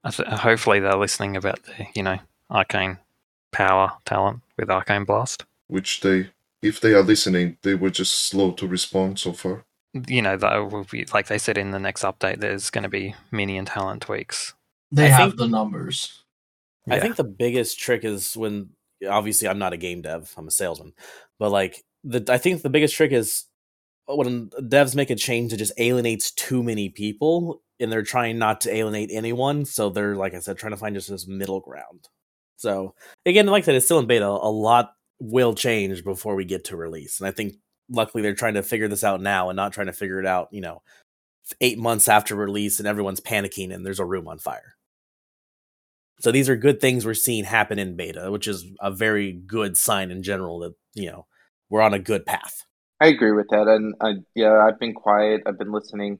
I 0.04 0.10
th- 0.10 0.28
hopefully 0.28 0.80
they're 0.80 0.94
listening 0.96 1.36
about 1.36 1.62
the, 1.64 1.86
you 1.94 2.02
know, 2.02 2.18
arcane 2.50 2.98
power 3.52 3.92
talent 4.06 4.40
with 4.56 4.70
Arcane 4.70 5.04
Blast. 5.04 5.44
Which 5.68 6.00
they, 6.00 6.30
if 6.62 6.80
they 6.80 6.92
are 6.94 7.02
listening, 7.02 7.58
they 7.62 7.74
were 7.74 7.90
just 7.90 8.14
slow 8.26 8.52
to 8.52 8.66
respond 8.66 9.18
so 9.18 9.32
far. 9.32 9.64
You 10.06 10.22
know, 10.22 10.36
that 10.36 10.70
will 10.70 10.84
be, 10.84 11.06
like 11.14 11.28
they 11.28 11.38
said 11.38 11.56
in 11.56 11.70
the 11.70 11.78
next 11.78 12.02
update, 12.02 12.40
there's 12.40 12.70
going 12.70 12.82
to 12.82 12.88
be 12.90 13.14
minion 13.30 13.64
talent 13.64 14.02
tweaks. 14.02 14.54
They 14.90 15.06
I 15.06 15.08
have 15.08 15.30
think- 15.30 15.38
the 15.38 15.48
numbers. 15.48 16.24
I 16.90 16.96
Yeah. 16.96 17.02
think 17.02 17.16
the 17.16 17.24
biggest 17.24 17.78
trick 17.78 18.02
is 18.04 18.34
when 18.36 18.70
obviously 19.08 19.46
I'm 19.46 19.58
not 19.58 19.74
a 19.74 19.76
game 19.76 20.00
dev, 20.02 20.32
I'm 20.38 20.48
a 20.48 20.50
salesman, 20.50 20.94
but 21.38 21.50
like 21.50 21.84
the 22.02 22.24
I 22.32 22.38
think 22.38 22.62
the 22.62 22.70
biggest 22.70 22.94
trick 22.94 23.12
is 23.12 23.44
when 24.06 24.48
devs 24.48 24.94
make 24.94 25.10
a 25.10 25.14
change 25.14 25.50
that 25.50 25.58
just 25.58 25.72
alienates 25.78 26.30
too 26.30 26.62
many 26.62 26.88
people 26.88 27.62
and 27.78 27.92
they're 27.92 28.02
trying 28.02 28.38
not 28.38 28.62
to 28.62 28.74
alienate 28.74 29.10
anyone, 29.12 29.66
so 29.66 29.90
they're 29.90 30.16
like 30.16 30.32
I 30.34 30.38
said 30.38 30.56
trying 30.56 30.72
to 30.72 30.78
find 30.78 30.94
just 30.94 31.10
this 31.10 31.26
middle 31.26 31.60
ground. 31.60 32.08
So 32.56 32.94
again, 33.26 33.46
like 33.46 33.64
I 33.64 33.66
said, 33.66 33.74
it's 33.74 33.84
still 33.84 33.98
in 33.98 34.06
beta. 34.06 34.26
A 34.26 34.50
lot 34.50 34.94
will 35.20 35.54
change 35.54 36.04
before 36.04 36.34
we 36.34 36.44
get 36.44 36.64
to 36.66 36.76
release, 36.76 37.20
and 37.20 37.28
I 37.28 37.30
think 37.30 37.54
luckily 37.90 38.22
they're 38.22 38.34
trying 38.34 38.54
to 38.54 38.62
figure 38.62 38.88
this 38.88 39.04
out 39.04 39.20
now 39.20 39.48
and 39.50 39.56
not 39.56 39.72
trying 39.72 39.86
to 39.86 39.92
figure 39.92 40.20
it 40.20 40.26
out, 40.26 40.48
you 40.52 40.60
know, 40.60 40.82
eight 41.60 41.78
months 41.78 42.08
after 42.08 42.34
release 42.34 42.78
and 42.78 42.86
everyone's 42.86 43.20
panicking 43.20 43.72
and 43.72 43.84
there's 43.84 44.00
a 44.00 44.04
room 44.04 44.28
on 44.28 44.38
fire. 44.38 44.76
So 46.20 46.32
these 46.32 46.48
are 46.48 46.56
good 46.56 46.80
things 46.80 47.06
we're 47.06 47.14
seeing 47.14 47.44
happen 47.44 47.78
in 47.78 47.96
beta, 47.96 48.30
which 48.30 48.48
is 48.48 48.66
a 48.80 48.90
very 48.90 49.32
good 49.32 49.76
sign 49.76 50.10
in 50.10 50.22
general 50.22 50.58
that 50.60 50.74
you 50.94 51.10
know 51.10 51.26
we're 51.70 51.82
on 51.82 51.94
a 51.94 51.98
good 51.98 52.26
path. 52.26 52.64
I 53.00 53.06
agree 53.06 53.32
with 53.32 53.46
that, 53.50 53.68
and 53.68 53.94
I, 54.00 54.14
yeah, 54.34 54.58
I've 54.58 54.80
been 54.80 54.94
quiet. 54.94 55.42
I've 55.46 55.58
been 55.58 55.70
listening. 55.70 56.18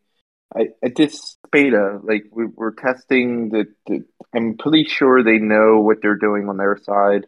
I 0.55 0.68
at 0.84 0.94
this 0.94 1.36
beta, 1.51 1.99
like 2.05 2.24
we, 2.30 2.46
we're 2.46 2.74
testing 2.74 3.49
the, 3.51 3.66
the. 3.86 4.05
I'm 4.34 4.57
pretty 4.57 4.84
sure 4.84 5.22
they 5.24 5.38
know 5.38 5.80
what 5.80 5.99
they're 6.01 6.16
doing 6.16 6.49
on 6.49 6.57
their 6.57 6.78
side. 6.80 7.26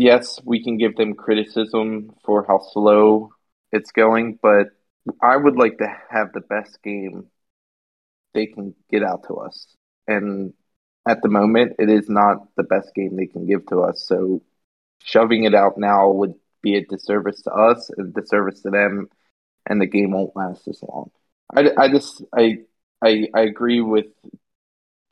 Yes, 0.00 0.40
we 0.44 0.64
can 0.64 0.78
give 0.78 0.96
them 0.96 1.14
criticism 1.14 2.14
for 2.24 2.44
how 2.44 2.58
slow 2.58 3.30
it's 3.70 3.92
going, 3.92 4.38
but 4.42 4.68
I 5.22 5.36
would 5.36 5.56
like 5.56 5.78
to 5.78 5.86
have 6.10 6.32
the 6.32 6.40
best 6.40 6.82
game 6.82 7.30
they 8.34 8.46
can 8.46 8.74
get 8.90 9.02
out 9.02 9.24
to 9.28 9.34
us, 9.36 9.66
and 10.06 10.52
at 11.08 11.22
the 11.22 11.28
moment, 11.28 11.72
it 11.78 11.88
is 11.88 12.08
not 12.08 12.36
the 12.56 12.62
best 12.62 12.94
game 12.94 13.16
they 13.16 13.26
can 13.26 13.46
give 13.46 13.66
to 13.66 13.80
us. 13.82 14.04
So 14.06 14.42
shoving 15.04 15.44
it 15.44 15.54
out 15.54 15.78
now 15.78 16.10
would 16.10 16.34
be 16.62 16.76
a 16.76 16.86
disservice 16.86 17.42
to 17.42 17.52
us, 17.52 17.90
a 17.98 18.04
disservice 18.04 18.62
to 18.62 18.70
them, 18.70 19.08
and 19.68 19.80
the 19.80 19.86
game 19.86 20.12
won't 20.12 20.36
last 20.36 20.68
as 20.68 20.82
long. 20.82 21.10
I, 21.56 21.70
I 21.78 21.88
just 21.90 22.24
I, 22.36 22.58
I 23.02 23.28
I 23.34 23.42
agree 23.42 23.80
with 23.82 24.06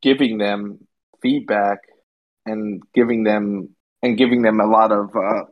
giving 0.02 0.38
them 0.38 0.86
feedback 1.22 1.78
and 2.46 2.82
giving 2.94 3.24
them 3.24 3.70
and 4.02 4.18
giving 4.18 4.42
them 4.42 4.60
a 4.60 4.66
lot 4.66 4.92
of 4.92 5.14
uh, 5.16 5.44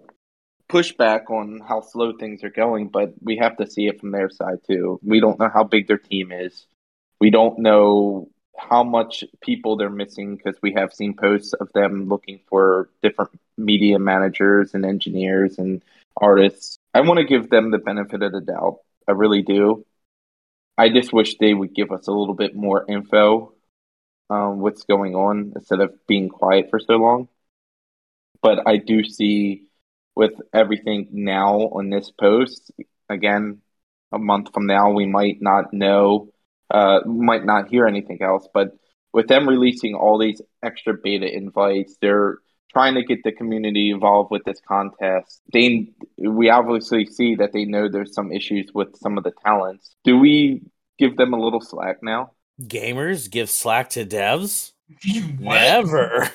pushback 0.68 1.30
on 1.30 1.60
how 1.66 1.80
slow 1.80 2.12
things 2.12 2.42
are 2.44 2.50
going, 2.50 2.88
but 2.88 3.14
we 3.20 3.36
have 3.36 3.56
to 3.56 3.70
see 3.70 3.86
it 3.86 4.00
from 4.00 4.10
their 4.10 4.30
side 4.30 4.58
too. 4.66 5.00
We 5.02 5.20
don't 5.20 5.38
know 5.38 5.50
how 5.52 5.64
big 5.64 5.86
their 5.86 5.98
team 5.98 6.32
is. 6.32 6.66
We 7.20 7.30
don't 7.30 7.58
know 7.58 8.28
how 8.58 8.82
much 8.82 9.24
people 9.40 9.76
they're 9.76 9.90
missing 9.90 10.36
because 10.36 10.56
we 10.62 10.72
have 10.72 10.92
seen 10.92 11.14
posts 11.14 11.52
of 11.54 11.72
them 11.72 12.08
looking 12.08 12.40
for 12.48 12.88
different 13.02 13.38
media 13.58 13.98
managers 13.98 14.74
and 14.74 14.84
engineers 14.84 15.58
and 15.58 15.82
artists. 16.16 16.78
I 16.94 17.00
want 17.00 17.18
to 17.18 17.24
give 17.24 17.50
them 17.50 17.70
the 17.70 17.78
benefit 17.78 18.22
of 18.22 18.32
the 18.32 18.40
doubt. 18.40 18.78
I 19.06 19.12
really 19.12 19.42
do. 19.42 19.84
I 20.78 20.88
just 20.88 21.12
wish 21.12 21.36
they 21.38 21.54
would 21.54 21.74
give 21.74 21.90
us 21.90 22.06
a 22.06 22.12
little 22.12 22.34
bit 22.34 22.54
more 22.54 22.84
info 22.88 23.52
um, 24.28 24.60
what's 24.60 24.84
going 24.84 25.14
on 25.14 25.52
instead 25.54 25.80
of 25.80 25.94
being 26.06 26.28
quiet 26.28 26.68
for 26.70 26.80
so 26.80 26.94
long. 26.94 27.28
But 28.42 28.66
I 28.66 28.76
do 28.76 29.04
see 29.04 29.62
with 30.14 30.32
everything 30.52 31.08
now 31.12 31.58
on 31.58 31.90
this 31.90 32.10
post, 32.10 32.70
again, 33.08 33.60
a 34.12 34.18
month 34.18 34.52
from 34.54 34.66
now, 34.66 34.90
we 34.90 35.06
might 35.06 35.40
not 35.40 35.72
know, 35.72 36.30
uh, 36.70 37.00
might 37.06 37.44
not 37.44 37.68
hear 37.68 37.86
anything 37.86 38.22
else. 38.22 38.48
But 38.52 38.70
with 39.12 39.28
them 39.28 39.48
releasing 39.48 39.94
all 39.94 40.18
these 40.18 40.40
extra 40.62 40.94
beta 40.94 41.26
invites, 41.26 41.96
they're 42.00 42.38
trying 42.72 42.94
to 42.94 43.02
get 43.02 43.22
the 43.24 43.32
community 43.32 43.90
involved 43.90 44.30
with 44.30 44.44
this 44.44 44.60
contest. 44.66 45.40
They, 45.52 45.88
we 46.18 46.50
obviously 46.50 47.06
see 47.06 47.36
that 47.36 47.52
they 47.52 47.64
know 47.64 47.88
there's 47.88 48.14
some 48.14 48.32
issues 48.32 48.70
with 48.74 48.96
some 48.96 49.16
of 49.16 49.24
the 49.24 49.32
talents. 49.44 49.94
Do 50.04 50.18
we 50.18 50.62
give 50.98 51.16
them 51.16 51.32
a 51.32 51.40
little 51.40 51.60
slack 51.60 52.02
now? 52.02 52.32
Gamers 52.60 53.30
give 53.30 53.50
slack 53.50 53.90
to 53.90 54.04
devs? 54.04 54.72
Never. 55.38 56.30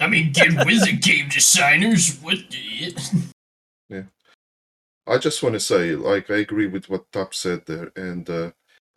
I 0.00 0.06
mean, 0.06 0.32
get 0.32 0.64
with 0.66 0.84
the 0.84 0.96
game 0.96 1.28
designers. 1.28 2.18
What? 2.20 2.38
Yeah. 3.88 4.02
I 5.06 5.18
just 5.18 5.42
want 5.42 5.54
to 5.54 5.60
say, 5.60 5.96
like, 5.96 6.30
I 6.30 6.36
agree 6.36 6.66
with 6.66 6.88
what 6.90 7.10
Tap 7.12 7.34
said 7.34 7.64
there, 7.66 7.90
and 7.96 8.28
uh, 8.28 8.50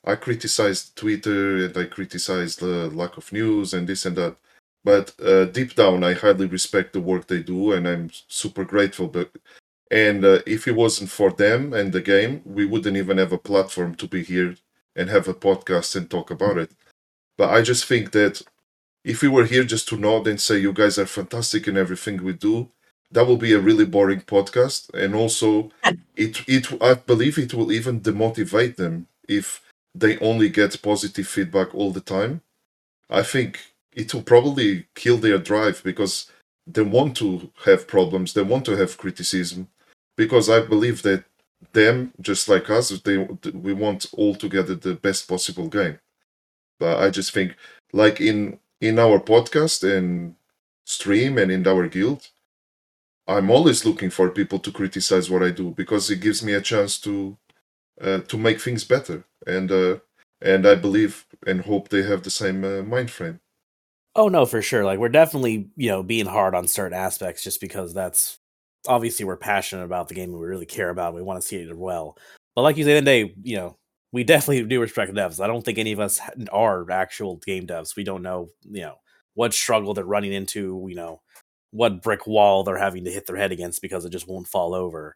I 0.03 0.15
criticized 0.15 0.95
Twitter 0.95 1.65
and 1.65 1.77
I 1.77 1.85
criticized 1.85 2.59
the 2.59 2.89
lack 2.89 3.17
of 3.17 3.31
news 3.31 3.73
and 3.73 3.87
this 3.87 4.05
and 4.05 4.15
that. 4.17 4.35
But 4.83 5.13
uh, 5.23 5.45
deep 5.45 5.75
down, 5.75 6.03
I 6.03 6.13
highly 6.13 6.47
respect 6.47 6.93
the 6.93 6.99
work 6.99 7.27
they 7.27 7.43
do, 7.43 7.71
and 7.73 7.87
I'm 7.87 8.09
super 8.27 8.65
grateful. 8.65 9.07
But 9.07 9.31
and 9.91 10.25
uh, 10.25 10.39
if 10.47 10.67
it 10.67 10.75
wasn't 10.75 11.09
for 11.09 11.31
them 11.31 11.73
and 11.73 11.91
the 11.91 12.01
game, 12.01 12.41
we 12.45 12.65
wouldn't 12.65 12.97
even 12.97 13.17
have 13.17 13.31
a 13.31 13.37
platform 13.37 13.95
to 13.95 14.07
be 14.07 14.23
here 14.23 14.55
and 14.95 15.09
have 15.09 15.27
a 15.27 15.33
podcast 15.33 15.95
and 15.95 16.09
talk 16.09 16.31
about 16.31 16.57
it. 16.57 16.71
But 17.37 17.51
I 17.51 17.61
just 17.61 17.85
think 17.85 18.11
that 18.11 18.41
if 19.03 19.21
we 19.21 19.27
were 19.27 19.45
here 19.45 19.63
just 19.63 19.87
to 19.89 19.97
nod 19.97 20.27
and 20.27 20.39
say 20.39 20.57
you 20.59 20.73
guys 20.73 20.97
are 20.97 21.05
fantastic 21.05 21.67
in 21.67 21.77
everything 21.77 22.23
we 22.23 22.33
do, 22.33 22.69
that 23.11 23.27
will 23.27 23.37
be 23.37 23.53
a 23.53 23.59
really 23.59 23.85
boring 23.85 24.21
podcast. 24.21 24.93
And 24.93 25.15
also, 25.15 25.71
it 26.15 26.47
it 26.47 26.81
I 26.81 26.93
believe 26.95 27.37
it 27.37 27.53
will 27.53 27.71
even 27.71 28.01
demotivate 28.01 28.75
them 28.75 29.07
if 29.27 29.61
they 29.93 30.17
only 30.19 30.49
get 30.49 30.81
positive 30.81 31.27
feedback 31.27 31.73
all 31.75 31.91
the 31.91 32.01
time. 32.01 32.41
I 33.09 33.23
think 33.23 33.59
it 33.93 34.13
will 34.13 34.23
probably 34.23 34.85
kill 34.95 35.17
their 35.17 35.37
drive 35.37 35.83
because 35.83 36.31
they 36.65 36.83
want 36.83 37.17
to 37.17 37.51
have 37.65 37.87
problems, 37.87 38.33
they 38.33 38.43
want 38.43 38.65
to 38.65 38.77
have 38.77 38.97
criticism, 38.97 39.67
because 40.15 40.49
I 40.49 40.61
believe 40.61 41.01
that 41.01 41.25
them, 41.73 42.13
just 42.21 42.47
like 42.47 42.69
us, 42.69 42.89
they 43.01 43.17
we 43.17 43.73
want 43.73 44.05
all 44.13 44.35
together 44.35 44.75
the 44.75 44.95
best 44.95 45.27
possible 45.27 45.67
game. 45.67 45.99
But 46.79 46.99
I 46.99 47.09
just 47.09 47.33
think, 47.33 47.55
like 47.91 48.21
in 48.21 48.59
in 48.81 48.99
our 48.99 49.19
podcast 49.19 49.83
and 49.83 50.35
stream 50.83 51.37
and 51.37 51.51
in 51.51 51.65
our 51.67 51.87
guild, 51.87 52.29
I'm 53.27 53.49
always 53.49 53.85
looking 53.85 54.09
for 54.09 54.29
people 54.29 54.59
to 54.59 54.71
criticize 54.71 55.29
what 55.29 55.43
I 55.43 55.51
do 55.51 55.71
because 55.71 56.09
it 56.09 56.19
gives 56.19 56.43
me 56.43 56.53
a 56.53 56.61
chance 56.61 56.99
to 57.01 57.37
uh, 58.01 58.19
to 58.19 58.37
make 58.37 58.59
things 58.59 58.83
better, 58.83 59.23
and 59.45 59.71
uh, 59.71 59.99
and 60.41 60.67
I 60.67 60.75
believe 60.75 61.25
and 61.45 61.61
hope 61.61 61.89
they 61.89 62.01
have 62.03 62.23
the 62.23 62.31
same 62.31 62.63
uh, 62.63 62.81
mind 62.81 63.11
frame. 63.11 63.39
Oh 64.15 64.27
no, 64.27 64.45
for 64.45 64.61
sure. 64.61 64.83
Like 64.83 64.99
we're 64.99 65.09
definitely, 65.09 65.69
you 65.77 65.89
know, 65.89 66.03
being 66.03 66.25
hard 66.25 66.55
on 66.55 66.67
certain 66.67 66.97
aspects 66.97 67.43
just 67.43 67.61
because 67.61 67.93
that's 67.93 68.39
obviously 68.87 69.23
we're 69.23 69.37
passionate 69.37 69.85
about 69.85 70.07
the 70.07 70.15
game 70.15 70.31
and 70.31 70.39
we 70.39 70.47
really 70.47 70.65
care 70.65 70.89
about 70.89 71.13
it. 71.13 71.15
We 71.15 71.21
want 71.21 71.41
to 71.41 71.47
see 71.47 71.57
it 71.57 71.77
well. 71.77 72.17
But 72.55 72.63
like 72.63 72.75
you 72.75 72.83
say, 72.83 72.95
the 72.95 73.01
day, 73.01 73.33
you 73.43 73.55
know, 73.55 73.77
we 74.11 74.23
definitely 74.23 74.63
do 74.65 74.81
respect 74.81 75.13
devs. 75.13 75.43
I 75.43 75.47
don't 75.47 75.63
think 75.63 75.77
any 75.77 75.91
of 75.91 75.99
us 75.99 76.19
are 76.51 76.89
actual 76.91 77.37
game 77.37 77.67
devs. 77.67 77.95
We 77.95 78.03
don't 78.03 78.23
know, 78.23 78.49
you 78.63 78.81
know, 78.81 78.95
what 79.33 79.53
struggle 79.53 79.93
they're 79.93 80.03
running 80.03 80.33
into, 80.33 80.85
you 80.89 80.95
know, 80.95 81.21
what 81.71 82.01
brick 82.01 82.27
wall 82.27 82.63
they're 82.63 82.77
having 82.77 83.05
to 83.05 83.11
hit 83.11 83.25
their 83.27 83.37
head 83.37 83.51
against 83.51 83.81
because 83.81 84.03
it 84.05 84.11
just 84.11 84.27
won't 84.27 84.47
fall 84.47 84.73
over. 84.73 85.15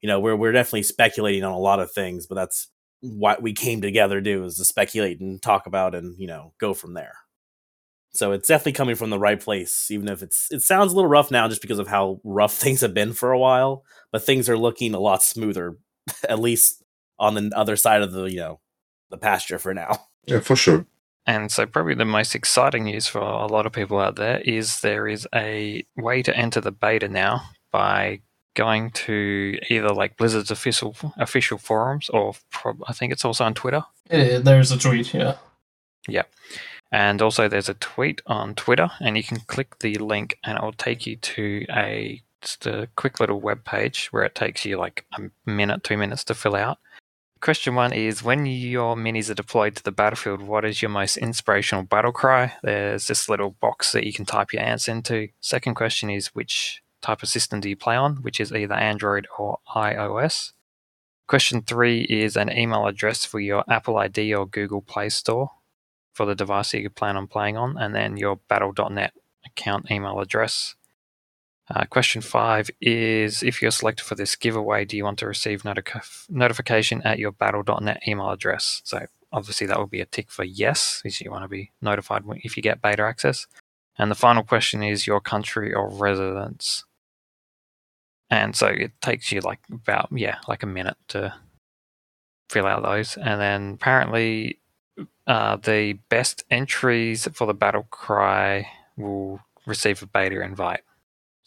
You 0.00 0.08
know, 0.08 0.20
we're 0.20 0.36
we're 0.36 0.52
definitely 0.52 0.84
speculating 0.84 1.44
on 1.44 1.52
a 1.52 1.58
lot 1.58 1.80
of 1.80 1.92
things, 1.92 2.26
but 2.26 2.36
that's 2.36 2.68
what 3.00 3.42
we 3.42 3.52
came 3.52 3.80
together 3.82 4.16
to 4.16 4.20
do 4.22 4.44
is 4.44 4.56
to 4.56 4.64
speculate 4.64 5.20
and 5.20 5.40
talk 5.40 5.66
about 5.66 5.94
and, 5.94 6.18
you 6.18 6.26
know, 6.26 6.52
go 6.58 6.74
from 6.74 6.94
there. 6.94 7.14
So 8.12 8.32
it's 8.32 8.48
definitely 8.48 8.72
coming 8.72 8.96
from 8.96 9.10
the 9.10 9.18
right 9.18 9.38
place, 9.38 9.90
even 9.90 10.08
if 10.08 10.22
it's 10.22 10.48
it 10.50 10.62
sounds 10.62 10.92
a 10.92 10.96
little 10.96 11.10
rough 11.10 11.30
now 11.30 11.46
just 11.48 11.62
because 11.62 11.78
of 11.78 11.88
how 11.88 12.20
rough 12.24 12.54
things 12.56 12.80
have 12.80 12.94
been 12.94 13.12
for 13.12 13.32
a 13.32 13.38
while. 13.38 13.84
But 14.12 14.24
things 14.24 14.48
are 14.48 14.58
looking 14.58 14.94
a 14.94 15.00
lot 15.00 15.22
smoother, 15.22 15.76
at 16.28 16.40
least 16.40 16.82
on 17.20 17.34
the 17.34 17.52
other 17.54 17.76
side 17.76 18.02
of 18.02 18.10
the 18.10 18.24
you 18.24 18.38
know 18.38 18.60
the 19.10 19.18
pasture 19.18 19.58
for 19.58 19.74
now. 19.74 20.06
Yeah, 20.26 20.40
for 20.40 20.54
sure. 20.54 20.84
And 21.26 21.50
so, 21.50 21.64
probably 21.64 21.94
the 21.94 22.04
most 22.04 22.34
exciting 22.34 22.84
news 22.84 23.06
for 23.06 23.20
a 23.20 23.46
lot 23.46 23.64
of 23.64 23.72
people 23.72 23.98
out 23.98 24.16
there 24.16 24.38
is 24.40 24.80
there 24.80 25.08
is 25.08 25.26
a 25.34 25.82
way 25.96 26.22
to 26.22 26.36
enter 26.36 26.60
the 26.60 26.70
beta 26.70 27.08
now 27.08 27.40
by 27.72 28.20
going 28.54 28.90
to 28.90 29.58
either 29.70 29.94
like 29.94 30.18
Blizzard's 30.18 30.50
official 30.50 30.94
official 31.16 31.56
forums 31.56 32.10
or 32.10 32.34
prob- 32.50 32.84
I 32.86 32.92
think 32.92 33.12
it's 33.12 33.24
also 33.24 33.44
on 33.44 33.54
Twitter. 33.54 33.82
Uh, 34.10 34.40
there's 34.40 34.72
a 34.72 34.78
tweet, 34.78 35.14
yeah. 35.14 35.36
yeah. 36.06 36.24
And 36.92 37.22
also, 37.22 37.48
there's 37.48 37.70
a 37.70 37.74
tweet 37.74 38.20
on 38.26 38.54
Twitter, 38.54 38.90
and 39.00 39.16
you 39.16 39.22
can 39.22 39.40
click 39.40 39.78
the 39.78 39.94
link, 39.96 40.36
and 40.44 40.58
it 40.58 40.62
will 40.62 40.72
take 40.72 41.06
you 41.06 41.16
to 41.16 41.64
a 41.70 42.22
just 42.42 42.66
a 42.66 42.88
quick 42.96 43.20
little 43.20 43.40
web 43.40 43.64
page 43.64 44.08
where 44.10 44.24
it 44.24 44.34
takes 44.34 44.64
you 44.64 44.76
like 44.76 45.04
a 45.16 45.30
minute, 45.48 45.84
two 45.84 45.96
minutes 45.96 46.24
to 46.24 46.34
fill 46.34 46.56
out. 46.56 46.78
Question 47.40 47.74
one 47.74 47.94
is 47.94 48.22
When 48.22 48.44
your 48.44 48.96
minis 48.96 49.30
are 49.30 49.34
deployed 49.34 49.74
to 49.76 49.82
the 49.82 49.92
battlefield, 49.92 50.42
what 50.42 50.66
is 50.66 50.82
your 50.82 50.90
most 50.90 51.16
inspirational 51.16 51.84
battle 51.84 52.12
cry? 52.12 52.52
There's 52.62 53.06
this 53.06 53.30
little 53.30 53.52
box 53.60 53.92
that 53.92 54.04
you 54.04 54.12
can 54.12 54.26
type 54.26 54.52
your 54.52 54.62
answer 54.62 54.92
into. 54.92 55.28
Second 55.40 55.74
question 55.74 56.10
is 56.10 56.34
Which 56.34 56.82
type 57.00 57.22
of 57.22 57.30
system 57.30 57.60
do 57.60 57.70
you 57.70 57.76
play 57.76 57.96
on, 57.96 58.16
which 58.16 58.40
is 58.40 58.52
either 58.52 58.74
Android 58.74 59.26
or 59.38 59.58
iOS? 59.74 60.52
Question 61.28 61.62
three 61.62 62.02
is 62.02 62.36
an 62.36 62.52
email 62.52 62.86
address 62.86 63.24
for 63.24 63.40
your 63.40 63.64
Apple 63.70 63.96
ID 63.96 64.34
or 64.34 64.46
Google 64.46 64.82
Play 64.82 65.08
Store 65.08 65.52
for 66.12 66.26
the 66.26 66.34
device 66.34 66.72
that 66.72 66.82
you 66.82 66.90
plan 66.90 67.16
on 67.16 67.26
playing 67.26 67.56
on, 67.56 67.78
and 67.78 67.94
then 67.94 68.18
your 68.18 68.36
battle.net 68.36 69.14
account 69.46 69.90
email 69.90 70.20
address. 70.20 70.74
Uh, 71.72 71.84
question 71.84 72.20
five 72.20 72.68
is 72.80 73.42
if 73.42 73.62
you're 73.62 73.70
selected 73.70 74.04
for 74.04 74.16
this 74.16 74.34
giveaway, 74.34 74.84
do 74.84 74.96
you 74.96 75.04
want 75.04 75.18
to 75.20 75.26
receive 75.26 75.64
notification 75.64 77.00
at 77.02 77.18
your 77.18 77.30
battle.net 77.30 78.02
email 78.08 78.30
address? 78.30 78.82
So, 78.84 79.06
obviously, 79.32 79.68
that 79.68 79.78
would 79.78 79.90
be 79.90 80.00
a 80.00 80.06
tick 80.06 80.30
for 80.30 80.44
yes, 80.44 81.00
because 81.02 81.20
you 81.20 81.30
want 81.30 81.44
to 81.44 81.48
be 81.48 81.70
notified 81.80 82.24
if 82.42 82.56
you 82.56 82.62
get 82.62 82.82
beta 82.82 83.02
access. 83.02 83.46
And 83.96 84.10
the 84.10 84.16
final 84.16 84.42
question 84.42 84.82
is 84.82 85.06
your 85.06 85.20
country 85.20 85.74
of 85.74 86.00
residence. 86.00 86.84
And 88.30 88.56
so 88.56 88.66
it 88.66 88.92
takes 89.02 89.30
you 89.30 89.40
like 89.40 89.60
about, 89.70 90.08
yeah, 90.12 90.38
like 90.48 90.62
a 90.62 90.66
minute 90.66 90.96
to 91.08 91.34
fill 92.48 92.66
out 92.66 92.82
those. 92.82 93.16
And 93.16 93.40
then 93.40 93.72
apparently 93.74 94.58
uh, 95.26 95.56
the 95.56 95.94
best 96.08 96.44
entries 96.50 97.28
for 97.32 97.46
the 97.46 97.54
battle 97.54 97.86
cry 97.90 98.68
will 98.96 99.40
receive 99.66 100.02
a 100.02 100.06
beta 100.06 100.40
invite. 100.42 100.80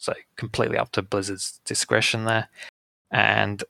So 0.04 0.12
completely 0.36 0.76
up 0.76 0.92
to 0.92 1.02
Blizzard's 1.02 1.60
discretion 1.64 2.26
there. 2.26 2.48
And 3.10 3.64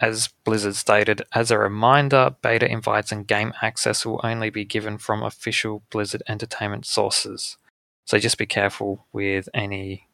as 0.00 0.30
Blizzard 0.42 0.74
stated, 0.74 1.22
as 1.32 1.52
a 1.52 1.58
reminder, 1.58 2.34
beta 2.42 2.68
invites 2.68 3.12
and 3.12 3.24
game 3.24 3.52
access 3.62 4.04
will 4.04 4.20
only 4.24 4.50
be 4.50 4.64
given 4.64 4.98
from 4.98 5.22
official 5.22 5.84
Blizzard 5.90 6.24
Entertainment 6.28 6.86
sources. 6.86 7.56
So 8.04 8.18
just 8.18 8.36
be 8.36 8.46
careful 8.46 9.06
with 9.12 9.48
any 9.54 10.08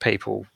people 0.00 0.46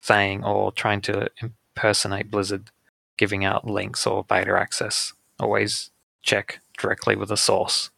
saying 0.00 0.44
or 0.44 0.70
trying 0.70 1.00
to 1.02 1.28
impersonate 1.42 2.30
Blizzard 2.30 2.70
giving 3.16 3.44
out 3.44 3.66
links 3.66 4.06
or 4.06 4.22
beta 4.22 4.56
access. 4.56 5.14
Always 5.40 5.90
check 6.22 6.60
directly 6.78 7.16
with 7.16 7.28
the 7.28 7.36
source. 7.36 7.90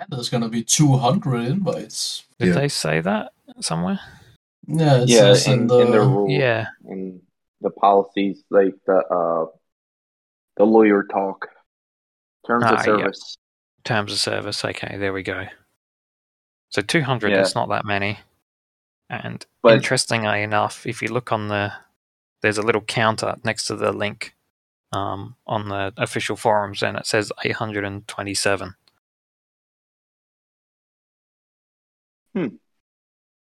And 0.00 0.08
there's 0.10 0.30
gonna 0.30 0.48
be 0.48 0.64
200 0.64 1.42
invites. 1.46 2.24
Did 2.38 2.48
Yeah. 2.48 2.54
they 2.54 2.68
say 2.68 3.00
that 3.00 3.32
somewhere? 3.60 4.00
Yeah, 4.66 5.02
it 5.02 5.08
yeah, 5.10 5.18
says 5.34 5.46
in, 5.46 5.52
in 5.52 5.66
the, 5.66 5.78
in 5.80 5.90
the 5.90 6.00
rules 6.00 6.30
Yeah. 6.32 6.68
and 6.84 7.20
the 7.60 7.70
policies, 7.70 8.42
like 8.50 8.74
the 8.86 8.96
uh, 8.96 9.46
the 10.56 10.64
lawyer 10.64 11.04
talk, 11.04 11.48
terms 12.46 12.64
Ah, 12.66 12.70
of 12.74 12.78
yeah. 12.78 12.82
service. 12.84 13.36
Terms 13.84 14.12
of 14.12 14.18
service. 14.18 14.64
Okay, 14.64 14.96
there 14.96 15.12
we 15.12 15.22
go. 15.22 15.46
So 16.70 16.82
200 16.82 17.30
Yeah. 17.32 17.40
is 17.42 17.54
not 17.54 17.68
that 17.68 17.84
many. 17.84 18.18
And 19.10 19.44
But- 19.62 19.74
interestingly 19.74 20.42
enough, 20.42 20.86
if 20.86 21.02
you 21.02 21.08
look 21.08 21.32
on 21.32 21.48
the, 21.48 21.72
there's 22.42 22.58
a 22.58 22.62
little 22.62 22.80
counter 22.82 23.36
next 23.44 23.64
to 23.66 23.76
the 23.76 23.92
link 23.92 24.34
um, 24.92 25.36
on 25.46 25.68
the 25.68 25.92
official 25.96 26.36
forums, 26.36 26.82
and 26.82 26.96
it 26.96 27.06
says 27.06 27.32
827. 27.44 28.74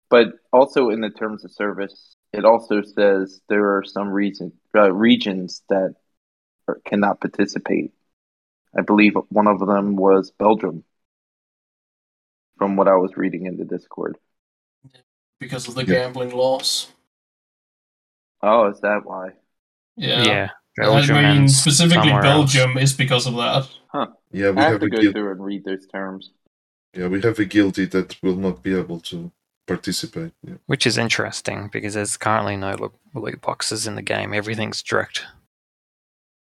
But 0.09 0.27
also 0.51 0.89
in 0.89 1.01
the 1.01 1.09
terms 1.11 1.45
of 1.45 1.51
service, 1.51 2.15
it 2.33 2.45
also 2.45 2.81
says 2.81 3.41
there 3.49 3.77
are 3.77 3.83
some 3.83 4.09
reason 4.09 4.53
uh, 4.75 4.91
regions 4.91 5.61
that 5.69 5.95
are, 6.67 6.79
cannot 6.85 7.21
participate. 7.21 7.91
I 8.77 8.81
believe 8.81 9.13
one 9.29 9.47
of 9.47 9.59
them 9.59 9.95
was 9.95 10.31
Belgium, 10.31 10.83
from 12.57 12.75
what 12.75 12.87
I 12.87 12.95
was 12.95 13.15
reading 13.17 13.45
in 13.45 13.57
the 13.57 13.65
Discord. 13.65 14.17
because 15.39 15.67
of 15.67 15.75
the 15.75 15.85
Yeah. 15.85 16.05
gambling 16.05 16.31
laws. 16.31 16.91
Oh, 18.41 18.69
is 18.69 18.81
that 18.81 19.05
why? 19.05 19.29
Yeah. 19.95 20.23
Yeah. 20.23 20.49
Belgium 20.75 21.15
I 21.17 21.33
mean, 21.33 21.47
specifically 21.47 22.09
somewhere 22.09 22.25
else. 22.25 22.53
Belgium 22.53 22.77
is 22.77 22.93
because 22.93 23.25
of 23.27 23.35
that. 23.35 23.69
Huh. 23.87 24.07
Yeah, 24.31 24.51
we 24.51 24.57
I 24.57 24.63
have, 24.63 24.71
have 24.73 24.79
to 24.81 24.85
a 24.85 24.89
go 24.89 25.01
guild. 25.01 25.13
through 25.13 25.31
and 25.31 25.43
read 25.43 25.63
those 25.65 25.87
terms. 25.87 26.31
Yeah, 26.93 27.07
we 27.07 27.21
have 27.21 27.39
a 27.39 27.45
guildie 27.45 27.89
that 27.91 28.21
will 28.21 28.35
not 28.35 28.63
be 28.63 28.77
able 28.77 28.99
to 29.01 29.31
participate. 29.67 30.33
Yeah. 30.43 30.55
Which 30.65 30.87
is 30.87 30.97
interesting 30.97 31.69
because 31.71 31.93
there's 31.93 32.17
currently 32.17 32.57
no 32.57 32.75
loot, 32.75 32.93
loot 33.13 33.41
boxes 33.41 33.85
in 33.87 33.95
the 33.95 34.01
game. 34.01 34.33
Everything's 34.33 34.81
direct 34.81 35.25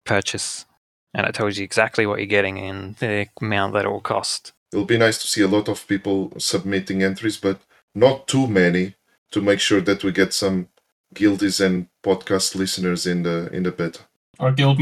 purchase. 0.04 0.66
And 1.14 1.26
it 1.26 1.34
tells 1.34 1.56
you 1.56 1.64
exactly 1.64 2.06
what 2.06 2.18
you're 2.18 2.26
getting 2.26 2.58
and 2.58 2.96
the 2.96 3.28
amount 3.40 3.72
that 3.74 3.84
it 3.84 3.88
will 3.88 4.00
cost. 4.00 4.52
It'll 4.72 4.84
be 4.84 4.98
nice 4.98 5.18
to 5.18 5.28
see 5.28 5.42
a 5.42 5.48
lot 5.48 5.68
of 5.68 5.86
people 5.86 6.32
submitting 6.38 7.02
entries, 7.02 7.36
but 7.36 7.60
not 7.94 8.26
too 8.26 8.46
many 8.48 8.96
to 9.30 9.40
make 9.40 9.60
sure 9.60 9.80
that 9.80 10.02
we 10.04 10.12
get 10.12 10.34
some 10.34 10.68
guildies 11.14 11.64
and 11.64 11.86
podcast 12.02 12.56
listeners 12.56 13.06
in 13.06 13.22
the 13.22 13.48
in 13.52 13.62
the 13.62 13.70
beta. 13.70 14.00
Our 14.40 14.50
guild 14.50 14.80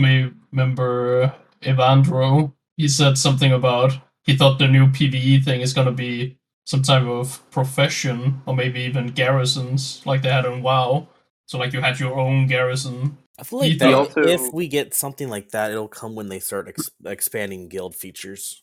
member, 0.50 1.22
uh, 1.22 1.30
Evandro, 1.62 2.54
he 2.78 2.88
said 2.88 3.18
something 3.18 3.52
about 3.52 3.92
he 4.24 4.36
thought 4.36 4.58
the 4.58 4.68
new 4.68 4.86
PvE 4.86 5.44
thing 5.44 5.60
is 5.60 5.72
going 5.72 5.86
to 5.86 5.92
be 5.92 6.38
some 6.64 6.82
type 6.82 7.02
of 7.04 7.42
profession 7.50 8.40
or 8.46 8.54
maybe 8.54 8.80
even 8.82 9.08
garrisons 9.08 10.00
like 10.06 10.22
they 10.22 10.30
had 10.30 10.44
in 10.44 10.62
WoW. 10.62 11.08
So, 11.46 11.58
like, 11.58 11.72
you 11.72 11.80
had 11.80 11.98
your 12.00 12.18
own 12.18 12.46
garrison. 12.46 13.18
I 13.38 13.42
feel 13.42 13.58
like 13.58 13.72
He 13.72 13.78
that, 13.78 13.92
also- 13.94 14.22
if 14.22 14.52
we 14.52 14.68
get 14.68 14.94
something 14.94 15.28
like 15.28 15.50
that, 15.50 15.70
it'll 15.70 15.88
come 15.88 16.14
when 16.14 16.28
they 16.28 16.38
start 16.38 16.68
ex- 16.68 16.90
expanding 17.04 17.68
guild 17.68 17.96
features. 17.96 18.62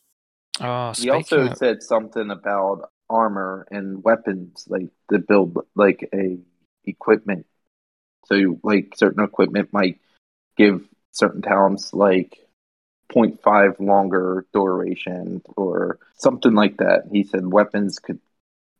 Oh, 0.60 0.92
He 0.96 1.10
also 1.10 1.48
of, 1.50 1.58
said 1.58 1.82
something 1.82 2.30
about 2.30 2.90
armor 3.08 3.66
and 3.70 4.02
weapons, 4.02 4.64
like 4.68 4.88
to 5.10 5.18
build 5.18 5.58
like 5.74 6.08
a 6.14 6.38
equipment. 6.84 7.46
So 8.26 8.58
like 8.62 8.94
certain 8.96 9.22
equipment 9.24 9.72
might 9.72 9.98
give 10.56 10.86
certain 11.12 11.42
talents 11.42 11.92
like 11.92 12.38
0.5 13.10 13.80
longer 13.80 14.46
duration 14.52 15.42
or 15.56 15.98
something 16.16 16.54
like 16.54 16.78
that. 16.78 17.04
He 17.12 17.24
said 17.24 17.46
weapons 17.46 17.98
could 17.98 18.20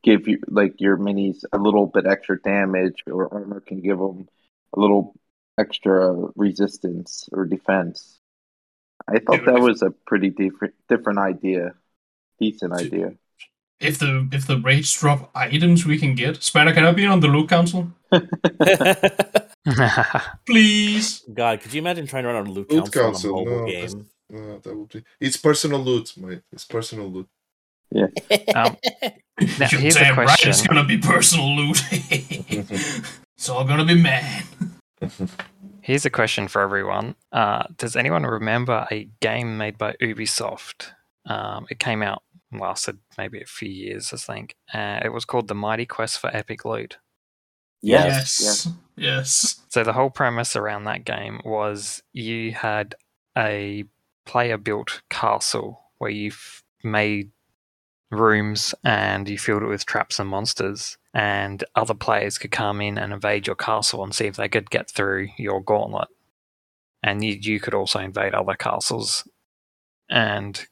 give 0.02 0.26
you 0.28 0.38
like 0.48 0.80
your 0.80 0.96
minis 0.96 1.44
a 1.52 1.58
little 1.58 1.86
bit 1.86 2.06
extra 2.06 2.40
damage, 2.40 3.02
or 3.06 3.32
armor 3.32 3.60
can 3.60 3.80
give 3.80 3.98
them 3.98 4.28
a 4.74 4.80
little 4.80 5.14
extra 5.58 6.14
resistance 6.36 7.28
or 7.32 7.44
defense. 7.44 8.18
I 9.08 9.18
thought 9.18 9.44
that 9.46 9.60
was 9.60 9.82
a 9.82 9.90
pretty 9.90 10.30
different 10.30 10.74
different 10.88 11.18
idea, 11.18 11.74
decent 12.38 12.72
idea. 12.72 13.14
If 13.80 13.98
the 13.98 14.28
if 14.32 14.46
the 14.46 14.58
rates 14.58 14.92
drop 14.98 15.30
items 15.34 15.86
we 15.86 15.98
can 15.98 16.14
get, 16.14 16.42
Spanner, 16.42 16.72
can 16.74 16.84
I 16.84 16.92
be 16.92 17.06
on 17.06 17.20
the 17.20 17.28
loot 17.28 17.48
council, 17.48 17.90
please? 20.46 21.24
God, 21.32 21.60
could 21.60 21.72
you 21.72 21.80
imagine 21.80 22.06
trying 22.06 22.24
to 22.24 22.28
run 22.28 22.46
a 22.46 22.50
loot, 22.50 22.70
Loot 22.70 22.92
council, 22.92 23.36
on 23.36 23.42
a 23.42 23.50
mobile 23.50 23.66
no, 23.66 23.72
that's- 23.72 23.94
game? 23.94 24.06
Uh, 24.32 24.58
that 24.62 24.76
would 24.76 24.88
be. 24.88 25.04
It's 25.20 25.36
personal 25.36 25.80
loot, 25.80 26.14
mate. 26.16 26.42
It's 26.52 26.64
personal 26.64 27.08
loot. 27.08 27.28
um, 27.94 28.06
now, 28.54 28.76
You're 29.70 29.80
here's 29.80 29.96
a 29.96 30.00
damn 30.00 30.16
right, 30.18 30.26
question. 30.26 30.50
it's 30.50 30.66
gonna 30.66 30.84
be 30.84 30.98
personal 30.98 31.56
loot. 31.56 31.82
it's 31.90 33.48
all 33.48 33.64
gonna 33.64 33.84
be 33.84 34.00
man. 34.00 34.44
Here's 35.82 36.04
a 36.04 36.10
question 36.10 36.46
for 36.46 36.60
everyone. 36.60 37.16
Uh, 37.32 37.64
does 37.78 37.96
anyone 37.96 38.24
remember 38.24 38.86
a 38.90 39.08
game 39.20 39.56
made 39.56 39.78
by 39.78 39.94
Ubisoft? 39.94 40.88
Um, 41.24 41.66
it 41.70 41.78
came 41.78 42.02
out, 42.02 42.22
lasted 42.52 42.98
maybe 43.16 43.40
a 43.40 43.46
few 43.46 43.70
years, 43.70 44.12
I 44.12 44.18
think. 44.18 44.56
Uh, 44.72 45.00
it 45.02 45.08
was 45.08 45.24
called 45.24 45.48
The 45.48 45.54
Mighty 45.54 45.86
Quest 45.86 46.18
for 46.18 46.28
Epic 46.36 46.66
Loot. 46.66 46.98
Yes. 47.80 48.40
yes. 48.42 48.68
yes. 48.94 49.62
So 49.70 49.82
the 49.82 49.94
whole 49.94 50.10
premise 50.10 50.54
around 50.54 50.84
that 50.84 51.04
game 51.04 51.40
was 51.44 52.02
you 52.12 52.52
had 52.52 52.94
a 53.36 53.84
player 54.24 54.56
built 54.56 55.02
castle 55.10 55.80
where 55.98 56.10
you 56.10 56.28
f- 56.28 56.62
made 56.82 57.30
rooms 58.10 58.74
and 58.84 59.28
you 59.28 59.38
filled 59.38 59.62
it 59.62 59.68
with 59.68 59.86
traps 59.86 60.18
and 60.18 60.28
monsters 60.28 60.98
and 61.14 61.62
other 61.74 61.94
players 61.94 62.38
could 62.38 62.50
come 62.50 62.80
in 62.80 62.98
and 62.98 63.12
invade 63.12 63.46
your 63.46 63.56
castle 63.56 64.02
and 64.02 64.14
see 64.14 64.26
if 64.26 64.36
they 64.36 64.48
could 64.48 64.70
get 64.70 64.90
through 64.90 65.28
your 65.36 65.60
gauntlet. 65.60 66.08
And 67.02 67.24
you, 67.24 67.38
you 67.40 67.60
could 67.60 67.74
also 67.74 67.98
invade 67.98 68.34
other 68.34 68.54
castles 68.54 69.26
and 70.08 70.66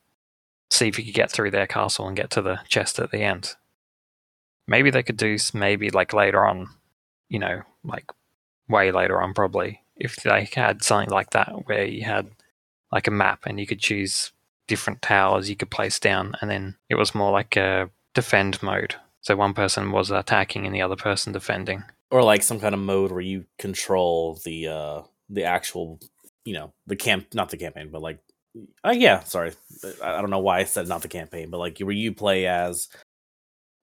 see 0.70 0.88
if 0.88 0.98
you 0.98 1.04
could 1.04 1.14
get 1.14 1.30
through 1.30 1.50
their 1.50 1.66
castle 1.66 2.06
and 2.06 2.16
get 2.16 2.30
to 2.30 2.42
the 2.42 2.60
chest 2.68 2.98
at 2.98 3.10
the 3.10 3.22
end. 3.22 3.54
Maybe 4.66 4.90
they 4.90 5.02
could 5.02 5.16
do 5.16 5.38
maybe 5.54 5.90
like 5.90 6.12
later 6.12 6.44
on 6.44 6.68
you 7.28 7.38
know 7.38 7.62
like 7.84 8.10
way 8.68 8.90
later 8.90 9.20
on 9.20 9.34
probably 9.34 9.82
if 9.96 10.16
they 10.16 10.48
had 10.54 10.82
something 10.82 11.10
like 11.10 11.30
that 11.30 11.66
where 11.66 11.84
you 11.84 12.04
had 12.04 12.30
like 12.92 13.06
a 13.06 13.10
map 13.12 13.40
and 13.46 13.58
you 13.60 13.66
could 13.66 13.80
choose 13.80 14.32
different 14.66 15.00
towers 15.00 15.48
you 15.48 15.56
could 15.56 15.70
place 15.70 15.98
down 15.98 16.34
and 16.42 16.50
then 16.50 16.76
it 16.90 16.94
was 16.96 17.14
more 17.14 17.32
like 17.32 17.56
a 17.56 17.88
defend 18.14 18.62
mode. 18.62 18.94
So 19.22 19.34
one 19.36 19.54
person 19.54 19.92
was 19.92 20.10
attacking 20.10 20.66
and 20.66 20.74
the 20.74 20.82
other 20.82 20.96
person 20.96 21.32
defending. 21.32 21.84
Or 22.10 22.22
like 22.22 22.42
some 22.42 22.60
kind 22.60 22.74
of 22.74 22.80
mode 22.80 23.10
where 23.10 23.20
you 23.20 23.44
control 23.58 24.38
the 24.44 24.68
uh 24.68 25.02
the 25.30 25.44
actual 25.44 25.98
you 26.44 26.54
know 26.54 26.72
the 26.86 26.96
camp 26.96 27.26
not 27.34 27.50
the 27.50 27.56
campaign 27.58 27.90
but 27.92 28.00
like 28.02 28.18
uh, 28.84 28.90
yeah 28.96 29.22
sorry. 29.24 29.52
I, 30.02 30.14
I 30.16 30.20
don't 30.20 30.30
know 30.30 30.38
why 30.38 30.60
i 30.60 30.64
said 30.64 30.88
not 30.88 31.02
the 31.02 31.08
campaign 31.08 31.50
but 31.50 31.58
like 31.58 31.78
where 31.80 31.92
you 31.92 32.12
play 32.14 32.46
as 32.46 32.88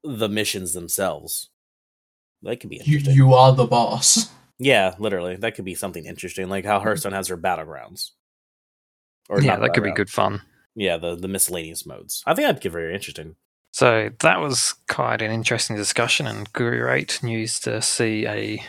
the 0.03 0.29
missions 0.29 0.73
themselves. 0.73 1.49
That 2.43 2.59
could 2.59 2.69
be 2.69 2.77
You 2.77 2.97
interesting. 2.97 3.15
you 3.15 3.33
are 3.33 3.53
the 3.53 3.65
boss. 3.65 4.29
yeah 4.59 4.95
literally. 4.99 5.35
That 5.35 5.55
could 5.55 5.65
be 5.65 5.75
something 5.75 6.05
interesting 6.05 6.47
like 6.49 6.65
how 6.65 6.79
hearthstone 6.79 7.13
has 7.13 7.27
their 7.27 7.37
battlegrounds 7.37 8.11
or 9.29 9.41
yeah 9.41 9.57
that 9.57 9.73
could 9.73 9.83
be 9.83 9.89
battleground- 9.89 9.95
good 9.95 10.09
fun 10.09 10.41
yeah 10.75 10.97
the 10.97 11.15
the 11.15 11.27
miscellaneous 11.27 11.85
modes 11.85 12.23
i 12.25 12.33
think 12.33 12.45
that'd 12.47 12.61
get 12.61 12.71
very 12.71 12.93
interesting 12.93 13.35
so 13.71 14.09
that 14.21 14.39
was 14.39 14.75
quite 14.87 15.21
an 15.21 15.31
interesting 15.31 15.75
discussion 15.75 16.27
and 16.27 16.51
great 16.53 17.21
news 17.21 17.59
to 17.59 17.81
see 17.81 18.25
a 18.25 18.63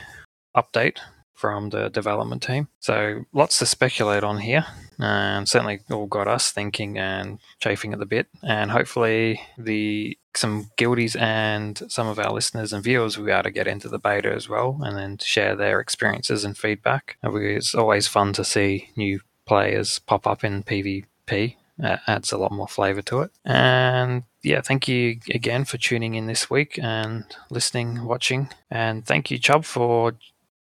update 0.57 0.99
from 1.37 1.69
the 1.71 1.89
development 1.91 2.43
team. 2.43 2.67
So 2.81 3.25
lots 3.33 3.59
to 3.61 3.67
speculate 3.67 4.25
on 4.25 4.39
here, 4.39 4.67
and 4.99 5.49
certainly 5.49 5.81
all 5.93 6.07
got 6.07 6.27
us 6.27 6.51
thinking 6.51 6.99
and 6.99 7.39
chafing 7.61 7.93
at 7.93 7.99
the 7.99 8.07
bit. 8.07 8.27
And 8.43 8.71
hopefully, 8.71 9.41
the 9.57 10.19
some 10.35 10.71
guildies 10.77 11.15
and 11.15 11.81
some 11.89 12.09
of 12.09 12.19
our 12.19 12.33
listeners 12.33 12.73
and 12.73 12.83
viewers 12.83 13.17
will 13.17 13.27
be 13.27 13.33
able 13.33 13.45
to 13.45 13.51
get 13.51 13.69
into 13.69 13.89
the 13.89 13.99
beta 13.99 14.33
as 14.33 14.49
well, 14.49 14.81
and 14.83 14.97
then 14.97 15.19
share 15.19 15.55
their 15.55 15.79
experiences 15.79 16.45
and 16.45 16.59
feedback. 16.59 17.17
It's 17.23 17.75
always 17.75 18.09
fun 18.09 18.33
to 18.33 18.45
see 18.45 18.91
new 18.97 19.21
players 19.47 19.99
pop 20.01 20.27
up 20.27 20.45
in 20.45 20.63
PvP. 20.63 21.57
Uh, 21.83 21.99
adds 22.07 22.33
a 22.33 22.39
lot 22.39 22.53
more 22.53 22.67
flavor 22.67 23.03
to 23.03 23.21
it. 23.21 23.31
And 23.45 24.23
yeah, 24.43 24.63
thank 24.63 24.89
you 24.89 25.19
again 25.35 25.67
for 25.67 25.77
tuning 25.77 26.15
in 26.15 26.27
this 26.27 26.49
week 26.49 26.79
and 26.83 27.25
listening, 27.51 28.05
watching. 28.07 28.49
And 28.71 29.05
thank 29.05 29.31
you, 29.31 29.39
Chub, 29.39 29.63
for 29.67 30.15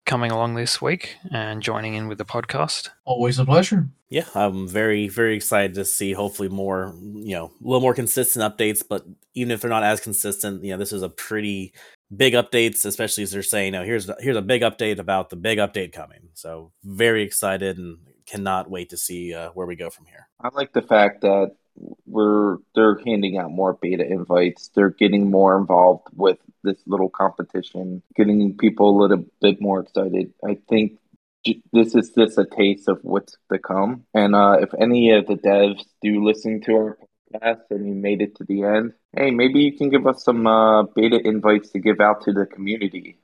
coming 0.07 0.31
along 0.31 0.55
this 0.55 0.81
week 0.81 1.15
and 1.31 1.61
joining 1.61 1.93
in 1.93 2.07
with 2.07 2.17
the 2.17 2.25
podcast. 2.25 2.89
Always 3.05 3.38
a 3.39 3.45
pleasure. 3.45 3.88
yeah 4.09 4.25
i'm 4.36 4.67
very 4.67 5.07
very 5.07 5.36
excited 5.36 5.73
to 5.75 5.86
see 5.86 6.11
hopefully 6.13 6.49
more 6.49 6.93
you 7.13 7.36
know 7.36 7.45
a 7.45 7.63
little 7.67 7.79
more 7.81 7.93
consistent 7.93 8.43
updates 8.43 8.84
but 8.88 9.05
even 9.34 9.49
if 9.51 9.61
they're 9.61 9.69
not 9.69 9.81
as 9.84 9.99
consistent 10.01 10.63
you 10.63 10.71
know 10.71 10.77
this 10.77 10.91
is 10.93 11.01
a 11.01 11.09
pretty 11.09 11.73
big 12.15 12.34
updates 12.34 12.86
especially 12.86 13.23
as 13.23 13.31
they're 13.31 13.41
saying 13.41 13.71
now 13.71 13.84
here's 13.84 14.09
here's 14.19 14.36
a 14.38 14.41
big 14.41 14.61
update 14.61 14.99
about 14.99 15.29
the 15.29 15.36
big 15.38 15.57
update 15.57 15.93
coming 15.93 16.27
so 16.34 16.71
very 16.84 17.23
excited 17.23 17.77
and 17.77 17.97
cannot 18.26 18.69
wait 18.69 18.89
to 18.89 18.97
see 18.97 19.34
uh, 19.34 19.49
where 19.51 19.67
we 19.67 19.76
go 19.76 19.89
from 19.89 20.05
here 20.05 20.28
I 20.41 20.49
like 20.53 20.74
the 20.74 20.82
fact 20.82 21.21
that 21.21 21.51
we're 22.05 22.57
they're 22.76 22.99
handing 23.05 23.38
out 23.38 23.51
more 23.51 23.74
beta 23.74 24.05
invites. 24.05 24.69
They're 24.76 24.89
getting 24.89 25.32
more 25.32 25.57
involved 25.57 26.07
with 26.13 26.38
this 26.63 26.78
little 26.86 27.09
competition, 27.09 28.01
getting 28.15 28.57
people 28.57 28.89
a 28.89 28.99
little 29.01 29.26
bit 29.41 29.61
more 29.61 29.82
excited. 29.82 30.34
I 30.47 30.57
think 30.69 30.99
this 31.74 31.95
is 31.95 32.11
just 32.11 32.38
a 32.38 32.45
taste 32.45 32.88
of 32.88 32.99
what's 33.01 33.38
to 33.51 33.59
come. 33.59 34.05
And 34.13 34.36
uh, 34.36 34.57
if 34.61 34.69
any 34.80 35.11
of 35.11 35.28
the 35.28 35.36
devs 35.36 35.84
do 36.01 36.24
listen 36.24 36.61
to 36.61 36.74
our 36.74 36.97
podcast 37.34 37.63
and 37.69 37.88
you 37.88 37.95
made 37.95 38.21
it 38.21 38.36
to 38.36 38.45
the 38.45 38.63
end, 38.63 38.93
hey, 39.15 39.32
maybe 39.32 39.59
you 39.59 39.78
can 39.78 39.89
give 39.89 40.07
us 40.07 40.24
some 40.24 40.47
uh, 40.47 40.84
beta 40.84 41.19
invites 41.26 41.71
to 41.71 41.80
give 41.80 41.99
out 41.99 42.24
to 42.24 42.34
the 42.34 42.45
community 42.45 43.17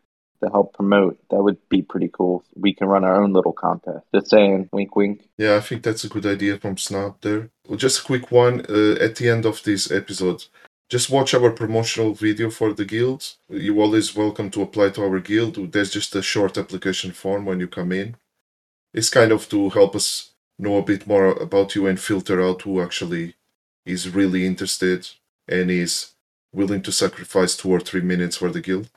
to 0.44 0.50
help 0.50 0.74
promote. 0.74 1.18
That 1.30 1.44
would 1.44 1.58
be 1.70 1.82
pretty 1.82 2.10
cool. 2.12 2.44
We 2.56 2.74
can 2.74 2.88
run 2.88 3.04
our 3.04 3.22
own 3.22 3.34
little 3.34 3.54
contest. 3.54 4.06
Just 4.14 4.30
saying, 4.30 4.70
wink, 4.72 4.96
wink. 4.96 5.30
Yeah, 5.38 5.56
I 5.56 5.62
think 5.62 5.84
that's 5.84 6.04
a 6.04 6.10
good 6.10 6.26
idea 6.26 6.58
from 6.58 6.78
Snap 6.78 7.22
there. 7.22 7.50
Well, 7.68 7.78
just 7.78 8.02
a 8.02 8.04
quick 8.04 8.32
one 8.32 8.66
uh, 8.70 8.96
at 9.00 9.16
the 9.16 9.30
end 9.30 9.46
of 9.46 9.64
this 9.64 9.92
episode. 9.92 10.46
Just 10.90 11.12
watch 11.12 11.36
our 11.36 11.52
promotional 11.52 12.14
video 12.14 12.50
for 12.50 12.74
the 12.74 12.86
guild. 12.86 13.36
You're 13.48 13.80
always 13.80 14.16
welcome 14.16 14.50
to 14.52 14.64
apply 14.64 14.90
to 14.92 15.04
our 15.04 15.20
guild. 15.20 15.72
There's 15.72 15.92
just 15.92 16.16
a 16.16 16.24
short 16.24 16.58
application 16.58 17.12
form 17.12 17.46
when 17.46 17.60
you 17.60 17.68
come 17.68 17.92
in. 17.92 18.16
It's 18.92 19.10
kind 19.10 19.32
of 19.32 19.48
to 19.50 19.70
help 19.70 19.96
us 19.96 20.32
know 20.58 20.78
a 20.78 20.84
bit 20.84 21.06
more 21.06 21.28
about 21.28 21.76
you 21.76 21.86
and 21.86 22.00
filter 22.00 22.42
out 22.42 22.64
who 22.64 22.82
actually 22.82 23.36
is 23.86 24.10
really 24.10 24.46
interested 24.46 25.08
and 25.48 25.70
is 25.70 26.14
willing 26.52 26.82
to 26.82 26.92
sacrifice 26.92 27.56
two 27.56 27.70
or 27.70 27.80
three 27.80 28.02
minutes 28.02 28.38
for 28.38 28.50
the 28.50 28.62
guild. 28.62 28.90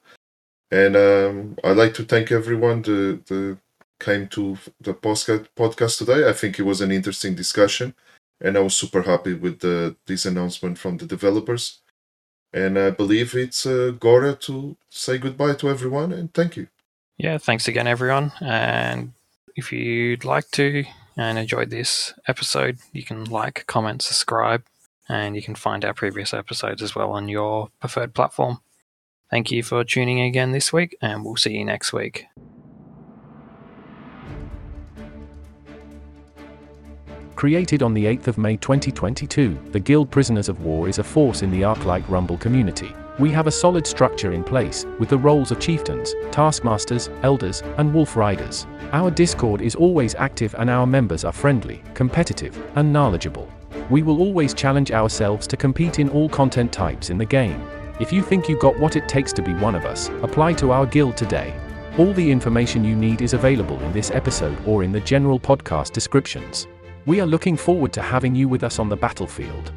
And 0.73 0.97
um, 0.97 1.59
I'd 1.63 1.77
like 1.77 1.93
to 1.95 2.05
thank 2.05 2.33
everyone 2.33 2.81
that, 2.83 3.59
came 4.01 4.27
to 4.27 4.59
the 4.81 4.95
podcast 4.95 5.47
podcast 5.57 5.99
today. 5.99 6.29
I 6.29 6.33
think 6.33 6.59
it 6.59 6.65
was 6.65 6.81
an 6.81 6.91
interesting 6.91 7.37
discussion, 7.37 7.95
and 8.41 8.57
I 8.57 8.61
was 8.61 8.75
super 8.75 9.03
happy 9.03 9.35
with 9.35 9.61
the 9.61 9.95
this 10.07 10.27
announcement 10.27 10.79
from 10.79 10.97
the 10.97 11.07
developers. 11.07 11.83
And 12.53 12.79
I 12.79 12.91
believe 12.91 13.35
it's 13.35 13.65
uh, 13.65 13.93
Gora 13.99 14.35
to 14.47 14.77
say 14.91 15.19
goodbye 15.19 15.55
to 15.55 15.71
everyone 15.71 16.13
and 16.13 16.35
thank 16.35 16.57
you. 16.57 16.67
Yeah, 17.17 17.39
thanks 17.39 17.69
again, 17.69 17.87
everyone. 17.87 18.33
And 18.41 19.13
if 19.57 19.73
you'd 19.73 20.25
like 20.25 20.51
to 20.53 20.85
and 21.17 21.39
enjoyed 21.39 21.71
this 21.71 22.13
episode, 22.27 22.79
you 22.93 23.05
can 23.05 23.25
like, 23.25 23.65
comment, 23.67 24.03
subscribe, 24.03 24.65
and 25.09 25.35
you 25.37 25.43
can 25.43 25.55
find 25.55 25.85
our 25.85 25.95
previous 25.95 26.35
episodes 26.35 26.83
as 26.83 26.95
well 26.95 27.13
on 27.13 27.29
your 27.29 27.71
preferred 27.81 28.13
platform. 28.13 28.59
Thank 29.33 29.51
you 29.51 29.63
for 29.63 29.83
tuning 29.83 30.19
in 30.19 30.27
again 30.27 30.53
this 30.53 30.75
week, 30.75 30.95
and 31.01 31.25
we'll 31.25 31.37
see 31.37 31.55
you 31.55 31.65
next 31.65 31.95
week. 31.95 32.27
Created 37.35 37.83
on 37.83 37.95
the 37.95 38.05
8th 38.05 38.27
of 38.27 38.37
May 38.37 38.59
2022, 38.59 39.59
the 39.71 39.81
Guild 39.81 40.11
Prisoners 40.11 40.51
of 40.51 40.63
War 40.63 40.87
is 40.87 40.99
a 40.99 41.03
force 41.03 41.41
in 41.41 41.51
the 41.51 41.63
Arclight 41.63 42.07
Rumble 42.11 42.37
community. 42.37 42.95
We 43.19 43.31
have 43.31 43.47
a 43.47 43.51
solid 43.51 43.87
structure 43.87 44.33
in 44.33 44.45
place, 44.45 44.85
with 44.99 45.09
the 45.09 45.17
roles 45.17 45.51
of 45.51 45.59
chieftains, 45.59 46.15
taskmasters, 46.31 47.09
elders, 47.23 47.63
and 47.79 47.95
wolf 47.95 48.17
riders. 48.17 48.67
Our 48.93 49.11
Discord 49.11 49.63
is 49.63 49.75
always 49.75 50.15
active 50.15 50.55
and 50.59 50.69
our 50.69 50.87
members 50.87 51.25
are 51.25 51.33
friendly, 51.33 51.83
competitive, 51.95 52.63
and 52.77 52.93
knowledgeable. 52.93 53.51
We 53.89 54.03
will 54.03 54.21
always 54.21 54.53
challenge 54.53 54.93
ourselves 54.93 55.47
to 55.47 55.57
compete 55.57 56.01
in 56.01 56.11
all 56.11 56.29
content 56.29 56.71
types 56.71 57.09
in 57.09 57.17
the 57.17 57.25
game. 57.25 57.67
If 58.03 58.13
you 58.13 58.21
think 58.21 58.49
you 58.49 58.57
got 58.57 58.77
what 58.81 58.97
it 58.97 59.09
takes 59.09 59.33
to 59.35 59.43
be 59.43 59.55
one 59.55 59.77
of 59.77 59.85
us, 59.85 60.09
apply 60.25 60.55
to 60.55 60.73
our 60.73 60.85
guild 60.87 61.17
today. 61.17 61.55
All 61.99 62.13
the 62.13 62.33
information 62.33 62.83
you 62.83 62.97
need 62.97 63.23
is 63.23 63.33
available 63.33 63.79
in 63.79 63.93
this 63.93 64.11
episode 64.11 64.59
or 64.67 64.83
in 64.83 64.91
the 64.91 64.99
general 64.99 65.39
podcast 65.39 65.93
descriptions. 65.93 66.67
We 67.07 67.21
are 67.21 67.27
looking 67.27 67.57
forward 67.57 67.93
to 67.93 68.03
having 68.03 68.35
you 68.35 68.49
with 68.49 68.65
us 68.65 68.81
on 68.81 68.89
the 68.89 68.97
battlefield. 68.97 69.71